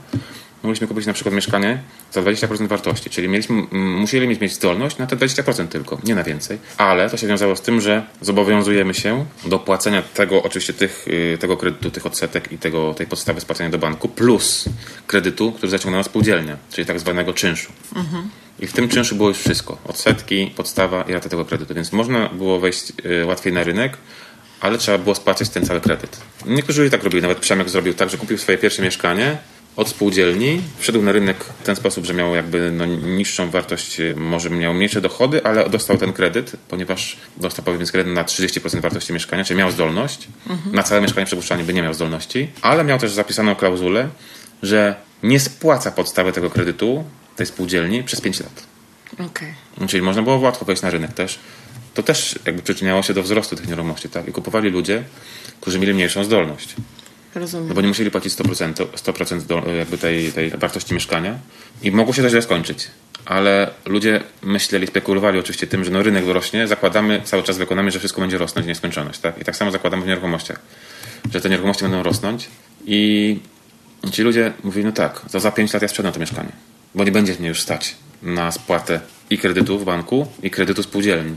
Mogliśmy 0.63 0.87
kupić 0.87 1.05
na 1.05 1.13
przykład 1.13 1.35
mieszkanie 1.35 1.79
za 2.11 2.21
20% 2.21 2.67
wartości, 2.67 3.09
czyli 3.09 3.29
mieliśmy, 3.29 3.63
musieli 3.71 4.27
mieć, 4.27 4.53
zdolność 4.53 4.97
na 4.97 5.07
te 5.07 5.15
20% 5.15 5.67
tylko, 5.67 5.97
nie 6.03 6.15
na 6.15 6.23
więcej. 6.23 6.57
Ale 6.77 7.09
to 7.09 7.17
się 7.17 7.27
wiązało 7.27 7.55
z 7.55 7.61
tym, 7.61 7.81
że 7.81 8.03
zobowiązujemy 8.21 8.93
się 8.93 9.25
do 9.45 9.59
płacenia 9.59 10.01
tego, 10.01 10.43
oczywiście 10.43 10.73
tych, 10.73 11.07
y, 11.07 11.37
tego 11.39 11.57
kredytu, 11.57 11.91
tych 11.91 12.05
odsetek 12.05 12.51
i 12.51 12.57
tego, 12.57 12.93
tej 12.93 13.07
podstawy 13.07 13.41
spłacenia 13.41 13.69
do 13.69 13.77
banku, 13.77 14.09
plus 14.09 14.65
kredytu, 15.07 15.51
który 15.51 15.69
zaciągnęła 15.69 16.03
spółdzielnia, 16.03 16.57
czyli 16.71 16.87
tak 16.87 16.99
zwanego 16.99 17.33
czynszu. 17.33 17.71
I 18.59 18.67
w 18.67 18.73
tym 18.73 18.89
czynszu 18.89 19.15
było 19.15 19.29
już 19.29 19.37
wszystko. 19.37 19.77
Odsetki, 19.85 20.53
podstawa 20.55 21.03
i 21.03 21.13
rata 21.13 21.29
tego 21.29 21.45
kredytu. 21.45 21.73
Więc 21.73 21.91
można 21.91 22.29
było 22.29 22.59
wejść 22.59 22.93
y, 23.05 23.25
łatwiej 23.25 23.53
na 23.53 23.63
rynek, 23.63 23.97
ale 24.61 24.77
trzeba 24.77 24.97
było 24.97 25.15
spłacić 25.15 25.49
ten 25.49 25.65
cały 25.65 25.81
kredyt. 25.81 26.17
Niektórzy 26.45 26.89
tak 26.89 27.03
robili. 27.03 27.21
Nawet 27.21 27.39
Przemek 27.39 27.69
zrobił 27.69 27.93
tak, 27.93 28.09
że 28.09 28.17
kupił 28.17 28.37
swoje 28.37 28.57
pierwsze 28.57 28.81
mieszkanie 28.81 29.37
od 29.75 29.89
spółdzielni, 29.89 30.61
wszedł 30.77 31.01
na 31.01 31.11
rynek 31.11 31.43
w 31.43 31.63
ten 31.63 31.75
sposób, 31.75 32.05
że 32.05 32.13
miał 32.13 32.35
jakby 32.35 32.71
no, 32.71 32.85
niższą 32.85 33.49
wartość, 33.49 33.99
y, 33.99 34.15
może 34.15 34.49
miał 34.49 34.73
mniejsze 34.73 35.01
dochody, 35.01 35.43
ale 35.43 35.69
dostał 35.69 35.97
ten 35.97 36.13
kredyt, 36.13 36.51
ponieważ 36.67 37.17
dostał 37.37 37.65
powiedzmy 37.65 37.91
kredyt 37.91 38.13
na 38.13 38.23
30% 38.23 38.81
wartości 38.81 39.13
mieszkania, 39.13 39.43
czyli 39.43 39.57
miał 39.57 39.71
zdolność. 39.71 40.27
Na 40.71 40.83
całe 40.83 41.01
mieszkanie 41.01 41.25
przypuszczalnie 41.25 41.63
by 41.63 41.73
nie 41.73 41.81
miał 41.81 41.93
zdolności, 41.93 42.49
ale 42.61 42.83
miał 42.83 42.99
też 42.99 43.11
zapisaną 43.11 43.55
klauzulę, 43.55 44.09
że 44.63 44.95
nie 45.23 45.39
spłaca 45.39 45.91
podstawy 45.91 46.31
tego 46.31 46.49
kredytu 46.49 47.03
tej 47.35 47.45
spółdzielni 47.45 48.03
przez 48.03 48.21
5 48.21 48.39
lat. 48.39 48.63
Okej. 49.13 49.53
Czyli 49.87 50.03
można 50.03 50.21
było 50.21 50.37
łatwo 50.37 50.65
wejść 50.65 50.81
na 50.81 50.89
rynek 50.89 51.13
też. 51.13 51.39
To 51.93 52.03
też 52.03 52.39
jakby 52.45 52.61
przyczyniało 52.61 53.03
się 53.03 53.13
do 53.13 53.23
wzrostu 53.23 53.55
tych 53.55 53.67
nieruchomości, 53.67 54.09
tak? 54.09 54.27
I 54.27 54.31
kupowali 54.31 54.69
ludzie, 54.69 55.03
którzy 55.61 55.79
mieli 55.79 55.93
mniejszą 55.93 56.23
zdolność. 56.23 56.75
Rozumiem. 57.35 57.67
No 57.67 57.73
bo 57.73 57.81
nie 57.81 57.87
musieli 57.87 58.11
płacić 58.11 58.33
100%, 58.33 58.73
100% 58.73 59.41
do, 59.41 59.71
jakby 59.71 59.97
tej, 59.97 60.31
tej 60.31 60.49
wartości 60.49 60.93
mieszkania 60.93 61.37
i 61.83 61.91
mogło 61.91 62.13
się 62.13 62.21
to 62.21 62.29
źle 62.29 62.41
skończyć. 62.41 62.87
Ale 63.25 63.71
ludzie 63.85 64.23
myśleli, 64.41 64.87
spekulowali 64.87 65.39
oczywiście 65.39 65.67
tym, 65.67 65.83
że 65.83 65.91
no 65.91 66.03
rynek 66.03 66.25
wyrośnie, 66.25 66.67
zakładamy 66.67 67.21
cały 67.23 67.43
czas 67.43 67.57
w 67.57 67.61
ekonomii, 67.61 67.91
że 67.91 67.99
wszystko 67.99 68.21
będzie 68.21 68.37
rosnąć 68.37 68.65
w 68.65 68.67
nieskończoność, 68.67 69.19
tak? 69.19 69.41
I 69.41 69.45
tak 69.45 69.55
samo 69.55 69.71
zakładamy 69.71 70.03
w 70.03 70.07
nieruchomościach, 70.07 70.59
że 71.33 71.41
te 71.41 71.49
nieruchomości 71.49 71.83
będą 71.83 72.03
rosnąć 72.03 72.49
i 72.85 73.39
ci 74.11 74.21
ludzie 74.21 74.53
mówili, 74.63 74.85
no 74.85 74.91
tak, 74.91 75.21
to 75.31 75.39
za 75.39 75.51
5 75.51 75.73
lat 75.73 75.81
ja 75.81 75.87
sprzedam 75.87 76.13
to 76.13 76.19
mieszkanie, 76.19 76.51
bo 76.95 77.03
nie 77.03 77.11
będzie 77.11 77.35
mnie 77.39 77.49
już 77.49 77.61
stać 77.61 77.95
na 78.21 78.51
spłatę 78.51 78.99
i 79.29 79.37
kredytu 79.37 79.79
w 79.79 79.85
banku, 79.85 80.27
i 80.43 80.49
kredytu 80.49 80.83
spółdzielni. 80.83 81.35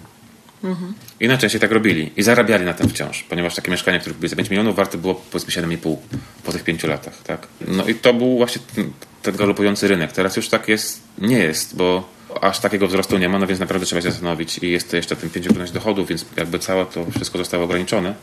I 1.20 1.28
najczęściej 1.28 1.60
tak 1.60 1.72
robili. 1.72 2.12
I 2.16 2.22
zarabiali 2.22 2.64
na 2.64 2.74
tym 2.74 2.88
wciąż, 2.88 3.22
ponieważ 3.22 3.54
takie 3.54 3.70
mieszkanie, 3.70 4.00
które 4.00 4.14
kupiły 4.14 4.28
za 4.28 4.36
5 4.36 4.50
milionów, 4.50 4.76
warte 4.76 4.98
było 4.98 5.14
powiedzmy 5.14 5.62
7,5 5.62 5.96
po 6.44 6.52
tych 6.52 6.64
5 6.64 6.84
latach. 6.84 7.22
Tak? 7.22 7.46
No 7.68 7.86
i 7.86 7.94
to 7.94 8.14
był 8.14 8.36
właśnie 8.36 8.62
ten, 8.74 8.90
ten 9.22 9.36
galopujący 9.36 9.88
rynek. 9.88 10.12
Teraz 10.12 10.36
już 10.36 10.48
tak 10.48 10.68
jest, 10.68 11.00
nie 11.18 11.38
jest, 11.38 11.76
bo 11.76 12.08
aż 12.40 12.58
takiego 12.60 12.88
wzrostu 12.88 13.18
nie 13.18 13.28
ma, 13.28 13.38
no 13.38 13.46
więc 13.46 13.60
naprawdę 13.60 13.86
trzeba 13.86 14.02
się 14.02 14.10
zastanowić. 14.10 14.58
I 14.58 14.70
jest 14.70 14.90
to 14.90 14.96
jeszcze 14.96 15.16
ten 15.16 15.30
5% 15.30 15.70
dochodów, 15.70 16.08
więc 16.08 16.24
jakby 16.36 16.58
całe 16.58 16.86
to 16.86 17.06
wszystko 17.16 17.38
zostało 17.38 17.64
ograniczone. 17.64 18.14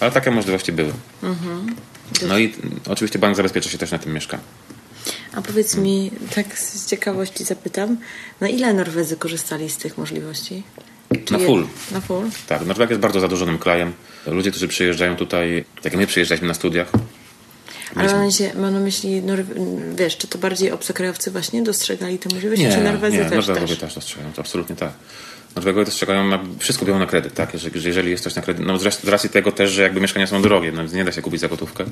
Ale 0.00 0.10
takie 0.10 0.30
możliwości 0.30 0.72
były. 0.72 0.92
No 2.28 2.38
i 2.38 2.54
oczywiście 2.86 3.18
bank 3.18 3.36
zabezpiecza 3.36 3.70
się 3.70 3.78
też 3.78 3.90
na 3.90 3.98
tym 3.98 4.12
mieszkaniu. 4.12 4.42
A 5.32 5.42
powiedz 5.42 5.76
mi, 5.76 6.10
tak 6.34 6.58
z 6.58 6.86
ciekawości 6.86 7.44
zapytam, 7.44 7.96
na 8.40 8.48
ile 8.48 8.74
Norwedzy 8.74 9.16
korzystali 9.16 9.70
z 9.70 9.76
tych 9.76 9.98
możliwości? 9.98 10.62
Czy 11.24 11.32
na 11.32 11.38
full. 11.38 11.66
Na 11.92 12.00
full? 12.00 12.24
Tak, 12.46 12.66
Norwegia 12.66 12.90
jest 12.90 13.00
bardzo 13.00 13.20
zadłużonym 13.20 13.58
krajem. 13.58 13.92
Ludzie, 14.26 14.50
którzy 14.50 14.68
przyjeżdżają 14.68 15.16
tutaj, 15.16 15.64
jak 15.84 15.96
my 15.96 16.06
przyjeżdżaliśmy 16.06 16.48
na 16.48 16.54
studiach, 16.54 16.92
ale 17.94 18.14
mam, 18.14 18.30
się, 18.30 18.50
mam 18.54 18.74
na 18.74 18.80
myśli, 18.80 19.22
wiesz, 19.94 20.16
czy 20.16 20.26
to 20.26 20.38
bardziej 20.38 20.72
obcokrajowcy 20.72 21.30
właśnie 21.30 21.62
dostrzegali 21.62 22.18
te 22.18 22.34
możliwości, 22.34 22.64
nie, 22.64 22.72
czy 22.72 22.80
Norwedzy 22.80 23.16
nie, 23.16 23.24
też? 23.24 23.46
Norwegowie 23.46 23.76
też 23.76 23.94
dostrzegają, 23.94 24.32
to 24.32 24.40
absolutnie 24.40 24.76
tak. 24.76 24.92
Norwegowie 25.56 25.84
dostrzegają, 25.84 26.30
wszystko 26.58 26.84
biorą 26.84 26.98
na 26.98 27.06
kredyt, 27.06 27.34
tak? 27.34 27.54
Jeżeli, 27.54 27.84
jeżeli 27.84 28.10
jest 28.10 28.24
coś 28.24 28.34
na 28.34 28.42
kredyt, 28.42 28.66
no 28.66 28.78
z 28.78 29.08
racji 29.08 29.30
tego 29.30 29.52
też, 29.52 29.70
że 29.70 29.82
jakby 29.82 30.00
mieszkania 30.00 30.26
są 30.26 30.42
drogie, 30.42 30.72
no 30.72 30.82
nie 30.82 31.04
da 31.04 31.12
się 31.12 31.22
kupić 31.22 31.40
za 31.40 31.48
gotówkę, 31.48 31.84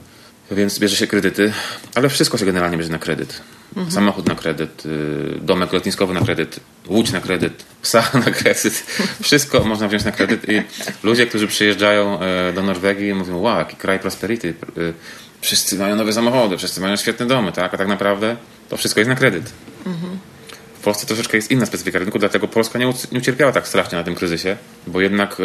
więc 0.50 0.78
bierze 0.78 0.96
się 0.96 1.06
kredyty, 1.06 1.52
ale 1.94 2.08
wszystko 2.08 2.38
się 2.38 2.46
generalnie 2.46 2.78
bierze 2.78 2.92
na 2.92 2.98
kredyt. 2.98 3.40
Mhm. 3.76 3.90
Samochód 3.90 4.28
na 4.28 4.34
kredyt, 4.34 4.86
y, 4.86 5.40
domek 5.40 5.72
lotniskowy 5.72 6.14
na 6.14 6.20
kredyt, 6.20 6.60
łódź 6.88 7.12
na 7.12 7.20
kredyt, 7.20 7.64
psa 7.82 8.10
na 8.26 8.30
kredyt. 8.30 8.86
Wszystko 9.22 9.64
można 9.64 9.88
wziąć 9.88 10.04
na 10.04 10.12
kredyt 10.12 10.48
i 10.48 10.62
ludzie, 11.02 11.26
którzy 11.26 11.46
przyjeżdżają 11.46 12.20
e, 12.20 12.52
do 12.52 12.62
Norwegii 12.62 13.14
mówią, 13.14 13.38
wow, 13.38 13.58
jaki 13.58 13.76
kraj 13.76 13.98
prosperity. 13.98 14.54
Y, 14.78 14.92
wszyscy 15.40 15.78
mają 15.78 15.96
nowe 15.96 16.12
samochody, 16.12 16.56
wszyscy 16.56 16.80
mają 16.80 16.96
świetne 16.96 17.26
domy, 17.26 17.52
tak? 17.52 17.74
A 17.74 17.78
tak 17.78 17.88
naprawdę 17.88 18.36
to 18.68 18.76
wszystko 18.76 19.00
jest 19.00 19.08
na 19.08 19.14
kredyt. 19.16 19.52
Mhm. 19.86 20.18
W 20.78 20.80
Polsce 20.80 21.06
troszeczkę 21.06 21.36
jest 21.36 21.50
inna 21.50 21.66
specyfika 21.66 21.98
rynku, 21.98 22.18
dlatego 22.18 22.48
Polska 22.48 22.78
nie, 22.78 22.92
nie 23.12 23.18
ucierpiała 23.18 23.52
tak 23.52 23.68
strasznie 23.68 23.98
na 23.98 24.04
tym 24.04 24.14
kryzysie, 24.14 24.56
bo 24.86 25.00
jednak 25.00 25.36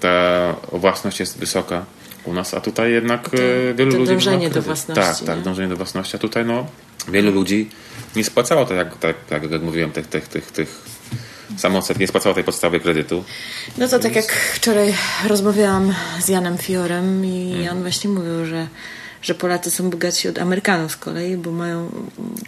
ta 0.00 0.56
własność 0.72 1.20
jest 1.20 1.38
wysoka 1.38 1.84
u 2.24 2.34
nas, 2.34 2.54
a 2.54 2.60
tutaj 2.60 2.92
jednak 2.92 3.28
to, 3.28 3.36
e, 3.36 3.74
wielu 3.74 3.92
to 3.92 3.98
ludzi... 3.98 4.12
Dążenie 4.12 4.50
do 4.50 4.62
własności. 4.62 5.04
Tak, 5.04 5.26
tak, 5.26 5.40
dążenie 5.44 5.68
do 5.68 5.76
własności, 5.76 6.16
a 6.16 6.18
tutaj 6.18 6.44
no, 6.44 6.66
wielu 7.08 7.32
ludzi 7.32 7.70
nie 8.16 8.24
spłacało, 8.24 8.64
tak 8.66 8.76
jak, 8.76 8.98
tak, 8.98 9.16
tak 9.28 9.50
jak 9.50 9.62
mówiłem, 9.62 9.92
tych, 9.92 10.06
tych, 10.06 10.28
tych, 10.28 10.50
tych 10.50 10.82
nie 11.98 12.08
spłacało 12.08 12.34
tej 12.34 12.44
podstawy 12.44 12.80
kredytu. 12.80 13.24
No 13.78 13.88
to 13.88 13.98
tak 13.98 14.16
jak 14.16 14.32
wczoraj 14.32 14.94
rozmawiałam 15.28 15.94
z 16.20 16.28
Janem 16.28 16.58
Fiorem 16.58 17.24
i 17.24 17.48
hmm. 17.48 17.62
Jan 17.62 17.82
właśnie 17.82 18.10
mówił, 18.10 18.46
że 18.46 18.66
że 19.22 19.34
Polacy 19.34 19.70
są 19.70 19.90
bogatsi 19.90 20.28
od 20.28 20.38
Amerykanów 20.38 20.92
z 20.92 20.96
kolei, 20.96 21.36
bo 21.36 21.52
mają, 21.52 21.90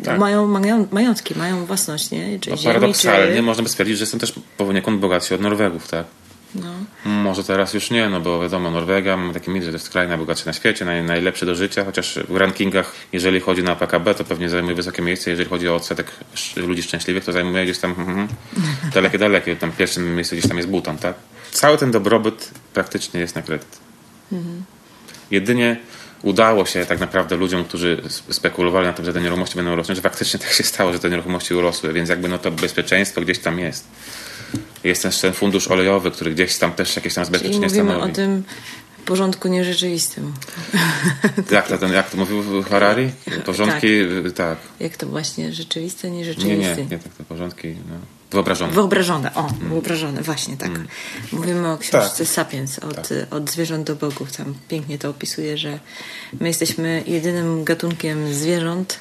tak. 0.04 0.18
mają, 0.18 0.46
mają 0.46 0.86
majątki, 0.90 1.34
mają 1.38 1.66
własność, 1.66 2.10
nie? 2.10 2.40
Czy 2.40 2.50
no, 2.50 2.56
paradoksalnie 2.64 3.36
czy... 3.36 3.42
można 3.42 3.62
by 3.62 3.68
stwierdzić, 3.68 3.98
że 3.98 4.06
są 4.06 4.18
też 4.18 4.32
poniekąd 4.56 5.00
bogatsi 5.00 5.34
od 5.34 5.40
Norwegów, 5.40 5.88
tak? 5.88 6.06
No. 6.54 6.72
Może 7.04 7.44
teraz 7.44 7.74
już 7.74 7.90
nie, 7.90 8.08
no 8.08 8.20
bo 8.20 8.40
wiadomo, 8.40 8.70
Norwegia, 8.70 9.16
mamy 9.16 9.34
takie 9.34 9.50
mit, 9.50 9.64
że 9.64 9.70
to 9.70 9.76
jest 9.76 9.90
kraj 9.90 10.08
najbogatszy 10.08 10.46
na 10.46 10.52
świecie, 10.52 10.84
naj, 10.84 11.04
najlepszy 11.04 11.46
do 11.46 11.54
życia, 11.54 11.84
chociaż 11.84 12.18
w 12.28 12.36
rankingach, 12.36 12.92
jeżeli 13.12 13.40
chodzi 13.40 13.62
na 13.62 13.76
PKB, 13.76 14.14
to 14.14 14.24
pewnie 14.24 14.48
zajmuje 14.48 14.74
wysokie 14.74 15.02
miejsce, 15.02 15.30
jeżeli 15.30 15.48
chodzi 15.48 15.68
o 15.68 15.74
odsetek 15.74 16.10
ludzi 16.56 16.82
szczęśliwych, 16.82 17.24
to 17.24 17.32
zajmuje 17.32 17.64
gdzieś 17.64 17.78
tam 17.78 17.94
mm, 17.98 18.28
dalekie, 18.94 19.18
dalekie, 19.18 19.56
tam 19.56 19.72
pierwszym 19.72 20.14
miejscu 20.14 20.36
gdzieś 20.36 20.48
tam 20.48 20.56
jest 20.56 20.68
Butan, 20.68 20.98
tak? 20.98 21.14
Cały 21.50 21.78
ten 21.78 21.90
dobrobyt 21.90 22.50
praktycznie 22.74 23.20
jest 23.20 23.34
na 23.34 23.42
kredyt. 23.42 23.78
Mhm. 24.32 24.64
Jedynie 25.30 25.76
udało 26.24 26.66
się 26.66 26.86
tak 26.86 27.00
naprawdę 27.00 27.36
ludziom, 27.36 27.64
którzy 27.64 28.02
spekulowali 28.30 28.86
na 28.86 28.92
tym, 28.92 29.04
że 29.04 29.12
te 29.12 29.20
nieruchomości 29.20 29.56
będą 29.56 29.76
rosnąć, 29.76 29.96
że 29.96 30.02
faktycznie 30.02 30.40
tak 30.40 30.52
się 30.52 30.62
stało, 30.62 30.92
że 30.92 30.98
te 30.98 31.10
nieruchomości 31.10 31.54
urosły, 31.54 31.92
więc 31.92 32.08
jakby 32.08 32.28
no 32.28 32.38
to 32.38 32.50
bezpieczeństwo 32.50 33.20
gdzieś 33.20 33.38
tam 33.38 33.58
jest. 33.58 33.86
Jest 34.84 35.02
też 35.02 35.20
ten 35.20 35.32
fundusz 35.32 35.68
olejowy, 35.68 36.10
który 36.10 36.34
gdzieś 36.34 36.58
tam 36.58 36.72
też 36.72 36.96
jakieś 36.96 37.14
tam 37.14 37.24
zabezpieczenie 37.24 37.68
Czyli 37.68 37.82
mówimy 37.82 37.90
stanowi. 37.90 38.12
o 38.12 38.14
tym 38.14 38.42
porządku 39.04 39.48
nierzeczywistym. 39.48 40.32
Jak 41.50 41.68
to, 41.68 41.78
ten, 41.78 41.92
jak 41.92 42.10
to 42.10 42.16
mówił 42.16 42.62
Harari? 42.62 43.10
Porządki, 43.44 43.88
tak. 44.24 44.32
tak. 44.32 44.58
Jak 44.80 44.96
to 44.96 45.06
właśnie 45.06 45.52
rzeczywiste, 45.52 46.10
nierzeczywiste? 46.10 46.76
Nie, 46.76 46.76
nie, 46.76 46.90
nie 46.90 46.98
tak, 46.98 47.12
te 47.12 47.24
porządki 47.24 47.68
no. 47.68 47.96
Wyobrażone. 48.30 48.72
Wyobrażone, 48.72 49.34
o, 49.34 49.40
mm. 49.40 49.68
wyobrażone, 49.68 50.22
właśnie 50.22 50.56
tak. 50.56 50.68
Mm. 50.68 50.88
Mówimy 51.32 51.68
o 51.68 51.78
książce 51.78 52.24
tak. 52.24 52.32
Sapiens, 52.32 52.78
od, 52.78 52.96
tak. 52.96 53.06
od 53.30 53.50
zwierząt 53.50 53.86
do 53.86 53.96
bogów. 53.96 54.36
Tam 54.36 54.54
pięknie 54.68 54.98
to 54.98 55.10
opisuje, 55.10 55.58
że 55.58 55.78
my 56.40 56.48
jesteśmy 56.48 57.02
jedynym 57.06 57.64
gatunkiem 57.64 58.34
zwierząt 58.34 58.98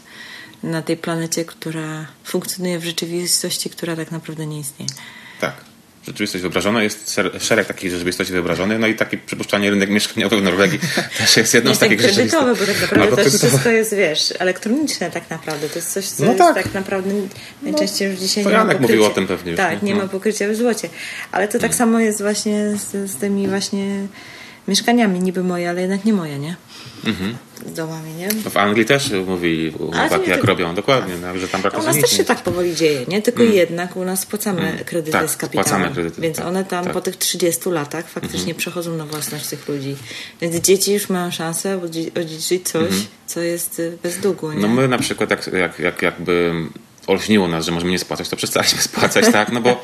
na 0.63 0.81
tej 0.81 0.97
planecie, 0.97 1.45
która 1.45 2.07
funkcjonuje 2.23 2.79
w 2.79 2.85
rzeczywistości, 2.85 3.69
która 3.69 3.95
tak 3.95 4.11
naprawdę 4.11 4.45
nie 4.45 4.59
istnieje. 4.59 4.91
Tak 5.39 5.72
rzeczywistość 6.07 6.41
wyobrażona, 6.41 6.83
jest 6.83 7.19
szereg 7.39 7.67
takich 7.67 7.91
rzeczywistości 7.91 8.33
wyobrażonych, 8.33 8.79
no 8.79 8.87
i 8.87 8.95
taki 8.95 9.17
przypuszczalnie 9.17 9.69
rynek 9.69 9.89
mieszkaniowy 9.89 10.37
w 10.37 10.43
Norwegii 10.43 10.79
też 11.17 11.37
jest 11.37 11.53
jedną 11.53 11.75
z 11.75 11.79
takich 11.79 11.99
kredytowy, 11.99 12.55
bo 12.55 12.65
tak 12.65 12.81
naprawdę 12.81 13.23
to 13.23 13.29
wszystko 13.29 13.69
jest, 13.69 13.95
wiesz, 13.95 14.33
elektroniczne 14.39 15.11
tak 15.11 15.29
naprawdę. 15.29 15.69
To 15.69 15.75
jest 15.75 15.93
coś, 15.93 16.05
co 16.05 16.25
no 16.25 16.33
tak. 16.33 16.55
tak 16.55 16.73
naprawdę 16.73 17.11
najczęściej 17.61 18.11
już 18.11 18.19
dzisiaj 18.19 18.43
to 18.43 18.49
nie 18.49 18.55
Janek 18.55 18.79
ma 18.79 18.87
mówił 18.87 19.05
o 19.05 19.09
tym 19.09 19.27
pewnie. 19.27 19.55
Tak, 19.55 19.81
nie, 19.81 19.87
nie 19.87 19.95
ma 19.95 20.03
no. 20.03 20.09
pokrycia 20.09 20.49
w 20.49 20.55
złocie. 20.55 20.89
Ale 21.31 21.47
to 21.47 21.53
tak 21.53 21.61
hmm. 21.61 21.77
samo 21.77 21.99
jest 21.99 22.21
właśnie 22.21 22.77
z, 22.77 23.11
z 23.11 23.15
tymi 23.15 23.47
właśnie 23.47 24.07
mieszkaniami, 24.67 25.19
niby 25.19 25.43
moje, 25.43 25.69
ale 25.69 25.81
jednak 25.81 26.05
nie 26.05 26.13
moje, 26.13 26.39
nie? 26.39 26.55
Mhm 27.05 27.37
z 27.67 27.73
domami, 27.73 28.13
nie? 28.13 28.29
W 28.49 28.57
Anglii 28.57 28.85
też 28.85 29.11
mówili 29.27 29.73
jak 30.27 30.43
robią, 30.43 30.75
dokładnie, 30.75 31.13
tak. 31.21 31.37
że 31.37 31.47
tam 31.47 31.61
praktycznie 31.61 31.91
U 31.91 31.93
nas 31.93 32.01
też 32.01 32.17
się 32.17 32.23
tak 32.23 32.41
powoli 32.41 32.75
dzieje, 32.75 33.05
nie? 33.07 33.21
Tylko 33.21 33.43
mm. 33.43 33.53
jednak 33.53 33.95
u 33.95 34.05
nas 34.05 34.19
spłacamy 34.19 34.61
mm. 34.61 34.83
kredyty 34.83 35.11
tak, 35.11 35.29
z 35.29 35.37
kapitałem. 35.37 35.67
Spłacamy 35.67 35.93
kredyty, 35.93 36.21
więc 36.21 36.37
tak, 36.37 36.45
one 36.45 36.65
tam 36.65 36.83
tak. 36.83 36.93
po 36.93 37.01
tych 37.01 37.17
30 37.17 37.69
latach 37.69 38.09
faktycznie 38.09 38.39
mm 38.43 38.55
-hmm. 38.55 38.59
przechodzą 38.59 38.97
na 38.97 39.05
własność 39.05 39.47
tych 39.47 39.67
ludzi. 39.67 39.95
Więc 40.41 40.55
dzieci 40.55 40.93
już 40.93 41.09
mają 41.09 41.31
szansę 41.31 41.81
odziedziczyć 42.15 42.67
coś, 42.67 42.81
mm 42.81 42.93
-hmm. 42.93 43.05
co 43.27 43.41
jest 43.41 43.79
y, 43.79 43.97
bez 44.03 44.17
długu, 44.17 44.51
nie? 44.51 44.59
No 44.59 44.67
my 44.67 44.87
na 44.87 44.97
przykład 44.97 45.29
jak, 45.29 45.47
jak, 45.53 45.79
jak 45.79 46.01
jakby 46.01 46.53
olśniło 47.07 47.47
nas, 47.47 47.65
że 47.65 47.71
możemy 47.71 47.91
nie 47.91 47.99
spłacać, 47.99 48.29
to 48.29 48.35
przestaliśmy 48.35 48.81
spłacać, 48.91 49.25
tak? 49.31 49.51
No 49.51 49.61
bo 49.61 49.83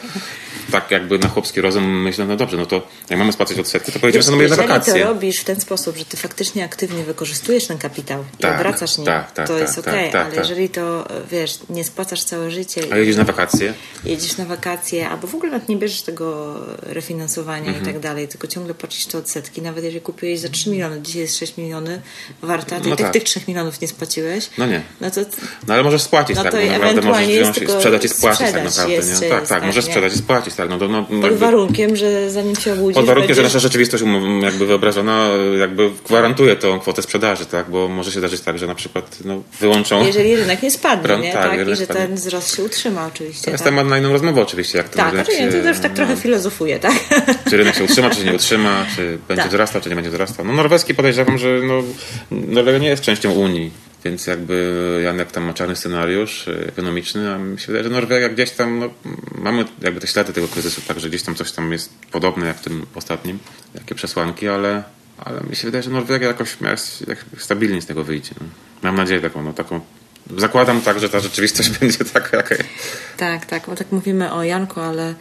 tak 0.71 0.91
jakby 0.91 1.19
na 1.19 1.27
chłopski 1.27 1.61
rozum 1.61 2.01
myślę, 2.01 2.25
no 2.25 2.35
dobrze, 2.35 2.57
no 2.57 2.65
to 2.65 2.87
jak 3.09 3.19
mamy 3.19 3.33
spłacać 3.33 3.59
odsetki, 3.59 3.91
to 3.91 3.99
pojedziemy 3.99 4.23
sobie 4.23 4.47
na 4.47 4.55
wakacje. 4.55 4.93
Jeżeli 4.93 5.07
to 5.07 5.13
robisz 5.13 5.39
w 5.39 5.43
ten 5.43 5.61
sposób, 5.61 5.97
że 5.97 6.05
ty 6.05 6.17
faktycznie 6.17 6.63
aktywnie 6.63 7.03
wykorzystujesz 7.03 7.67
ten 7.67 7.77
kapitał 7.77 8.23
tak, 8.39 8.51
i 8.51 8.55
obracasz 8.55 8.97
nim, 8.97 9.05
tak, 9.05 9.31
tak, 9.31 9.47
to 9.47 9.57
jest 9.57 9.75
tak, 9.75 9.87
okej, 9.87 9.99
okay, 9.99 10.11
tak, 10.11 10.25
ale 10.25 10.35
tak. 10.35 10.49
jeżeli 10.49 10.69
to, 10.69 11.07
wiesz, 11.31 11.59
nie 11.69 11.83
spłacasz 11.83 12.23
całe 12.23 12.51
życie... 12.51 12.81
A 12.91 12.97
jedziesz 12.97 13.15
na 13.15 13.23
wakacje? 13.23 13.73
Jedziesz 14.05 14.37
na 14.37 14.45
wakacje, 14.45 15.09
albo 15.09 15.27
w 15.27 15.35
ogóle 15.35 15.51
nawet 15.51 15.69
nie 15.69 15.77
bierzesz 15.77 16.01
tego 16.01 16.55
refinansowania 16.81 17.67
mhm. 17.67 17.83
i 17.83 17.87
tak 17.87 17.99
dalej, 17.99 18.27
tylko 18.27 18.47
ciągle 18.47 18.73
płacisz 18.73 19.05
te 19.05 19.17
odsetki, 19.17 19.61
nawet 19.61 19.83
jeżeli 19.83 20.01
kupiłeś 20.01 20.39
za 20.39 20.49
3 20.49 20.69
miliony, 20.69 21.01
dzisiaj 21.01 21.21
jest 21.21 21.37
6 21.37 21.57
milionów 21.57 21.79
warta, 22.41 22.79
to 22.79 22.87
no 22.89 22.93
i 22.93 22.97
tych, 22.97 23.09
tych 23.09 23.23
3 23.23 23.39
milionów 23.47 23.81
nie 23.81 23.87
spłaciłeś, 23.87 24.49
no 24.57 24.65
nie. 24.65 24.81
No, 25.01 25.11
to, 25.11 25.21
no 25.67 25.73
ale 25.73 25.83
możesz 25.83 26.01
spłacić, 26.01 26.35
no 26.35 26.43
tak, 26.43 26.51
to 26.51 26.57
naprawdę 26.57 27.01
możesz 27.09 27.27
wziąć, 27.27 27.71
sprzedać 27.71 28.05
i 28.05 28.09
spłacić 28.09 28.51
tak 28.51 28.63
naprawdę, 28.63 28.93
jest, 28.93 29.21
nie? 29.21 29.29
Tak, 29.29 29.47
tak, 29.47 29.63
możesz 29.63 29.85
sprzedać 29.85 30.13
i 30.13 30.17
spłacić, 30.17 30.55
tak, 30.55 30.69
no, 30.69 30.77
no, 30.77 31.05
no 31.09 31.21
pod 31.21 31.37
warunkiem, 31.37 31.95
że 31.95 32.31
zanim 32.31 32.55
się 32.55 32.73
obudzisz... 32.73 32.95
Pod 32.95 33.05
warunkiem, 33.05 33.27
będziesz... 33.27 33.37
że 33.37 33.43
nasza 33.43 33.59
rzeczywistość 33.59 34.03
jakby 34.41 34.65
wyobrażona 34.65 35.27
jakby 35.59 35.89
gwarantuje 36.05 36.55
tą 36.55 36.79
kwotę 36.79 37.01
sprzedaży, 37.01 37.45
tak? 37.45 37.69
Bo 37.69 37.87
może 37.87 38.11
się 38.11 38.19
zdarzyć 38.19 38.41
tak, 38.41 38.59
że 38.59 38.67
na 38.67 38.75
przykład 38.75 39.17
no, 39.25 39.41
wyłączą... 39.59 40.05
Jeżeli 40.05 40.35
rynek 40.35 40.63
nie 40.63 40.71
spadnie, 40.71 41.17
nie? 41.17 41.33
Tak, 41.33 41.57
tak? 41.57 41.67
I 41.67 41.75
że 41.75 41.87
ten 41.87 42.15
wzrost 42.15 42.55
się 42.55 42.63
utrzyma 42.63 43.07
oczywiście. 43.07 43.45
To 43.45 43.51
jest 43.51 43.63
tak? 43.63 43.73
temat 43.73 43.87
na 43.87 43.97
inną 43.97 44.11
rozmowę 44.11 44.41
oczywiście. 44.41 44.77
Jak 44.77 44.89
tak, 44.89 45.11
rynek 45.11 45.31
się, 45.31 45.49
to 45.51 45.69
już 45.69 45.79
tak 45.79 45.93
trochę 45.93 46.15
no, 46.15 46.21
filozofuje, 46.21 46.79
tak? 46.79 46.93
Czy 47.49 47.57
rynek 47.57 47.75
się 47.75 47.83
utrzyma, 47.83 48.09
czy 48.09 48.15
się 48.15 48.23
nie 48.25 48.33
utrzyma, 48.33 48.85
czy 48.95 49.17
będzie 49.27 49.43
tak. 49.43 49.51
wzrastał, 49.51 49.81
czy 49.81 49.89
nie 49.89 49.95
będzie 49.95 50.11
wzrastał. 50.11 50.45
No 50.45 50.53
norweski 50.53 50.93
podejrzewam, 50.93 51.37
że 51.37 51.59
no, 51.63 51.83
Norwegia 52.31 52.79
nie 52.79 52.87
jest 52.87 53.03
częścią 53.03 53.31
Unii. 53.31 53.88
Więc 54.03 54.27
jakby 54.27 55.01
Janek 55.03 55.31
tam 55.31 55.43
ma 55.43 55.53
czarny 55.53 55.75
scenariusz 55.75 56.47
e, 56.47 56.67
ekonomiczny, 56.67 57.33
a 57.33 57.37
mi 57.37 57.59
się 57.59 57.67
wydaje, 57.67 57.83
że 57.83 57.89
Norwegia 57.89 58.29
gdzieś 58.29 58.51
tam, 58.51 58.79
no, 58.79 58.89
mamy 59.35 59.65
jakby 59.81 59.99
te 59.99 60.07
ślady 60.07 60.33
tego 60.33 60.47
kryzysu, 60.47 60.81
także 60.81 61.09
gdzieś 61.09 61.23
tam 61.23 61.35
coś 61.35 61.51
tam 61.51 61.71
jest 61.71 61.93
podobne 62.11 62.47
jak 62.47 62.57
w 62.57 62.61
tym 62.61 62.85
ostatnim, 62.95 63.39
jakie 63.75 63.95
przesłanki, 63.95 64.47
ale, 64.47 64.83
ale 65.17 65.41
mi 65.41 65.55
się 65.55 65.67
wydaje, 65.67 65.83
że 65.83 65.89
Norwegia 65.89 66.27
jakoś 66.27 66.57
stabilnie 67.37 67.81
z 67.81 67.85
tego 67.85 68.03
wyjdzie. 68.03 68.31
No. 68.41 68.47
Mam 68.83 68.95
nadzieję 68.95 69.21
taką, 69.21 69.43
no, 69.43 69.53
taką 69.53 69.81
zakładam 70.37 70.81
tak, 70.81 70.99
że 70.99 71.09
ta 71.09 71.19
rzeczywistość 71.19 71.69
będzie 71.79 72.05
taka. 72.05 72.43
Tak, 73.17 73.45
tak, 73.45 73.63
bo 73.67 73.75
tak 73.75 73.91
mówimy 73.91 74.31
o 74.31 74.43
Janku, 74.43 74.79
ale 74.79 75.15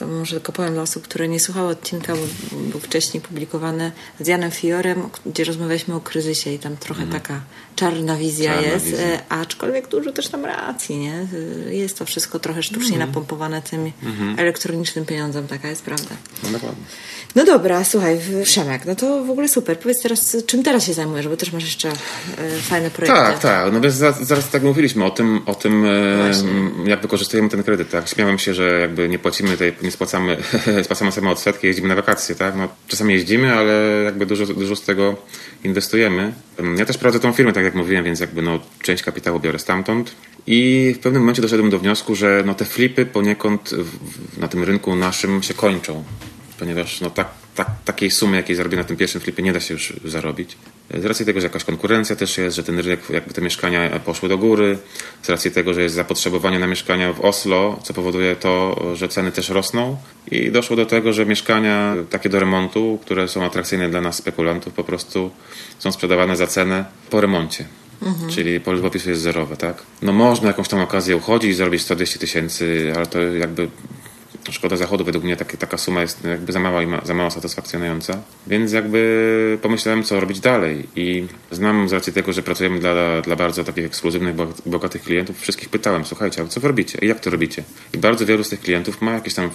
to 0.00 0.06
może 0.06 0.36
tylko 0.36 0.52
powiem 0.52 0.72
dla 0.72 0.82
osób, 0.82 1.04
które 1.04 1.28
nie 1.28 1.40
słuchały 1.40 1.68
odcinka, 1.68 2.12
bo 2.16 2.22
był 2.56 2.80
wcześniej 2.80 3.20
publikowany 3.20 3.92
z 4.20 4.26
Janem 4.26 4.50
Fiorem, 4.50 5.02
gdzie 5.26 5.44
rozmawialiśmy 5.44 5.94
o 5.94 6.00
kryzysie 6.00 6.50
i 6.50 6.58
tam 6.58 6.76
trochę 6.76 7.02
mm. 7.02 7.12
taka 7.12 7.40
czarna 7.76 8.16
wizja 8.16 8.54
czarna 8.54 8.68
jest, 8.68 8.84
wizja. 8.84 8.98
E, 8.98 9.22
aczkolwiek 9.28 9.88
dużo 9.88 10.12
też 10.12 10.28
tam 10.28 10.44
racji, 10.44 10.98
nie? 10.98 11.26
Jest 11.70 11.98
to 11.98 12.04
wszystko 12.04 12.38
trochę 12.38 12.62
sztucznie 12.62 12.96
mm. 12.96 13.08
napompowane 13.08 13.62
tym 13.62 13.92
mm. 14.02 14.38
elektronicznym 14.38 15.06
pieniądzem, 15.06 15.46
taka 15.46 15.68
jest 15.68 15.82
prawda. 15.82 16.14
No 16.42 16.50
dokładnie. 16.50 16.84
No 17.34 17.44
dobra, 17.44 17.84
słuchaj, 17.84 18.20
Przemek, 18.44 18.86
no 18.86 18.94
to 18.94 19.24
w 19.24 19.30
ogóle 19.30 19.48
super. 19.48 19.78
Powiedz 19.78 20.02
teraz, 20.02 20.36
czym 20.46 20.62
teraz 20.62 20.86
się 20.86 20.94
zajmujesz, 20.94 21.28
bo 21.28 21.36
też 21.36 21.52
masz 21.52 21.64
jeszcze 21.64 21.88
e, 21.88 22.60
fajne 22.60 22.90
projekty. 22.90 23.20
Tak, 23.20 23.38
tak. 23.38 23.72
No 23.72 23.80
więc 23.80 23.94
zaraz, 23.94 24.26
zaraz 24.26 24.50
tak 24.50 24.62
mówiliśmy 24.62 25.04
o 25.04 25.10
tym, 25.10 25.40
o 25.46 25.54
tym 25.54 25.84
e, 25.86 26.30
jak 26.86 27.02
wykorzystujemy 27.02 27.48
ten 27.48 27.62
kredyt. 27.62 27.90
Tak? 27.90 28.08
Śmiałem 28.08 28.38
się, 28.38 28.54
że 28.54 28.80
jakby 28.80 29.08
nie 29.08 29.18
płacimy 29.18 29.56
tej, 29.56 29.72
nie 29.82 29.89
nie 29.90 29.94
spłacamy, 29.94 30.36
spłacamy 30.84 31.12
same 31.12 31.30
odsetki, 31.30 31.66
jeździmy 31.66 31.88
na 31.88 31.94
wakacje, 31.94 32.34
tak? 32.34 32.56
No, 32.56 32.68
czasami 32.88 33.14
jeździmy, 33.14 33.54
ale 33.54 34.02
jakby 34.04 34.26
dużo, 34.26 34.46
dużo 34.46 34.76
z 34.76 34.82
tego 34.82 35.16
inwestujemy. 35.64 36.32
Ja 36.76 36.86
też 36.86 36.98
prowadzę 36.98 37.20
tą 37.20 37.32
firmę, 37.32 37.52
tak 37.52 37.64
jak 37.64 37.74
mówiłem, 37.74 38.04
więc 38.04 38.20
jakby 38.20 38.42
no, 38.42 38.60
część 38.82 39.02
kapitału 39.02 39.40
biorę 39.40 39.58
stamtąd. 39.58 40.14
I 40.46 40.92
w 40.96 40.98
pewnym 40.98 41.22
momencie 41.22 41.42
doszedłem 41.42 41.70
do 41.70 41.78
wniosku, 41.78 42.14
że 42.14 42.42
no, 42.46 42.54
te 42.54 42.64
flipy 42.64 43.06
poniekąd 43.06 43.70
w, 43.70 44.38
na 44.38 44.48
tym 44.48 44.64
rynku 44.64 44.96
naszym 44.96 45.42
się 45.42 45.54
kończą, 45.54 46.04
ponieważ 46.58 47.00
no, 47.00 47.10
tak 47.10 47.28
tak, 47.54 47.68
takiej 47.84 48.10
sumy, 48.10 48.36
jakiej 48.36 48.56
zarobię 48.56 48.76
na 48.76 48.84
tym 48.84 48.96
pierwszym 48.96 49.20
flipie, 49.20 49.42
nie 49.42 49.52
da 49.52 49.60
się 49.60 49.74
już 49.74 49.92
zarobić. 50.04 50.56
Z 50.98 51.04
racji 51.04 51.26
tego, 51.26 51.40
że 51.40 51.46
jakaś 51.46 51.64
konkurencja 51.64 52.16
też 52.16 52.38
jest, 52.38 52.56
że 52.56 52.62
ten 52.62 52.78
rynek, 52.78 53.00
jakby 53.10 53.34
te 53.34 53.40
mieszkania 53.40 53.98
poszły 53.98 54.28
do 54.28 54.38
góry, 54.38 54.78
z 55.22 55.28
racji 55.28 55.50
tego, 55.50 55.74
że 55.74 55.82
jest 55.82 55.94
zapotrzebowanie 55.94 56.58
na 56.58 56.66
mieszkania 56.66 57.12
w 57.12 57.20
Oslo, 57.20 57.78
co 57.82 57.94
powoduje 57.94 58.36
to, 58.36 58.82
że 58.94 59.08
ceny 59.08 59.32
też 59.32 59.48
rosną 59.48 59.96
i 60.30 60.50
doszło 60.50 60.76
do 60.76 60.86
tego, 60.86 61.12
że 61.12 61.26
mieszkania 61.26 61.94
takie 62.10 62.28
do 62.28 62.40
remontu, 62.40 62.98
które 63.02 63.28
są 63.28 63.44
atrakcyjne 63.44 63.90
dla 63.90 64.00
nas 64.00 64.16
spekulantów, 64.16 64.72
po 64.72 64.84
prostu 64.84 65.30
są 65.78 65.92
sprzedawane 65.92 66.36
za 66.36 66.46
cenę 66.46 66.84
po 67.10 67.20
remoncie. 67.20 67.64
Mhm. 68.02 68.30
Czyli 68.30 68.60
pole 68.60 68.76
żywopisu 68.76 69.10
jest 69.10 69.22
zerowe, 69.22 69.56
tak? 69.56 69.82
No 70.02 70.12
można 70.12 70.48
jakąś 70.48 70.68
tam 70.68 70.80
okazję 70.80 71.16
uchodzić 71.16 71.50
i 71.50 71.54
zarobić 71.54 71.82
120 71.82 72.18
tysięcy, 72.18 72.92
ale 72.96 73.06
to 73.06 73.20
jakby 73.20 73.68
szkoda 74.50 74.76
zachodu 74.76 75.04
według 75.04 75.24
mnie 75.24 75.36
takie, 75.36 75.56
taka 75.56 75.78
suma 75.78 76.00
jest 76.00 76.24
jakby 76.24 76.52
za 76.52 76.60
mała 76.60 76.82
i 76.82 76.86
ma, 76.86 77.00
za 77.04 77.14
mało 77.14 77.30
satysfakcjonująca. 77.30 78.22
Więc 78.46 78.72
jakby 78.72 79.58
pomyślałem, 79.62 80.02
co 80.02 80.20
robić 80.20 80.40
dalej. 80.40 80.86
I 80.96 81.26
znam 81.50 81.88
z 81.88 81.92
racji 81.92 82.12
tego, 82.12 82.32
że 82.32 82.42
pracujemy 82.42 82.78
dla, 82.78 83.22
dla 83.22 83.36
bardzo 83.36 83.64
takich 83.64 83.84
ekskluzywnych, 83.84 84.34
bogatych 84.66 85.02
klientów, 85.02 85.40
wszystkich 85.40 85.68
pytałem, 85.68 86.04
słuchajcie, 86.04 86.40
ale 86.40 86.48
co 86.48 86.60
wy 86.60 86.68
robicie 86.68 86.98
i 87.02 87.06
jak 87.06 87.20
to 87.20 87.30
robicie? 87.30 87.62
I 87.94 87.98
bardzo 87.98 88.26
wielu 88.26 88.44
z 88.44 88.48
tych 88.48 88.60
klientów 88.60 89.02
ma 89.02 89.12
jakieś 89.12 89.34
tam 89.34 89.50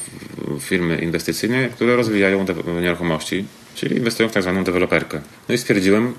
firmy 0.59 0.97
inwestycyjne, 0.97 1.69
które 1.69 1.95
rozwijają 1.95 2.45
nieruchomości, 2.81 3.45
czyli 3.75 3.97
inwestują 3.97 4.29
w 4.29 4.31
tak 4.31 4.43
zwaną 4.43 4.63
deweloperkę. 4.63 5.21
No 5.49 5.55
i 5.55 5.57
stwierdziłem, 5.57 6.13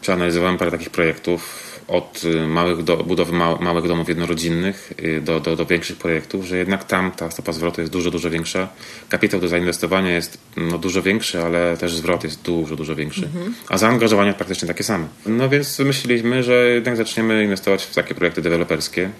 przeanalizowałem 0.00 0.58
parę 0.58 0.70
takich 0.70 0.90
projektów, 0.90 1.71
od 1.88 2.22
y, 2.24 2.46
małych 2.46 2.82
do, 2.82 2.96
budowy 2.96 3.32
małych 3.60 3.88
domów 3.88 4.08
jednorodzinnych 4.08 4.92
y, 5.04 5.20
do, 5.20 5.40
do, 5.40 5.56
do 5.56 5.66
większych 5.66 5.96
projektów, 5.96 6.44
że 6.44 6.56
jednak 6.56 6.84
tam 6.84 7.10
ta 7.10 7.30
stopa 7.30 7.52
zwrotu 7.52 7.80
jest 7.80 7.92
dużo, 7.92 8.10
dużo 8.10 8.30
większa. 8.30 8.68
Kapitał 9.08 9.40
do 9.40 9.48
zainwestowania 9.48 10.10
jest 10.10 10.38
no, 10.56 10.78
dużo 10.78 11.02
większy, 11.02 11.42
ale 11.42 11.76
też 11.76 11.94
zwrot 11.94 12.24
jest 12.24 12.42
dużo, 12.42 12.76
dużo 12.76 12.94
większy. 12.94 13.24
Mhm. 13.24 13.54
A 13.68 13.78
zaangażowanie 13.78 14.32
praktycznie 14.32 14.68
takie 14.68 14.84
same. 14.84 15.06
No 15.26 15.48
więc 15.48 15.78
myśleliśmy, 15.78 16.42
że 16.42 16.68
jednak 16.68 16.96
zaczniemy 16.96 17.44
inwestować 17.44 17.84
w 17.84 17.94
takie 17.94 18.14
projekty 18.14 18.42
deweloperskie. 18.42 19.10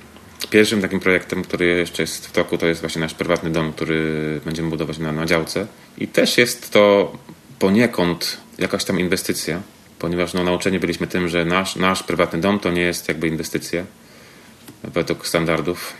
Pierwszym 0.51 0.83
takim 0.83 1.01
projektem, 1.01 1.43
który 1.43 1.67
jeszcze 1.67 2.03
jest 2.03 2.27
w 2.27 2.33
toku, 2.33 2.59
to 2.59 2.67
jest 2.67 2.81
właśnie 2.81 3.01
nasz 3.01 3.15
prywatny 3.15 3.51
dom, 3.51 3.73
który 3.73 4.41
będziemy 4.45 4.71
budować 4.71 4.99
na, 4.99 5.13
na 5.13 5.27
działce. 5.27 5.67
I 5.99 6.09
też 6.09 6.39
jest 6.39 6.71
to 6.71 7.13
poniekąd 7.59 8.37
jakaś 8.59 8.85
tam 8.85 9.01
inwestycja, 9.01 9.63
ponieważ 10.03 10.35
no, 10.35 10.45
nauczeni 10.45 10.79
byliśmy 10.79 11.07
tym, 11.07 11.29
że 11.29 11.45
nasz, 11.45 11.77
nasz 11.77 12.03
prywatny 12.03 12.41
dom 12.41 12.59
to 12.59 12.71
nie 12.71 12.81
jest 12.81 13.09
jakby 13.09 13.29
inwestycja 13.29 13.85
według 14.85 15.27
standardów 15.27 15.93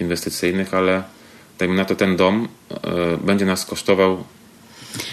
inwestycyjnych, 0.00 0.74
ale 0.74 1.02
dajmy 1.58 1.74
na 1.74 1.84
to 1.84 1.96
ten 1.96 2.16
dom 2.16 2.48
y, 2.72 2.76
będzie 3.26 3.46
nas 3.46 3.66
kosztował 3.66 4.24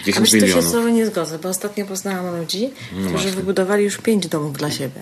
10 0.05 0.33
A 0.33 0.35
milionów. 0.35 0.63
się 0.63 0.69
z 0.69 0.71
tobą 0.71 0.87
nie 0.87 1.05
zgodzę, 1.05 1.39
bo 1.39 1.49
ostatnio 1.49 1.85
poznałam 1.85 2.39
ludzi, 2.39 2.69
no 2.93 3.09
którzy 3.09 3.31
wybudowali 3.31 3.83
już 3.83 3.97
pięć 3.97 4.27
domów 4.27 4.57
dla 4.57 4.71
siebie. 4.71 5.01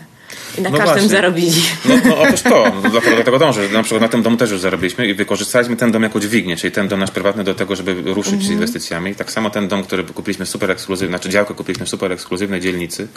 I 0.57 0.61
na 0.61 0.69
no 0.69 0.77
każdym 0.77 0.93
właśnie. 0.93 1.09
zarobili. 1.09 1.61
No, 1.85 1.95
no 2.09 2.17
otóż 2.17 2.41
to, 2.41 2.71
dlatego 2.91 3.23
tego 3.23 3.39
dążę. 3.39 3.69
Na 3.69 3.83
przykład 3.83 4.01
na 4.01 4.07
tym 4.07 4.23
domu 4.23 4.37
też 4.37 4.51
już 4.51 4.61
zarobiliśmy 4.61 5.07
i 5.07 5.13
wykorzystaliśmy 5.13 5.75
ten 5.75 5.91
dom 5.91 6.03
jako 6.03 6.19
dźwignię, 6.19 6.57
czyli 6.57 6.71
ten 6.71 6.87
dom 6.87 6.99
nasz 6.99 7.11
prywatny 7.11 7.43
do 7.43 7.53
tego, 7.53 7.75
żeby 7.75 8.13
ruszyć 8.13 8.33
mm 8.33 8.45
-hmm. 8.45 8.47
z 8.47 8.51
inwestycjami. 8.51 9.15
Tak 9.15 9.31
samo 9.31 9.49
ten 9.49 9.67
dom, 9.67 9.83
który 9.83 10.03
kupiliśmy 10.03 10.45
super 10.45 10.71
ekskluzywny, 10.71 11.17
znaczy 11.17 11.29
działkę 11.29 11.53
kupiliśmy 11.53 11.85
w 11.85 11.89
super 11.89 12.11
ekskluzywnej 12.11 12.61
dzielnicy, 12.61 13.07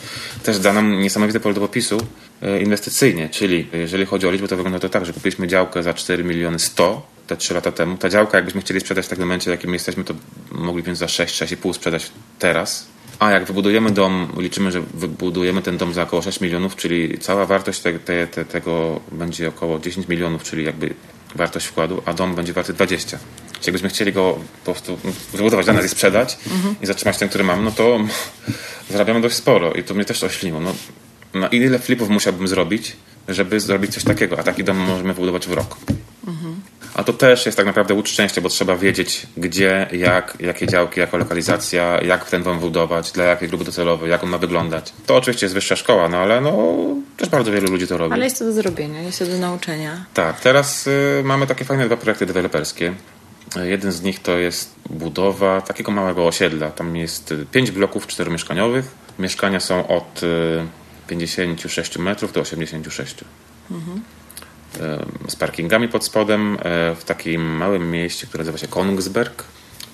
też 0.43 0.59
da 0.59 0.73
nam 0.73 1.01
niesamowite 1.01 1.41
pole 1.41 1.55
do 1.55 1.61
popisu 1.61 1.99
e, 2.43 2.63
inwestycyjnie, 2.63 3.29
czyli 3.29 3.69
jeżeli 3.73 4.07
chodzi 4.07 4.27
o 4.27 4.31
liczbę, 4.31 4.49
to 4.49 4.57
wygląda 4.57 4.79
to 4.79 4.89
tak, 4.89 5.07
że 5.07 5.13
kupiliśmy 5.13 5.49
działkę 5.49 5.83
za 5.83 5.95
4 5.95 6.25
miliony 6.25 6.59
100 6.59 7.20
te 7.31 7.37
3 7.37 7.55
lata 7.55 7.73
temu. 7.73 7.97
Ta 7.97 8.09
działka, 8.09 8.39
jakbyśmy 8.39 8.61
chcieli 8.61 8.81
sprzedać 8.81 9.07
w 9.07 9.09
takim 9.09 9.25
momencie, 9.25 9.51
jakim 9.51 9.73
jesteśmy, 9.73 10.05
to 10.05 10.15
moglibyśmy 10.53 10.97
za 10.97 11.09
6, 11.09 11.43
6,5 11.43 11.75
sprzedać 11.75 12.11
teraz 12.39 12.87
a 13.21 13.31
jak 13.31 13.45
wybudujemy 13.45 13.91
dom, 13.91 14.33
liczymy, 14.37 14.73
że 14.73 14.81
wybudujemy 14.95 15.63
ten 15.63 15.79
dom 15.79 15.95
za 15.95 16.03
około 16.03 16.23
6 16.23 16.41
milionów, 16.41 16.77
czyli 16.77 17.19
cała 17.19 17.47
wartość 17.47 17.81
te, 17.81 17.99
te, 17.99 18.27
te, 18.27 18.45
tego 18.45 19.01
będzie 19.13 19.49
około 19.49 19.79
10 19.79 20.09
milionów, 20.09 20.43
czyli 20.43 20.65
jakby 20.65 20.95
wartość 21.35 21.67
wkładu, 21.67 22.03
a 22.07 22.13
dom 22.13 22.35
będzie 22.35 22.53
warty 22.53 22.73
20. 22.73 23.19
Czyli 23.53 23.67
jakbyśmy 23.67 23.89
chcieli 23.89 24.13
go 24.13 24.39
po 24.65 24.73
prostu 24.73 24.99
wybudować 25.33 25.67
dla 25.67 25.75
nas 25.75 25.85
i 25.85 25.89
sprzedać 25.89 26.39
mhm. 26.53 26.75
i 26.83 26.87
zatrzymać 26.87 27.19
ten, 27.19 27.29
który 27.29 27.45
mam, 27.45 27.65
no 27.65 27.71
to 27.71 28.01
zarabiamy 28.91 29.21
dość 29.21 29.37
sporo 29.37 29.73
i 29.73 29.83
to 29.83 29.95
mnie 29.95 30.05
też 30.05 30.25
ośliło. 30.25 30.61
No, 30.61 30.75
no 31.35 31.49
ile 31.49 31.79
flipów 31.79 32.09
musiałbym 32.09 32.49
zrobić, 32.49 32.97
żeby 33.29 33.61
zrobić 33.61 33.95
coś 33.95 34.05
takiego, 34.05 34.39
a 34.39 34.43
taki 34.43 34.65
dom 34.65 34.77
możemy 34.77 35.15
wybudować 35.15 35.47
w 35.47 35.53
rok. 35.53 35.77
Mhm. 36.27 36.61
A 36.95 37.05
to 37.05 37.13
też 37.13 37.47
jest 37.47 37.57
tak 37.57 37.67
naprawdę 37.67 37.95
łódź 37.95 38.09
szczęścia, 38.09 38.41
bo 38.41 38.49
trzeba 38.49 38.77
wiedzieć 38.77 39.27
gdzie, 39.37 39.87
jak, 39.93 40.37
jakie 40.41 40.67
działki, 40.67 41.01
jaka 41.01 41.17
lokalizacja, 41.17 42.01
jak 42.03 42.31
ten 42.31 42.43
dom 42.43 42.59
budować, 42.59 43.13
dla 43.13 43.25
jakiej 43.25 43.49
grupy 43.49 43.65
docelowej, 43.65 44.11
jak 44.11 44.25
on 44.25 44.31
ma 44.31 44.39
wyglądać. 44.39 44.93
To 45.07 45.17
oczywiście 45.17 45.47
jest 45.47 45.55
wyższa 45.55 45.77
szkoła, 45.77 46.09
no 46.09 46.17
ale 46.17 46.41
no, 46.41 46.79
też 47.17 47.29
bardzo 47.29 47.53
wielu 47.53 47.71
ludzi 47.71 47.87
to 47.87 47.99
robi. 47.99 48.15
Ale 48.15 48.25
jest 48.25 48.39
to 48.39 48.45
do 48.45 48.53
zrobienia, 48.53 49.03
jest 49.03 49.19
to 49.19 49.27
do 49.27 49.39
nauczenia. 49.39 50.05
Tak, 50.15 50.41
teraz 50.41 50.87
y, 50.87 51.23
mamy 51.25 51.47
takie 51.47 51.65
fajne 51.65 51.87
dwa 51.87 51.97
projekty 51.97 52.27
deweloperskie. 52.27 52.95
Jeden 53.63 53.93
z 53.93 54.03
nich 54.03 54.23
to 54.23 54.39
jest 54.39 54.75
budowa 54.91 55.61
takiego 55.61 55.93
małego 55.93 56.27
osiedla. 56.27 56.71
Tam 56.71 56.97
jest 56.97 57.35
pięć 57.53 57.71
bloków 57.71 58.07
czteromieszkaniowych. 58.07 58.85
Mieszkania 59.19 59.61
są 59.61 59.89
od 59.89 60.21
56 61.09 61.97
y, 61.97 61.99
metrów 61.99 62.33
do 62.33 62.41
86. 62.41 63.15
Mhm 63.71 64.03
z 65.29 65.37
parkingami 65.37 65.89
pod 65.89 66.05
spodem 66.05 66.59
e, 66.63 66.95
w 66.95 67.05
takim 67.05 67.57
małym 67.57 67.91
mieście, 67.91 68.27
które 68.27 68.41
nazywa 68.41 68.59
się 68.59 68.69
Kongsberg 68.69 69.45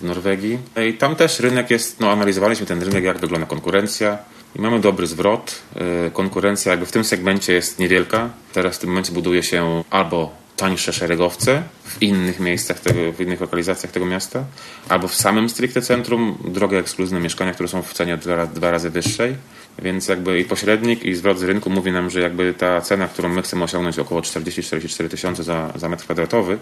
w 0.00 0.04
Norwegii. 0.04 0.58
I 0.88 0.94
tam 0.94 1.16
też 1.16 1.40
rynek 1.40 1.70
jest, 1.70 2.00
no 2.00 2.10
analizowaliśmy 2.10 2.66
ten 2.66 2.82
rynek, 2.82 3.04
jak 3.04 3.18
wygląda 3.18 3.46
konkurencja 3.46 4.18
i 4.56 4.60
mamy 4.60 4.80
dobry 4.80 5.06
zwrot. 5.06 5.62
E, 6.06 6.10
konkurencja 6.10 6.70
jakby 6.70 6.86
w 6.86 6.92
tym 6.92 7.04
segmencie 7.04 7.52
jest 7.52 7.78
niewielka. 7.78 8.30
Teraz 8.52 8.76
w 8.76 8.78
tym 8.78 8.90
momencie 8.90 9.12
buduje 9.12 9.42
się 9.42 9.84
albo 9.90 10.45
tańsze 10.57 10.92
szeregowce 10.92 11.62
w 11.84 12.02
innych 12.02 12.40
miejscach, 12.40 12.80
tego, 12.80 13.12
w 13.12 13.20
innych 13.20 13.40
lokalizacjach 13.40 13.92
tego 13.92 14.07
miasta, 14.07 14.44
albo 14.88 15.09
w 15.09 15.14
samym 15.14 15.48
stricte 15.48 15.82
centrum 15.82 16.38
drogie 16.44 16.78
ekskluzywne 16.78 17.20
mieszkania, 17.20 17.54
które 17.54 17.68
są 17.68 17.82
w 17.82 17.92
cenie 17.92 18.16
dwa, 18.16 18.46
dwa 18.46 18.70
razy 18.70 18.90
wyższej. 18.90 19.36
Więc 19.78 20.09
jakby 20.09 20.40
i 20.40 20.44
pośrednik, 20.44 21.04
i 21.04 21.14
zwrot 21.14 21.38
z 21.38 21.42
rynku 21.42 21.70
mówi 21.70 21.92
nam, 21.92 22.11
że 22.11 22.20
jakby 22.20 22.54
ta 22.54 22.80
cena, 22.80 23.09
którą 23.09 23.28
my 23.28 23.42
chcemy 23.42 23.64
osiągnąć, 23.64 23.98
około 23.98 24.20
40-44 24.20 25.09
tysiące 25.09 25.44
za, 25.44 25.72
za 25.76 25.88
metr 25.88 26.04
kwadratowy 26.04 26.59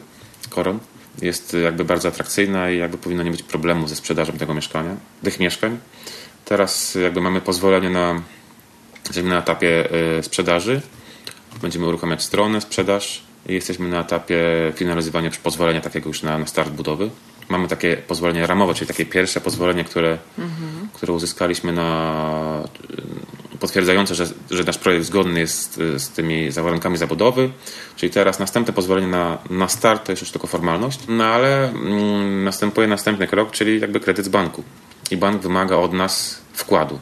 koron, 0.50 0.78
jest 1.22 1.56
jakby 1.64 1.84
bardzo 1.84 2.08
atrakcyjna 2.08 2.70
i 2.70 2.78
jakby 2.78 2.98
powinno 2.98 3.22
nie 3.22 3.30
być 3.30 3.42
problemu 3.42 3.88
ze 3.88 3.96
sprzedażą 3.96 4.32
tego 4.32 4.54
mieszkania, 4.54 4.96
tych 5.22 5.40
mieszkań. 5.40 5.78
Teraz 6.44 6.94
jakby 6.94 7.20
mamy 7.20 7.40
pozwolenie 7.40 7.90
na, 7.90 8.22
jesteśmy 9.04 9.30
na 9.30 9.38
etapie 9.38 9.88
y, 10.18 10.22
sprzedaży, 10.22 10.80
będziemy 11.62 11.86
uruchamiać 11.86 12.22
stronę, 12.22 12.60
sprzedaż 12.60 13.23
jesteśmy 13.46 13.88
na 13.88 14.00
etapie 14.00 14.38
finalizowania 14.74 15.30
pozwolenia 15.42 15.80
takiego 15.80 16.08
już 16.08 16.22
na, 16.22 16.38
na 16.38 16.46
start 16.46 16.70
budowy 16.70 17.10
mamy 17.48 17.68
takie 17.68 17.96
pozwolenie 17.96 18.46
ramowe, 18.46 18.74
czyli 18.74 18.88
takie 18.88 19.06
pierwsze 19.06 19.40
pozwolenie, 19.40 19.84
które, 19.84 20.18
mhm. 20.38 20.88
które 20.92 21.12
uzyskaliśmy 21.12 21.72
na 21.72 22.68
potwierdzające, 23.60 24.14
że, 24.14 24.26
że 24.50 24.64
nasz 24.64 24.78
projekt 24.78 25.06
zgodny 25.06 25.40
jest 25.40 25.80
z 25.96 26.08
tymi 26.08 26.50
warunkami 26.50 26.96
zabudowy. 26.96 27.50
Czyli 27.96 28.12
teraz 28.12 28.38
następne 28.38 28.72
pozwolenie 28.72 29.06
na, 29.06 29.38
na 29.50 29.68
start 29.68 30.06
to 30.06 30.12
jest 30.12 30.22
już 30.22 30.30
tylko 30.30 30.46
formalność, 30.46 31.00
no 31.08 31.24
ale 31.24 31.68
mm, 31.68 32.44
następuje 32.44 32.86
następny 32.86 33.26
krok, 33.26 33.50
czyli 33.50 33.80
jakby 33.80 34.00
kredyt 34.00 34.24
z 34.24 34.28
banku. 34.28 34.62
I 35.10 35.16
bank 35.16 35.42
wymaga 35.42 35.76
od 35.76 35.92
nas 35.92 36.40
wkładu. 36.52 36.98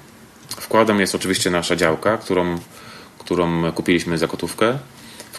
Wkładem 0.49 1.01
jest 1.01 1.14
oczywiście 1.14 1.51
nasza 1.51 1.76
działka, 1.76 2.18
którą, 2.18 2.59
którą 3.18 3.72
kupiliśmy 3.72 4.18
za 4.18 4.26
gotówkę 4.26 4.78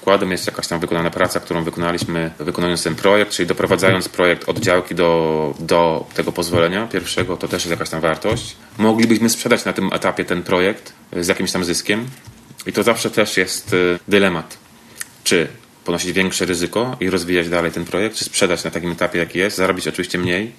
wkładem 0.04 0.32
jest 0.32 0.47
jakaś 0.47 0.68
tam 0.68 0.80
wykonana 0.80 1.10
praca, 1.10 1.39
którą 1.39 1.64
wykonaliśmy 1.64 2.32
wykonując 2.39 2.84
ten 2.84 2.95
projekt, 2.95 3.32
czyli 3.32 3.47
doprowadzając 3.47 4.10
projekt 4.10 4.49
od 4.49 4.60
działki 4.60 4.95
do, 4.95 5.54
do 5.60 6.06
tego 6.14 6.32
pozwolenia 6.32 6.88
pierwszego, 6.88 7.38
to 7.38 7.47
też 7.47 7.64
jest 7.64 7.72
jakaś 7.72 7.89
tam 7.89 8.01
wartość. 8.01 8.56
Moglibyśmy 8.78 9.30
sprzedać 9.30 9.66
na 9.66 9.74
tym 9.74 9.89
etapie 9.93 10.26
ten 10.26 10.43
projekt 10.43 10.93
z 11.20 11.28
jakimś 11.28 11.51
tam 11.51 11.64
zyskiem 11.64 12.06
i 12.66 12.74
to 12.74 12.84
zawsze 12.84 13.12
też 13.12 13.38
jest 13.38 13.74
y, 13.74 13.99
dylemat. 14.08 14.58
Czy 15.24 15.47
ponosić 15.86 16.12
większe 16.12 16.45
ryzyko 16.45 16.97
i 16.99 17.10
rozwijać 17.10 17.49
dalej 17.49 17.72
ten 17.72 17.86
projekt, 17.86 18.16
czy 18.16 18.26
sprzedać 18.26 18.64
na 18.64 18.72
takim 18.72 18.91
etapie, 18.91 19.20
jaki 19.20 19.39
jest, 19.39 19.58
zarobić 19.58 19.88
oczywiście 19.88 20.18
mniej, 20.18 20.51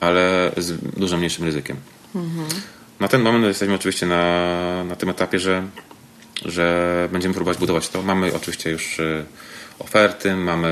ale 0.00 0.52
z 0.56 0.98
dużo 1.00 1.16
mniejszym 1.16 1.44
ryzykiem. 1.44 1.76
Mhm. 2.14 2.48
Na 3.00 3.08
ten 3.08 3.22
moment 3.22 3.44
jesteśmy 3.44 3.74
oczywiście 3.74 4.06
na, 4.06 4.84
na 4.84 4.96
tym 4.96 5.08
etapie, 5.08 5.38
że 5.38 5.62
że 6.44 7.08
będziemy 7.12 7.34
próbować 7.34 7.58
budować 7.58 7.88
to. 7.88 8.02
Mamy 8.02 8.34
oczywiście 8.34 8.70
już 8.70 8.98
y, 8.98 9.24
oferty, 9.78 10.36
mamy 10.36 10.70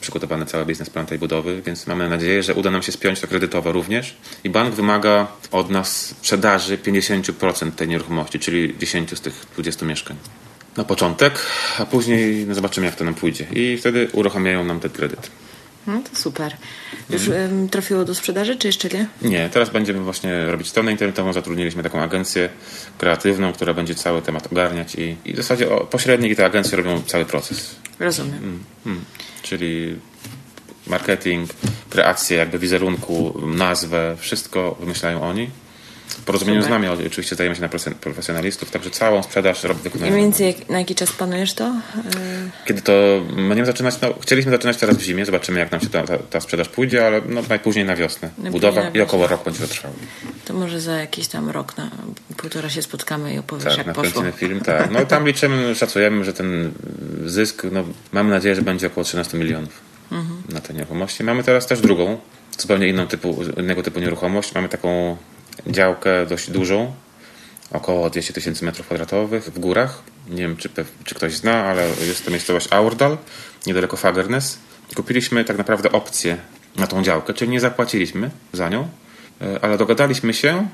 przygotowany 0.00 0.46
cały 0.46 0.66
biznesplan 0.66 1.06
tej 1.06 1.18
budowy, 1.18 1.62
więc 1.62 1.86
mamy 1.86 2.08
nadzieję, 2.08 2.42
że 2.42 2.54
uda 2.54 2.70
nam 2.70 2.82
się 2.82 2.92
spiąć 2.92 3.20
to 3.20 3.26
kredytowo 3.26 3.72
również. 3.72 4.16
I 4.44 4.50
bank 4.50 4.74
wymaga 4.74 5.26
od 5.50 5.70
nas 5.70 6.06
sprzedaży 6.06 6.78
50% 6.78 7.70
tej 7.72 7.88
nieruchomości, 7.88 8.38
czyli 8.38 8.78
10 8.78 9.18
z 9.18 9.20
tych 9.20 9.46
20 9.54 9.86
mieszkań. 9.86 10.16
Na 10.76 10.84
początek, 10.84 11.38
a 11.78 11.86
później 11.86 12.46
zobaczymy, 12.54 12.86
jak 12.86 12.96
to 12.96 13.04
nam 13.04 13.14
pójdzie. 13.14 13.46
I 13.52 13.76
wtedy 13.76 14.08
uruchamiają 14.12 14.64
nam 14.64 14.80
ten 14.80 14.90
kredyt. 14.90 15.30
No 15.86 16.02
to 16.10 16.16
super. 16.16 16.56
Już 17.10 17.22
trafiło 17.70 18.04
do 18.04 18.14
sprzedaży, 18.14 18.56
czy 18.56 18.66
jeszcze 18.66 18.88
nie? 18.88 19.06
Nie, 19.22 19.48
teraz 19.48 19.70
będziemy 19.70 20.00
właśnie 20.00 20.46
robić 20.46 20.68
stronę 20.68 20.92
internetową. 20.92 21.32
Zatrudniliśmy 21.32 21.82
taką 21.82 22.02
agencję 22.02 22.48
kreatywną, 22.98 23.52
która 23.52 23.74
będzie 23.74 23.94
cały 23.94 24.22
temat 24.22 24.52
ogarniać 24.52 24.94
i, 24.94 25.16
i 25.24 25.32
w 25.32 25.36
zasadzie 25.36 25.70
o, 25.70 25.84
pośredniki 25.84 26.36
te 26.36 26.44
agencje 26.44 26.76
robią 26.76 27.02
cały 27.02 27.24
proces. 27.24 27.76
Rozumiem. 27.98 28.38
Mm, 28.38 28.64
mm. 28.86 29.04
Czyli 29.42 29.96
marketing, 30.86 31.50
kreację 31.90 32.36
jakby 32.36 32.58
wizerunku, 32.58 33.40
nazwę, 33.46 34.16
wszystko 34.18 34.76
wymyślają 34.80 35.22
oni 35.22 35.50
porozumieniu 36.14 36.62
z 36.62 36.68
nami 36.68 36.88
oczywiście 36.88 37.34
zdajemy 37.34 37.56
się 37.56 37.62
na 37.62 37.68
profesjonalistów, 38.00 38.70
także 38.70 38.90
całą 38.90 39.22
sprzedaż 39.22 39.62
wykonujemy. 39.62 40.08
I 40.08 40.10
mniej 40.10 40.22
więcej 40.22 40.56
na 40.68 40.78
jaki 40.78 40.94
czas 40.94 41.12
planujesz 41.12 41.54
to? 41.54 41.72
Kiedy 42.66 42.82
to 42.82 42.92
będziemy 43.36 43.66
zaczynać, 43.66 44.00
no, 44.02 44.14
chcieliśmy 44.20 44.52
zaczynać 44.52 44.76
teraz 44.76 44.96
w 44.96 45.02
zimie, 45.02 45.26
zobaczymy 45.26 45.58
jak 45.58 45.72
nam 45.72 45.80
się 45.80 45.88
ta, 45.88 46.02
ta, 46.02 46.18
ta 46.18 46.40
sprzedaż 46.40 46.68
pójdzie, 46.68 47.06
ale 47.06 47.20
no, 47.28 47.42
najpóźniej 47.48 47.84
na 47.84 47.96
wiosnę. 47.96 48.30
Budowa 48.38 48.88
i 48.88 49.00
około 49.00 49.26
rok 49.26 49.44
będzie 49.44 49.60
to 49.60 49.68
trwało. 49.68 49.94
To 50.44 50.54
może 50.54 50.80
za 50.80 50.96
jakiś 50.96 51.28
tam 51.28 51.50
rok, 51.50 51.76
na 51.76 51.90
półtora 52.36 52.70
się 52.70 52.82
spotkamy 52.82 53.34
i 53.34 53.38
opowiesz 53.38 53.76
tak, 53.76 53.86
jak 53.86 53.96
poszło. 53.96 54.22
film, 54.32 54.60
tak. 54.60 54.90
No 54.90 55.06
tam 55.06 55.26
liczymy, 55.26 55.74
szacujemy, 55.74 56.24
że 56.24 56.32
ten 56.32 56.72
zysk, 57.26 57.62
no 57.72 57.84
mamy 58.12 58.30
nadzieję, 58.30 58.54
że 58.54 58.62
będzie 58.62 58.86
około 58.86 59.04
13 59.04 59.38
milionów 59.38 59.80
mhm. 60.12 60.42
na 60.48 60.60
te 60.60 60.74
nieruchomości. 60.74 61.24
Mamy 61.24 61.42
teraz 61.44 61.66
też 61.66 61.80
drugą, 61.80 62.18
zupełnie 62.58 62.88
inną 62.88 63.06
typu, 63.06 63.36
innego 63.56 63.82
typu 63.82 64.00
nieruchomość. 64.00 64.54
Mamy 64.54 64.68
taką 64.68 65.16
działkę 65.66 66.26
dość 66.26 66.50
dużą, 66.50 66.92
około 67.72 68.10
200 68.10 68.32
tysięcy 68.32 68.64
metrów 68.64 68.86
kwadratowych 68.86 69.44
w 69.44 69.58
górach. 69.58 70.02
Nie 70.28 70.42
wiem, 70.42 70.56
czy, 70.56 70.68
czy 71.04 71.14
ktoś 71.14 71.36
zna, 71.36 71.64
ale 71.64 71.88
jest 71.88 72.24
to 72.24 72.30
miejscowość 72.30 72.68
Aurdal, 72.70 73.18
niedaleko 73.66 73.96
Fagernes. 73.96 74.58
Kupiliśmy 74.96 75.44
tak 75.44 75.58
naprawdę 75.58 75.92
opcję 75.92 76.36
na 76.76 76.86
tą 76.86 77.02
działkę, 77.02 77.34
czyli 77.34 77.50
nie 77.50 77.60
zapłaciliśmy 77.60 78.30
za 78.52 78.68
nią, 78.68 78.88
e, 79.40 79.64
ale 79.64 79.78
dogadaliśmy 79.78 80.34
się, 80.34 80.68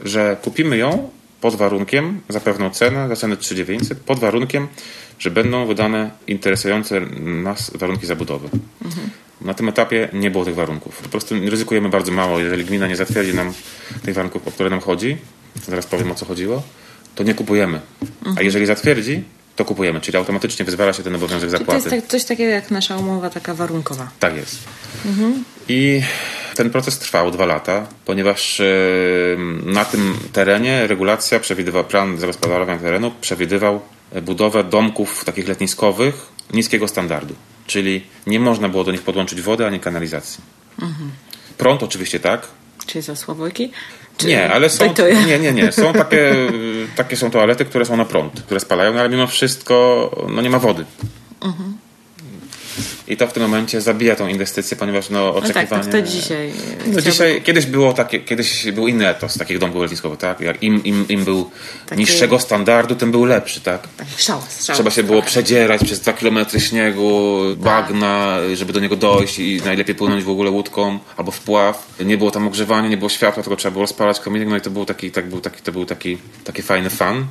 że 0.00 0.36
kupimy 0.42 0.76
ją 0.76 1.10
pod 1.40 1.54
warunkiem, 1.54 2.20
za 2.28 2.40
pewną 2.40 2.70
cenę, 2.70 3.08
za 3.08 3.16
cenę 3.16 3.36
3900, 3.36 3.98
pod 3.98 4.18
warunkiem, 4.18 4.68
że 5.18 5.30
będą 5.30 5.66
wydane 5.66 6.10
interesujące 6.26 7.00
nas 7.20 7.70
warunki 7.74 8.06
zabudowy. 8.06 8.48
Mhm. 8.84 9.10
Na 9.40 9.54
tym 9.54 9.68
etapie 9.68 10.08
nie 10.12 10.30
było 10.30 10.44
tych 10.44 10.54
warunków. 10.54 10.98
Po 11.02 11.08
prostu 11.08 11.34
ryzykujemy 11.50 11.88
bardzo 11.88 12.12
mało. 12.12 12.38
Jeżeli 12.38 12.64
gmina 12.64 12.86
nie 12.86 12.96
zatwierdzi 12.96 13.34
nam 13.34 13.52
tych 14.04 14.14
warunków, 14.14 14.48
o 14.48 14.50
które 14.50 14.70
nam 14.70 14.80
chodzi, 14.80 15.16
zaraz 15.66 15.86
powiem 15.86 16.10
o 16.10 16.14
co 16.14 16.26
chodziło, 16.26 16.62
to 17.14 17.24
nie 17.24 17.34
kupujemy. 17.34 17.80
A 18.36 18.42
jeżeli 18.42 18.66
zatwierdzi, 18.66 19.24
to 19.56 19.64
kupujemy, 19.64 20.00
czyli 20.00 20.18
automatycznie 20.18 20.64
wyzwala 20.64 20.92
się 20.92 21.02
ten 21.02 21.14
obowiązek 21.14 21.50
zapłaty. 21.50 21.82
To 21.82 21.94
jest 21.94 22.02
tak, 22.06 22.10
coś 22.10 22.24
takiego 22.24 22.50
jak 22.50 22.70
nasza 22.70 22.96
umowa 22.96 23.30
taka 23.30 23.54
warunkowa. 23.54 24.10
Tak 24.20 24.36
jest. 24.36 24.58
Mhm. 25.06 25.44
I 25.68 26.02
ten 26.54 26.70
proces 26.70 26.98
trwał 26.98 27.30
dwa 27.30 27.46
lata, 27.46 27.86
ponieważ 28.04 28.62
na 29.64 29.84
tym 29.84 30.14
terenie 30.32 30.86
regulacja 30.86 31.40
przewidywała, 31.40 31.84
plan 31.84 32.18
zagospodarowania 32.18 32.78
terenu 32.78 33.12
przewidywał 33.20 33.80
budowę 34.22 34.64
domków 34.64 35.24
takich 35.24 35.48
letniskowych 35.48 36.35
niskiego 36.52 36.88
standardu. 36.88 37.34
Czyli 37.66 38.04
nie 38.26 38.40
można 38.40 38.68
było 38.68 38.84
do 38.84 38.92
nich 38.92 39.02
podłączyć 39.02 39.40
wody 39.40 39.66
ani 39.66 39.80
kanalizacji. 39.80 40.44
Mhm. 40.82 41.10
Prąd 41.58 41.82
oczywiście 41.82 42.20
tak. 42.20 42.48
Czy 42.86 43.02
za 43.02 43.16
sławojki? 43.16 43.72
Czy 44.16 44.26
nie, 44.26 44.50
ale 44.50 44.70
są. 44.70 44.94
Nie, 45.26 45.38
nie, 45.38 45.52
nie. 45.52 45.72
Są 45.72 45.92
takie, 45.92 46.34
takie 46.96 47.16
są 47.16 47.30
toalety, 47.30 47.64
które 47.64 47.84
są 47.84 47.96
na 47.96 48.04
prąd, 48.04 48.42
które 48.42 48.60
spalają, 48.60 48.94
no 48.94 49.00
ale 49.00 49.08
mimo 49.08 49.26
wszystko 49.26 50.10
no 50.28 50.42
nie 50.42 50.50
ma 50.50 50.58
wody. 50.58 50.84
Mhm. 51.40 51.78
I 53.08 53.16
to 53.16 53.26
w 53.26 53.32
tym 53.32 53.42
momencie 53.42 53.80
zabija 53.80 54.16
tą 54.16 54.28
inwestycję, 54.28 54.76
ponieważ 54.76 55.10
no, 55.10 55.34
oczekiwanie... 55.34 55.68
No 55.70 55.92
tak, 55.92 55.92
to 55.92 56.02
dzisiaj... 56.02 56.52
No 56.86 57.00
dzisiaj 57.00 57.42
kiedyś, 57.42 57.66
było 57.66 57.92
takie, 57.92 58.20
kiedyś 58.20 58.72
był 58.72 58.88
inny 58.88 59.08
etos 59.08 59.38
takich 59.38 59.58
domków 59.58 59.82
letniskowych, 59.82 60.18
tak? 60.18 60.40
Jak 60.40 60.62
im, 60.62 60.84
im, 60.84 61.08
im 61.08 61.24
był 61.24 61.50
Takie... 61.86 62.00
niższego 62.00 62.38
standardu, 62.38 62.94
tym 62.94 63.10
był 63.10 63.24
lepszy, 63.24 63.60
tak? 63.60 63.88
tak 63.96 64.06
szałas, 64.16 64.64
szałas, 64.64 64.76
Trzeba 64.76 64.90
się 64.90 65.02
było 65.02 65.22
przedzierać 65.22 65.84
przez 65.84 66.00
dwa 66.00 66.12
kilometry 66.12 66.60
śniegu, 66.60 67.40
bagna, 67.56 68.38
żeby 68.54 68.72
do 68.72 68.80
niego 68.80 68.96
dojść 68.96 69.38
i 69.38 69.60
najlepiej 69.64 69.94
płynąć 69.94 70.24
w 70.24 70.28
ogóle 70.28 70.50
łódką 70.50 70.98
albo 71.16 71.30
wpław. 71.30 71.94
Nie 72.04 72.18
było 72.18 72.30
tam 72.30 72.46
ogrzewania, 72.46 72.88
nie 72.88 72.96
było 72.96 73.08
światła, 73.08 73.42
tylko 73.42 73.56
trzeba 73.56 73.72
było 73.72 73.86
spalać 73.86 74.20
kominek, 74.20 74.48
no 74.48 74.56
i 74.56 74.60
to 74.60 74.70
był 74.70 74.84
taki, 74.84 75.10
tak 75.10 75.28
był 75.28 75.40
taki, 75.40 75.62
to 75.62 75.72
był 75.72 75.86
taki, 75.86 76.18
taki 76.44 76.62
fajny 76.62 76.90
fan. 76.90 77.26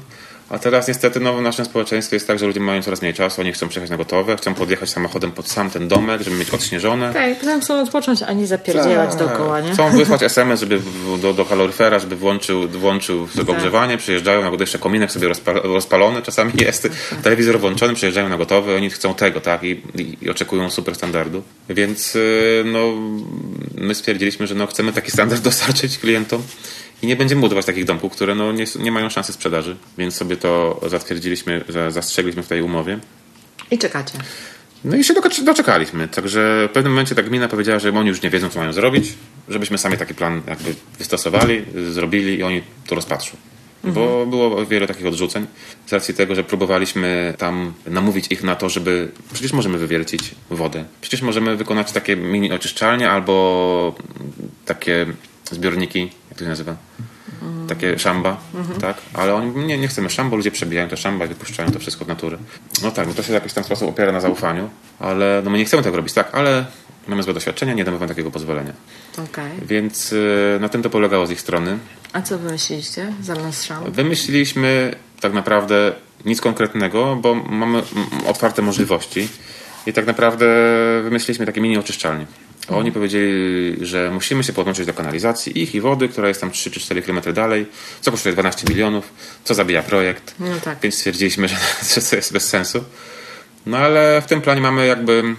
A 0.49 0.59
teraz 0.59 0.87
niestety 0.87 1.19
no, 1.19 1.33
w 1.33 1.41
naszym 1.41 1.65
społeczeństwie 1.65 2.15
jest 2.15 2.27
tak, 2.27 2.39
że 2.39 2.47
ludzie 2.47 2.59
mają 2.59 2.81
coraz 2.81 3.01
mniej 3.01 3.13
czasu, 3.13 3.41
oni 3.41 3.51
chcą 3.51 3.67
przyjechać 3.67 3.89
na 3.89 3.97
gotowe, 3.97 4.37
chcą 4.37 4.53
podjechać 4.53 4.89
samochodem 4.89 5.31
pod 5.31 5.49
sam 5.49 5.69
ten 5.69 5.87
domek, 5.87 6.21
żeby 6.21 6.37
mieć 6.37 6.49
odśnieżone. 6.49 7.13
Tak, 7.13 7.61
chcą 7.61 7.81
odpocząć, 7.81 8.23
a 8.23 8.33
nie 8.33 8.47
zapierdzielać 8.47 9.09
tak. 9.09 9.19
dookoła, 9.19 9.61
nie? 9.61 9.71
Chcą 9.71 9.89
wysłać 9.97 10.23
SMS 10.23 10.59
żeby 10.59 10.81
do, 11.21 11.33
do 11.33 11.45
kaloryfera, 11.45 11.99
żeby 11.99 12.15
włączył, 12.15 12.67
włączył 12.67 13.27
sobie 13.27 13.45
tak. 13.45 13.55
ogrzewanie, 13.55 13.97
przyjeżdżają 13.97 14.41
na 14.41 14.57
jeszcze 14.59 14.79
kominek 14.79 15.11
sobie 15.11 15.27
rozpalony, 15.45 16.21
czasami 16.21 16.53
jest 16.61 16.83
tak. 16.83 17.21
telewizor 17.21 17.59
włączony, 17.59 17.93
przyjeżdżają 17.93 18.29
na 18.29 18.37
gotowe, 18.37 18.75
oni 18.75 18.89
chcą 18.89 19.13
tego, 19.13 19.41
tak, 19.41 19.63
i, 19.63 19.81
i, 19.95 20.17
i 20.21 20.29
oczekują 20.29 20.69
super 20.69 20.95
standardu. 20.95 21.43
Więc 21.69 22.15
y, 22.15 22.63
no, 22.65 22.93
my 23.75 23.95
stwierdziliśmy, 23.95 24.47
że 24.47 24.55
no, 24.55 24.67
chcemy 24.67 24.93
taki 24.93 25.11
standard 25.11 25.41
dostarczyć 25.41 25.97
klientom 25.97 26.43
i 27.01 27.07
nie 27.07 27.15
będziemy 27.15 27.41
budować 27.41 27.65
takich 27.65 27.85
domków, 27.85 28.11
które 28.11 28.35
no 28.35 28.51
nie, 28.51 28.65
nie 28.79 28.91
mają 28.91 29.09
szansy 29.09 29.33
sprzedaży, 29.33 29.75
więc 29.97 30.15
sobie 30.15 30.37
to 30.37 30.81
zatwierdziliśmy, 30.87 31.63
zastrzegliśmy 31.89 32.43
w 32.43 32.47
tej 32.47 32.61
umowie. 32.61 32.99
I 33.71 33.77
czekacie. 33.77 34.13
No 34.85 34.95
i 34.95 35.03
się 35.03 35.13
doczekaliśmy. 35.45 36.07
Także 36.07 36.67
w 36.69 36.73
pewnym 36.73 36.93
momencie 36.93 37.15
ta 37.15 37.23
gmina 37.23 37.47
powiedziała, 37.47 37.79
że 37.79 37.89
oni 37.89 38.07
już 38.07 38.21
nie 38.21 38.29
wiedzą, 38.29 38.49
co 38.49 38.59
mają 38.59 38.73
zrobić, 38.73 39.13
żebyśmy 39.49 39.77
sami 39.77 39.97
taki 39.97 40.13
plan 40.13 40.41
jakby 40.47 40.75
wystosowali, 40.97 41.65
zrobili 41.91 42.39
i 42.39 42.43
oni 42.43 42.61
to 42.87 42.95
rozpatrzą. 42.95 43.37
Mhm. 43.83 43.93
Bo 43.93 44.25
było 44.25 44.65
wiele 44.65 44.87
takich 44.87 45.05
odrzuceń 45.05 45.45
z 45.87 45.93
racji 45.93 46.13
tego, 46.13 46.35
że 46.35 46.43
próbowaliśmy 46.43 47.33
tam 47.37 47.73
namówić 47.87 48.31
ich 48.31 48.43
na 48.43 48.55
to, 48.55 48.69
żeby 48.69 49.11
przecież 49.33 49.53
możemy 49.53 49.77
wywiercić 49.77 50.35
wodę. 50.49 50.85
Przecież 51.01 51.21
możemy 51.21 51.55
wykonać 51.55 51.91
takie 51.91 52.15
mini 52.15 52.51
oczyszczalnie 52.51 53.09
albo 53.09 53.95
takie 54.65 55.05
zbiorniki, 55.51 56.11
jak 56.35 56.39
to 56.39 56.43
się 56.43 56.49
nazywa? 56.49 56.75
Takie 57.69 57.99
szamba, 57.99 58.37
mhm. 58.55 58.81
tak? 58.81 58.97
Ale 59.13 59.35
oni, 59.35 59.65
nie, 59.65 59.77
nie 59.77 59.87
chcemy 59.87 60.09
szamba, 60.09 60.35
ludzie 60.35 60.51
przebijają 60.51 60.89
te 60.89 60.97
szamba 60.97 61.25
i 61.25 61.27
wypuszczają 61.27 61.71
to 61.71 61.79
wszystko 61.79 62.01
od 62.01 62.07
natury. 62.07 62.37
No 62.83 62.91
tak, 62.91 63.07
no 63.07 63.13
to 63.13 63.23
się 63.23 63.29
w 63.29 63.33
jakiś 63.33 63.53
tam 63.53 63.63
sposób 63.63 63.89
opiera 63.89 64.11
na 64.11 64.21
zaufaniu, 64.21 64.69
ale 64.99 65.41
no 65.45 65.51
my 65.51 65.57
nie 65.57 65.65
chcemy 65.65 65.83
tego 65.83 65.97
robić, 65.97 66.13
tak? 66.13 66.29
Ale 66.35 66.65
mamy 67.07 67.23
złe 67.23 67.33
doświadczenia, 67.33 67.73
nie 67.73 67.83
damy 67.83 67.97
wam 67.97 68.07
takiego 68.07 68.31
pozwolenia. 68.31 68.73
Okay. 69.13 69.51
Więc 69.61 70.13
y, 70.13 70.57
na 70.61 70.69
tym 70.69 70.83
to 70.83 70.89
polegało 70.89 71.27
z 71.27 71.31
ich 71.31 71.41
strony. 71.41 71.77
A 72.13 72.21
co 72.21 72.37
wymyśliliście 72.37 73.13
zamiast 73.21 73.63
szału? 73.63 73.91
Wymyśliliśmy 73.91 74.95
tak 75.19 75.33
naprawdę 75.33 75.93
nic 76.25 76.41
konkretnego, 76.41 77.15
bo 77.15 77.35
mamy 77.35 77.81
otwarte 78.27 78.61
możliwości 78.61 79.27
i 79.85 79.93
tak 79.93 80.05
naprawdę 80.05 80.45
wymyśliliśmy 81.03 81.45
takie 81.45 81.61
mini 81.61 81.77
oczyszczalnie. 81.77 82.25
Oni 82.69 82.91
powiedzieli, 82.91 83.77
że 83.81 84.11
musimy 84.11 84.43
się 84.43 84.53
podłączyć 84.53 84.85
do 84.85 84.93
kanalizacji 84.93 85.61
ich 85.61 85.75
i 85.75 85.81
wody, 85.81 86.07
która 86.07 86.27
jest 86.27 86.41
tam 86.41 86.51
3 86.51 86.71
czy 86.71 86.79
4 86.79 87.01
km 87.01 87.21
dalej, 87.33 87.65
co 88.01 88.11
kosztuje 88.11 88.33
12 88.33 88.67
milionów, 88.69 89.13
co 89.43 89.53
zabija 89.53 89.83
projekt. 89.83 90.35
No 90.39 90.59
tak. 90.63 90.79
Więc 90.81 90.95
stwierdziliśmy, 90.95 91.47
że, 91.49 91.55
że 91.95 92.01
to 92.01 92.15
jest 92.15 92.33
bez 92.33 92.49
sensu. 92.49 92.83
No 93.65 93.77
ale 93.77 94.21
w 94.21 94.25
tym 94.25 94.41
planie 94.41 94.61
mamy 94.61 94.87
jakby 94.87 95.35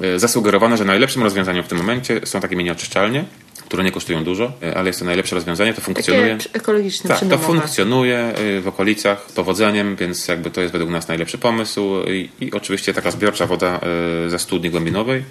e, 0.00 0.18
zasugerowane, 0.18 0.76
że 0.76 0.84
najlepszym 0.84 1.22
rozwiązaniem 1.22 1.64
w 1.64 1.68
tym 1.68 1.78
momencie 1.78 2.20
są 2.24 2.40
takie 2.40 2.56
mini 2.56 2.70
oczyszczalnie 2.70 3.24
które 3.64 3.84
nie 3.84 3.92
kosztują 3.92 4.24
dużo, 4.24 4.52
e, 4.62 4.74
ale 4.78 4.88
jest 4.88 4.98
to 4.98 5.04
najlepsze 5.04 5.34
rozwiązanie, 5.34 5.74
to 5.74 5.80
funkcjonuje. 5.80 6.36
Takie 6.36 6.50
ekologiczne, 6.52 7.08
Tak, 7.08 7.28
to 7.30 7.38
funkcjonuje 7.38 8.18
e, 8.18 8.60
w 8.60 8.68
okolicach 8.68 9.26
powodzeniem, 9.26 9.96
więc 9.96 10.28
jakby 10.28 10.50
to 10.50 10.60
jest 10.60 10.72
według 10.72 10.90
nas 10.90 11.08
najlepszy 11.08 11.38
pomysł 11.38 12.02
i, 12.06 12.28
i 12.40 12.52
oczywiście 12.52 12.94
taka 12.94 13.10
zbiorcza 13.10 13.46
woda 13.46 13.80
e, 14.26 14.30
ze 14.30 14.38
studni 14.38 14.70
głębinowej, 14.70 15.24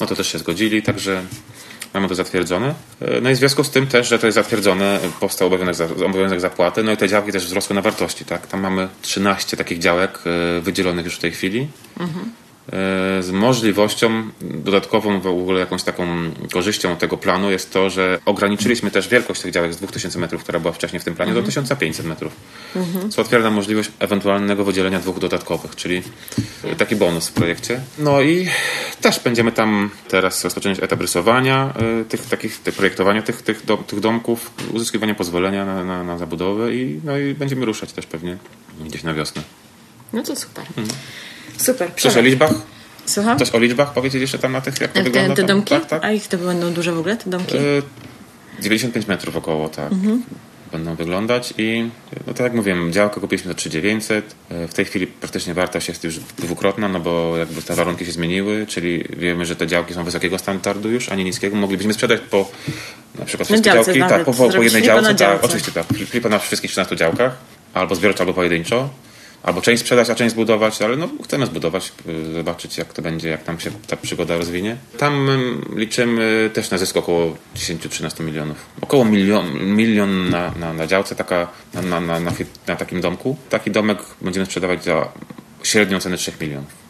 no 0.00 0.06
to 0.06 0.16
też 0.16 0.32
się 0.32 0.38
zgodzili, 0.38 0.82
także 0.82 1.22
mamy 1.94 2.08
to 2.08 2.14
zatwierdzone. 2.14 2.74
No 3.22 3.30
i 3.30 3.34
w 3.34 3.36
związku 3.36 3.64
z 3.64 3.70
tym 3.70 3.86
też, 3.86 4.08
że 4.08 4.18
to 4.18 4.26
jest 4.26 4.34
zatwierdzone, 4.34 5.00
powstał 5.20 5.48
obowiązek, 5.48 5.90
obowiązek 5.90 6.40
zapłaty, 6.40 6.82
no 6.82 6.92
i 6.92 6.96
te 6.96 7.08
działki 7.08 7.32
też 7.32 7.46
wzrosły 7.46 7.74
na 7.74 7.82
wartości, 7.82 8.24
tak? 8.24 8.46
Tam 8.46 8.60
mamy 8.60 8.88
13 9.02 9.56
takich 9.56 9.78
działek 9.78 10.18
wydzielonych 10.60 11.04
już 11.04 11.16
w 11.16 11.18
tej 11.18 11.32
chwili. 11.32 11.68
Mhm 12.00 12.30
z 13.20 13.30
możliwością 13.30 14.28
dodatkową 14.40 15.20
w 15.20 15.26
ogóle 15.26 15.60
jakąś 15.60 15.82
taką 15.82 16.06
korzyścią 16.52 16.96
tego 16.96 17.16
planu 17.16 17.50
jest 17.50 17.72
to, 17.72 17.90
że 17.90 18.18
ograniczyliśmy 18.26 18.90
też 18.90 19.08
wielkość 19.08 19.40
tych 19.40 19.52
działek 19.52 19.74
z 19.74 19.76
2000 19.76 20.18
metrów, 20.18 20.42
która 20.42 20.60
była 20.60 20.72
wcześniej 20.72 21.00
w 21.00 21.04
tym 21.04 21.14
planie, 21.14 21.32
do 21.32 21.42
1500 21.42 22.06
metrów. 22.06 22.32
Co 23.10 23.22
otwiera 23.22 23.42
nam 23.42 23.54
możliwość 23.54 23.90
ewentualnego 23.98 24.64
wydzielenia 24.64 25.00
dwóch 25.00 25.18
dodatkowych, 25.18 25.76
czyli 25.76 26.02
taki 26.78 26.96
bonus 26.96 27.28
w 27.28 27.32
projekcie. 27.32 27.80
No 27.98 28.22
i 28.22 28.48
też 29.00 29.20
będziemy 29.20 29.52
tam 29.52 29.90
teraz 30.08 30.44
rozpocząć 30.44 30.82
etap 30.82 31.00
rysowania 31.00 31.74
y, 32.00 32.04
tych 32.04 32.26
takich, 32.26 32.58
tych, 32.58 32.74
projektowania 32.74 33.22
tych, 33.22 33.42
tych, 33.42 33.64
do, 33.64 33.76
tych 33.76 34.00
domków, 34.00 34.50
uzyskiwania 34.72 35.14
pozwolenia 35.14 35.64
na, 35.64 35.84
na, 35.84 36.04
na 36.04 36.18
zabudowę 36.18 36.74
i, 36.74 37.00
no 37.04 37.18
i 37.18 37.34
będziemy 37.34 37.66
ruszać 37.66 37.92
też 37.92 38.06
pewnie 38.06 38.36
gdzieś 38.80 39.02
na 39.02 39.14
wiosnę. 39.14 39.42
No 40.12 40.22
to 40.22 40.36
super. 40.36 40.64
Super. 41.56 41.90
Coś 41.96 42.16
o 42.16 42.20
liczbach? 42.20 42.52
Słucham? 43.06 43.38
Coś 43.38 43.50
o 43.50 43.58
liczbach 43.58 43.92
powiedzieć 43.92 44.20
jeszcze 44.20 44.38
tam 44.38 44.52
na 44.52 44.60
tych, 44.60 44.80
jak 44.80 44.92
to 44.92 44.98
te, 44.98 45.02
wygląda? 45.02 45.34
te 45.34 45.42
domki? 45.42 45.74
Tak, 45.74 45.86
tak. 45.86 46.04
A 46.04 46.12
ich 46.12 46.28
to 46.28 46.38
będą 46.38 46.72
duże 46.72 46.92
w 46.92 46.98
ogóle, 46.98 47.16
te 47.16 47.30
domki? 47.30 47.56
Y, 47.56 47.82
95 48.60 49.06
metrów 49.06 49.36
około, 49.36 49.68
tak. 49.68 49.92
Mhm. 49.92 50.22
Będą 50.72 50.94
wyglądać 50.94 51.54
i 51.58 51.90
no 52.26 52.34
tak 52.34 52.44
jak 52.44 52.54
mówiłem, 52.54 52.92
działkę 52.92 53.20
kupiliśmy 53.20 53.48
za 53.48 53.54
3900. 53.54 54.34
Y, 54.64 54.68
W 54.68 54.74
tej 54.74 54.84
chwili 54.84 55.06
praktycznie 55.06 55.54
wartość 55.54 55.88
jest 55.88 56.04
już 56.04 56.18
dwukrotna, 56.38 56.88
no 56.88 57.00
bo 57.00 57.36
jakby 57.36 57.62
te 57.62 57.74
warunki 57.74 58.06
się 58.06 58.12
zmieniły, 58.12 58.66
czyli 58.66 59.04
wiemy, 59.16 59.46
że 59.46 59.56
te 59.56 59.66
działki 59.66 59.94
są 59.94 60.04
wysokiego 60.04 60.38
standardu 60.38 60.90
już, 60.90 61.08
a 61.08 61.14
nie 61.14 61.24
niskiego. 61.24 61.56
Moglibyśmy 61.56 61.94
sprzedać 61.94 62.20
po 62.30 62.50
na 63.18 63.24
przykład 63.24 63.48
wszystkie 63.48 63.70
działce 63.70 63.84
działki, 63.84 64.00
tak, 64.00 64.10
nawet, 64.10 64.26
po, 64.26 64.32
po, 64.32 64.62
jednej 64.62 64.82
działce, 64.82 65.14
tak, 65.14 65.44
oczywiście 65.44 65.72
tak, 65.72 65.86
flipa 65.86 66.28
na 66.28 66.38
wszystkich 66.38 66.70
13 66.70 66.96
działkach, 66.96 67.36
albo 67.74 67.94
zbiorczo, 67.94 68.20
albo 68.20 68.34
pojedynczo. 68.34 68.90
Albo 69.42 69.60
część 69.60 69.82
sprzedać, 69.82 70.10
a 70.10 70.14
część 70.14 70.32
zbudować, 70.34 70.82
ale 70.82 70.96
no, 70.96 71.08
chcemy 71.24 71.46
zbudować, 71.46 71.92
y, 72.08 72.32
zobaczyć 72.32 72.78
jak 72.78 72.92
to 72.92 73.02
będzie, 73.02 73.28
jak 73.28 73.46
nam 73.46 73.60
się 73.60 73.70
ta 73.86 73.96
przygoda 73.96 74.36
rozwinie. 74.36 74.76
Tam 74.98 75.28
ym, 75.28 75.74
liczymy 75.76 76.50
też 76.54 76.70
na 76.70 76.78
zysk 76.78 76.96
około 76.96 77.36
10-13 77.56 78.24
milionów. 78.24 78.66
Około 78.80 79.04
milion, 79.04 79.64
milion 79.64 80.30
na, 80.30 80.52
na, 80.60 80.72
na 80.72 80.86
działce, 80.86 81.14
taka, 81.14 81.48
na, 81.74 81.82
na, 81.82 82.00
na, 82.00 82.20
na, 82.20 82.32
na 82.66 82.76
takim 82.76 83.00
domku. 83.00 83.36
Taki 83.50 83.70
domek 83.70 83.98
będziemy 84.20 84.46
sprzedawać 84.46 84.84
za 84.84 85.08
średnią 85.62 86.00
cenę 86.00 86.16
3 86.16 86.32
milionów. 86.40 86.88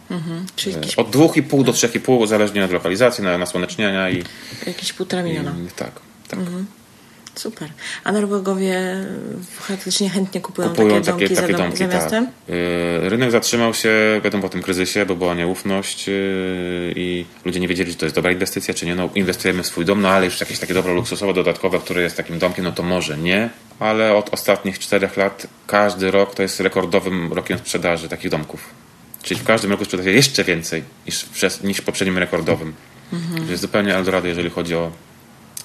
Czyli 0.56 0.74
jakieś, 0.74 0.94
Od 0.94 1.10
2,5 1.10 1.64
do 1.64 1.72
3,5 1.72 2.26
zależnie 2.26 2.64
od 2.64 2.72
lokalizacji, 2.72 3.24
na, 3.24 3.38
nasłoneczniania 3.38 4.10
i, 4.10 4.24
jakieś 4.66 4.92
półtora 4.92 5.22
i 5.22 5.24
miliona. 5.24 5.54
tak. 5.76 5.90
tak. 6.28 6.38
Super. 7.38 7.68
A 8.04 8.12
Norwegowie 8.12 8.76
faktycznie 9.50 10.10
chętnie 10.10 10.40
kupują, 10.40 10.68
Kupują 10.68 10.88
takie 10.88 11.02
domki 11.02 11.24
takie, 11.24 11.34
takie 11.34 11.52
za, 11.52 11.58
dom, 11.58 11.70
domki, 11.70 11.84
tak. 11.88 12.12
Yy, 12.48 13.08
Rynek 13.08 13.30
zatrzymał 13.30 13.74
się, 13.74 14.20
wiadomo, 14.24 14.42
po 14.42 14.48
tym 14.48 14.62
kryzysie, 14.62 15.06
bo 15.06 15.16
była 15.16 15.34
nieufność 15.34 16.08
yy, 16.08 16.14
i 16.96 17.24
ludzie 17.44 17.60
nie 17.60 17.68
wiedzieli, 17.68 17.92
czy 17.92 17.98
to 17.98 18.06
jest 18.06 18.16
dobra 18.16 18.32
inwestycja, 18.32 18.74
czy 18.74 18.86
nie. 18.86 18.94
No, 18.94 19.08
inwestujemy 19.14 19.62
w 19.62 19.66
swój 19.66 19.84
dom, 19.84 20.00
no 20.00 20.08
ale 20.08 20.24
już 20.24 20.40
jakieś 20.40 20.58
takie 20.58 20.74
dobro 20.74 20.94
luksusowe, 20.94 21.34
dodatkowe, 21.34 21.78
które 21.78 22.02
jest 22.02 22.16
takim 22.16 22.38
domkiem, 22.38 22.64
no 22.64 22.72
to 22.72 22.82
może 22.82 23.18
nie. 23.18 23.50
Ale 23.78 24.14
od 24.14 24.34
ostatnich 24.34 24.78
czterech 24.78 25.16
lat 25.16 25.46
każdy 25.66 26.10
rok 26.10 26.34
to 26.34 26.42
jest 26.42 26.60
rekordowym 26.60 27.32
rokiem 27.32 27.58
sprzedaży 27.58 28.08
takich 28.08 28.30
domków. 28.30 28.70
Czyli 29.22 29.40
w 29.40 29.44
każdym 29.44 29.70
roku 29.70 29.84
sprzedaje 29.84 30.12
jeszcze 30.12 30.44
więcej 30.44 30.82
niż, 31.06 31.24
przez, 31.24 31.62
niż 31.62 31.78
w 31.78 31.84
poprzednim 31.84 32.18
rekordowym. 32.18 32.74
To 33.36 33.50
jest 33.50 33.62
zupełnie 33.62 33.96
Eldorado, 33.96 34.28
jeżeli 34.28 34.50
chodzi 34.50 34.74
o 34.74 34.90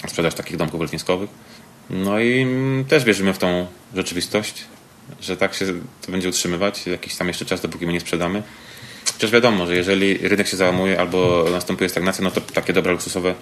sprzedaż 0.08 0.34
takich 0.34 0.58
domków 0.58 0.82
letniskowych. 0.82 1.30
No 1.90 2.20
i 2.20 2.42
mm, 2.42 2.86
też 2.86 3.04
wierzymy 3.04 3.34
w 3.34 3.38
tą 3.38 3.68
rzeczywistość, 3.96 4.64
że 5.22 5.38
tak 5.38 5.54
się 5.54 5.66
to 6.06 6.12
będzie 6.12 6.30
utrzymywać 6.30 6.88
jakiś 6.88 7.16
tam 7.16 7.28
jeszcze 7.28 7.46
czas, 7.46 7.62
dopóki 7.62 7.86
my 7.86 7.94
nie 7.94 8.00
sprzedamy. 8.00 8.44
Chociaż 9.14 9.32
wiadomo, 9.32 9.68
że 9.68 9.76
jeżeli 9.76 10.18
rynek 10.18 10.48
się 10.48 10.58
załamuje 10.58 11.00
albo 11.00 11.46
następuje 11.52 11.90
stagnacja, 11.90 12.24
no 12.24 12.32
to 12.32 12.42
takie 12.42 12.74
dobra 12.74 12.92
luksusowe 12.92 13.36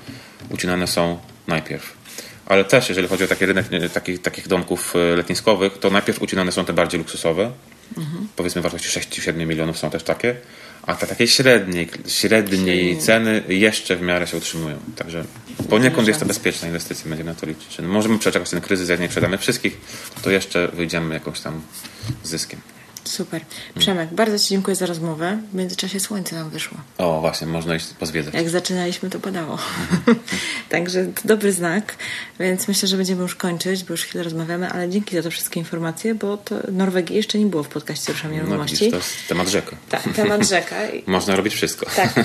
ucinane 0.50 0.88
są 0.88 1.20
najpierw. 1.48 1.94
Ale 2.46 2.66
też, 2.66 2.90
jeżeli 2.90 3.08
chodzi 3.08 3.24
o 3.24 3.28
taki 3.28 3.46
rynek 3.46 3.72
nie, 3.72 3.90
takich, 4.20 4.48
domków 4.48 4.94
e, 4.96 5.16
letniskowych, 5.16 5.78
to 5.78 5.90
najpierw 5.90 6.22
ucinane 6.22 6.52
są 6.52 6.66
te 6.66 6.74
bardziej 6.74 7.00
luksusowe. 7.00 7.52
Powiedzmy 8.36 8.62
wartości 8.62 9.00
6-7 9.00 9.46
milionów 9.46 9.78
są 9.78 9.90
też 9.90 10.04
takie. 10.04 10.36
A 10.84 10.96
te 10.96 11.08
takie 11.08 11.28
średniej, 11.28 11.90
średniej 12.08 12.98
ceny 12.98 13.44
jeszcze 13.48 13.96
w 13.96 14.02
miarę 14.02 14.28
się 14.28 14.38
utrzymują. 14.38 14.78
Także 14.96 15.24
poniekąd 15.70 16.08
jest 16.08 16.20
to 16.20 16.26
bezpieczna 16.26 16.68
inwestycja, 16.68 17.10
będziemy 17.10 17.30
na 17.30 17.40
to 17.40 17.46
liczyć. 17.46 17.76
Że 17.76 17.84
Możemy 17.84 18.20
przeczekać 18.20 18.50
ten 18.50 18.62
kryzys, 18.62 18.90
jak 18.90 19.00
nie 19.00 19.08
sprzedamy 19.08 19.38
wszystkich, 19.38 19.78
to 20.22 20.32
jeszcze 20.32 20.68
wyjdziemy 20.68 21.14
jakąś 21.14 21.40
tam 21.40 21.62
zyskiem. 22.24 22.60
Super. 23.04 23.42
Przemek, 23.80 24.14
bardzo 24.14 24.40
Ci 24.40 24.50
dziękuję 24.50 24.76
za 24.76 24.86
rozmowę. 24.86 25.38
W 25.52 25.56
międzyczasie 25.56 26.00
słońce 26.00 26.36
nam 26.36 26.50
wyszło. 26.50 26.78
O, 26.98 27.22
właśnie, 27.22 27.48
można 27.48 27.76
iść 27.76 27.88
pozwiedzać. 28.00 28.34
Jak 28.34 28.50
zaczynaliśmy, 28.50 29.10
to 29.10 29.20
padało. 29.20 29.58
Także 30.70 31.06
to 31.06 31.22
dobry 31.28 31.52
znak, 31.54 31.96
więc 32.40 32.68
myślę, 32.68 32.88
że 32.88 32.98
będziemy 32.98 33.22
już 33.22 33.36
kończyć, 33.36 33.84
bo 33.84 33.94
już 33.94 34.02
chwilę 34.04 34.24
rozmawiamy, 34.24 34.70
ale 34.70 34.90
dzięki 34.90 35.16
za 35.16 35.24
te 35.24 35.30
wszystkie 35.32 35.60
informacje, 35.60 36.16
bo 36.16 36.38
to 36.38 36.56
Norwegii 36.72 37.16
jeszcze 37.16 37.40
nie 37.40 37.46
było 37.46 37.64
w 37.64 37.68
podcaście 37.68 38.14
Ruszam 38.14 38.32
No 38.32 38.38
Nieruchomości. 38.38 38.76
widzisz, 38.76 38.90
to 38.92 38.98
jest 38.98 39.28
temat 39.28 39.48
rzeka. 39.50 39.76
Tak, 39.90 40.04
temat 40.16 40.48
rzeka. 40.50 40.76
Można 41.08 41.36
robić 41.36 41.54
wszystko. 41.54 41.86
Tak. 41.96 42.14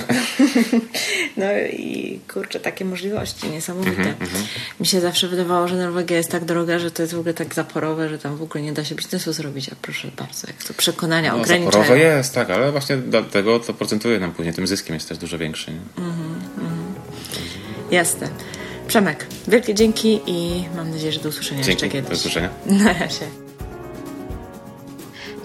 No 1.37 1.45
i 1.73 2.19
kurczę, 2.33 2.59
takie 2.59 2.85
możliwości 2.85 3.49
niesamowite. 3.49 3.97
Mhm, 4.09 4.43
Mi 4.79 4.85
się 4.87 5.01
zawsze 5.01 5.27
wydawało, 5.27 5.67
że 5.67 5.75
Norwegia 5.75 6.17
jest 6.17 6.29
tak 6.31 6.45
droga, 6.45 6.79
że 6.79 6.91
to 6.91 7.01
jest 7.03 7.13
w 7.13 7.19
ogóle 7.19 7.33
tak 7.33 7.53
zaporowe, 7.55 8.09
że 8.09 8.19
tam 8.19 8.37
w 8.37 8.41
ogóle 8.41 8.63
nie 8.63 8.73
da 8.73 8.85
się 8.85 8.95
biznesu 8.95 9.33
zrobić, 9.33 9.69
a 9.69 9.75
proszę 9.81 10.07
bardzo, 10.17 10.47
jak 10.47 10.63
to 10.67 10.73
przekonania 10.73 11.31
No, 11.33 11.41
ograniczają. 11.41 11.71
zaporowe 11.83 11.99
jest, 11.99 12.33
tak, 12.35 12.49
ale 12.49 12.71
właśnie 12.71 12.97
dlatego 12.97 13.59
to 13.59 13.73
procentuje 13.73 14.19
nam 14.19 14.31
później. 14.31 14.53
Tym 14.55 14.67
zyskiem 14.67 14.93
jest 14.93 15.09
też 15.09 15.17
dużo 15.17 15.37
większy. 15.37 15.71
Nie? 15.71 15.79
Jasne. 17.97 18.29
Przemek, 18.87 19.27
wielkie 19.47 19.73
dzięki 19.73 20.19
i 20.27 20.65
mam 20.75 20.91
nadzieję, 20.91 21.11
że 21.11 21.19
do 21.19 21.29
usłyszenia 21.29 21.57
jeszcze 21.57 21.71
Dzięki, 21.75 21.93
kiedyś. 21.93 22.09
do 22.09 22.15
usłyszenia. 22.15 22.49
Na 22.85 22.93
razie. 22.93 23.25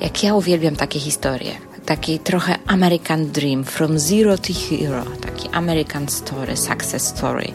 Jak 0.00 0.22
ja 0.22 0.34
uwielbiam 0.34 0.76
takie 0.76 1.00
historie. 1.00 1.52
Taki 1.86 2.18
trochę 2.18 2.58
American 2.66 3.26
Dream, 3.32 3.64
from 3.64 3.98
zero 3.98 4.38
to 4.38 4.52
hero. 4.52 5.04
Taki 5.20 5.48
American 5.52 6.08
story, 6.08 6.56
success 6.56 7.08
story. 7.08 7.52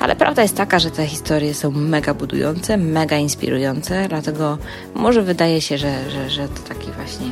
Ale 0.00 0.16
prawda 0.16 0.42
jest 0.42 0.56
taka, 0.56 0.78
że 0.78 0.90
te 0.90 1.06
historie 1.06 1.54
są 1.54 1.70
mega 1.70 2.14
budujące, 2.14 2.76
mega 2.76 3.16
inspirujące, 3.16 4.08
dlatego 4.08 4.58
może 4.94 5.22
wydaje 5.22 5.60
się, 5.60 5.78
że, 5.78 6.10
że, 6.10 6.30
że 6.30 6.48
to 6.48 6.62
taki 6.74 6.92
właśnie 6.92 7.26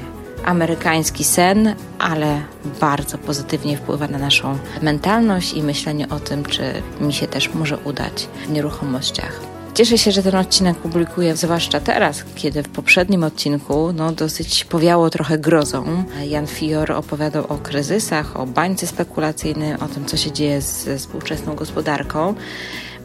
amerykański 0.45 1.25
sen, 1.25 1.75
ale 1.99 2.41
bardzo 2.81 3.19
pozytywnie 3.19 3.77
wpływa 3.77 4.09
na 4.09 4.19
naszą 4.19 4.59
mentalność 4.83 5.53
i 5.53 5.63
myślenie 5.63 6.09
o 6.09 6.21
tym, 6.21 6.45
czy 6.45 6.63
mi 7.01 7.13
się 7.13 7.27
też 7.27 7.55
może 7.55 7.79
udać 7.79 8.29
w 8.47 8.51
nieruchomościach. 8.51 9.52
Cieszę 9.75 9.99
się, 9.99 10.13
że 10.13 10.23
ten 10.23 10.35
odcinek 10.35 10.79
publikuję, 10.79 11.37
zwłaszcza 11.37 11.81
teraz, 11.81 12.25
kiedy 12.35 12.63
w 12.63 12.69
poprzednim 12.69 13.25
odcinku 13.25 13.93
no, 13.93 14.13
dosyć 14.13 14.65
powiało 14.65 15.11
trochę 15.11 15.39
grozą. 15.39 16.05
Jan 16.25 16.47
Fior 16.47 16.93
opowiadał 16.93 17.47
o 17.47 17.59
kryzysach, 17.59 18.37
o 18.37 18.47
bańce 18.47 18.87
spekulacyjnej, 18.87 19.75
o 19.75 19.89
tym, 19.89 20.07
co 20.07 20.17
się 20.17 20.33
dzieje 20.33 20.61
ze 20.61 20.99
współczesną 20.99 21.55
gospodarką. 21.55 22.35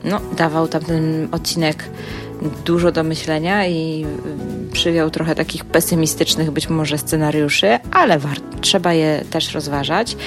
No, 0.07 0.21
dawał 0.37 0.67
tamten 0.67 1.27
odcinek 1.31 1.89
dużo 2.65 2.91
do 2.91 3.03
myślenia 3.03 3.65
i 3.67 4.05
y, 4.69 4.71
przywiał 4.71 5.09
trochę 5.09 5.35
takich 5.35 5.65
pesymistycznych 5.65 6.51
być 6.51 6.69
może 6.69 6.97
scenariuszy, 6.97 7.79
ale 7.91 8.19
trzeba 8.61 8.93
je 8.93 9.23
też 9.29 9.53
rozważać. 9.53 10.17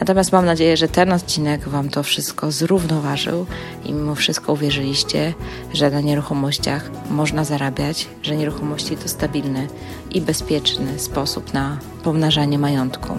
Natomiast 0.00 0.32
mam 0.32 0.46
nadzieję, 0.46 0.76
że 0.76 0.88
ten 0.88 1.12
odcinek 1.12 1.68
Wam 1.68 1.88
to 1.88 2.02
wszystko 2.02 2.52
zrównoważył 2.52 3.46
i 3.84 3.92
mimo 3.92 4.14
wszystko 4.14 4.52
uwierzyliście, 4.52 5.34
że 5.72 5.90
na 5.90 6.00
nieruchomościach 6.00 6.90
można 7.10 7.44
zarabiać, 7.44 8.08
że 8.22 8.36
nieruchomości 8.36 8.96
to 8.96 9.08
stabilny 9.08 9.68
i 10.10 10.20
bezpieczny 10.20 10.98
sposób 10.98 11.54
na 11.54 11.78
pomnażanie 12.04 12.58
majątku. 12.58 13.18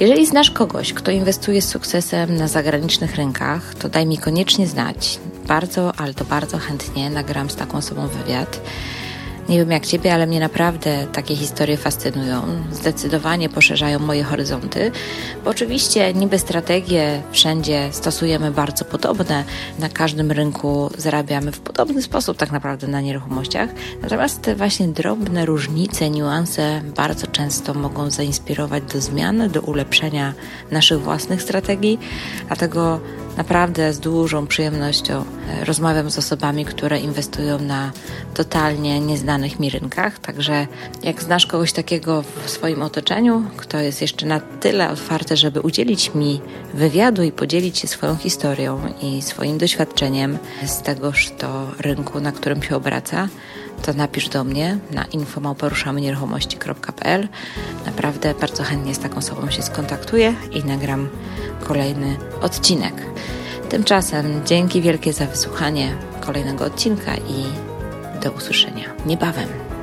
Jeżeli 0.00 0.26
znasz 0.26 0.50
kogoś, 0.50 0.92
kto 0.92 1.10
inwestuje 1.10 1.62
z 1.62 1.68
sukcesem 1.68 2.36
na 2.36 2.48
zagranicznych 2.48 3.16
rynkach, 3.16 3.74
to 3.74 3.88
daj 3.88 4.06
mi 4.06 4.18
koniecznie 4.18 4.66
znać. 4.66 5.20
Bardzo, 5.46 5.92
ale 5.96 6.14
to 6.14 6.24
bardzo 6.24 6.58
chętnie 6.58 7.10
nagram 7.10 7.50
z 7.50 7.56
taką 7.56 7.78
osobą 7.78 8.08
wywiad. 8.08 8.60
Nie 9.48 9.58
wiem 9.58 9.70
jak 9.70 9.86
Ciebie, 9.86 10.14
ale 10.14 10.26
mnie 10.26 10.40
naprawdę 10.40 11.06
takie 11.12 11.36
historie 11.36 11.76
fascynują. 11.76 12.42
Zdecydowanie 12.72 13.48
poszerzają 13.48 13.98
moje 13.98 14.24
horyzonty, 14.24 14.90
bo 15.44 15.50
oczywiście 15.50 16.14
niby 16.14 16.38
strategie 16.38 17.22
wszędzie 17.32 17.88
stosujemy 17.92 18.50
bardzo 18.50 18.84
podobne. 18.84 19.44
Na 19.78 19.88
każdym 19.88 20.32
rynku 20.32 20.90
zarabiamy 20.98 21.52
w 21.52 21.60
podobny 21.60 22.02
sposób 22.02 22.36
tak 22.36 22.52
naprawdę 22.52 22.86
na 22.86 23.00
nieruchomościach. 23.00 23.70
Natomiast 24.02 24.42
te 24.42 24.56
właśnie 24.56 24.88
drobne 24.88 25.46
różnice, 25.46 26.10
niuanse 26.10 26.80
bardzo 26.96 27.26
często 27.26 27.74
mogą 27.74 28.10
zainspirować 28.10 28.84
do 28.92 29.00
zmian, 29.00 29.50
do 29.50 29.60
ulepszenia 29.60 30.32
naszych 30.70 31.00
własnych 31.00 31.42
strategii. 31.42 31.98
Dlatego 32.46 33.00
naprawdę 33.36 33.92
z 33.92 34.00
dużą 34.00 34.46
przyjemnością 34.46 35.24
e, 35.48 35.64
rozmawiam 35.64 36.10
z 36.10 36.18
osobami, 36.18 36.64
które 36.64 37.00
inwestują 37.00 37.58
na 37.58 37.92
totalnie 38.34 39.00
nieznanych 39.00 39.60
mi 39.60 39.70
rynkach. 39.70 40.18
Także 40.18 40.66
jak 41.02 41.22
znasz 41.22 41.46
kogoś 41.46 41.72
takiego 41.72 42.22
w 42.22 42.50
swoim 42.50 42.82
otoczeniu, 42.82 43.44
kto 43.56 43.78
jest 43.78 44.02
jeszcze 44.02 44.26
na 44.26 44.40
tyle 44.40 44.90
otwarty, 44.90 45.36
żeby 45.36 45.60
udzielić 45.60 46.14
mi 46.14 46.40
wywiadu 46.74 47.22
i 47.22 47.32
podzielić 47.32 47.78
się 47.78 47.88
swoją 47.88 48.16
historią 48.16 48.80
i 49.02 49.22
swoim 49.22 49.58
doświadczeniem 49.58 50.38
z 50.66 50.82
tegoż 50.82 51.32
to 51.38 51.70
rynku, 51.78 52.20
na 52.20 52.32
którym 52.32 52.62
się 52.62 52.76
obraca, 52.76 53.28
to 53.82 53.92
napisz 53.92 54.28
do 54.28 54.44
mnie 54.44 54.78
na 54.90 55.04
infomałporuszamynieruchomości.pl. 55.04 57.28
Naprawdę 57.86 58.34
bardzo 58.40 58.62
chętnie 58.62 58.94
z 58.94 58.98
taką 58.98 59.16
osobą 59.16 59.50
się 59.50 59.62
skontaktuję 59.62 60.34
i 60.50 60.64
nagram 60.64 61.08
kolejny 61.64 62.16
odcinek. 62.40 62.94
Tymczasem 63.68 64.40
dzięki 64.44 64.82
wielkie 64.82 65.12
za 65.12 65.26
wysłuchanie 65.26 65.96
kolejnego 66.20 66.64
odcinka 66.64 67.14
i 67.16 67.44
do 68.22 68.30
usłyszenia 68.30 68.84
niebawem. 69.06 69.73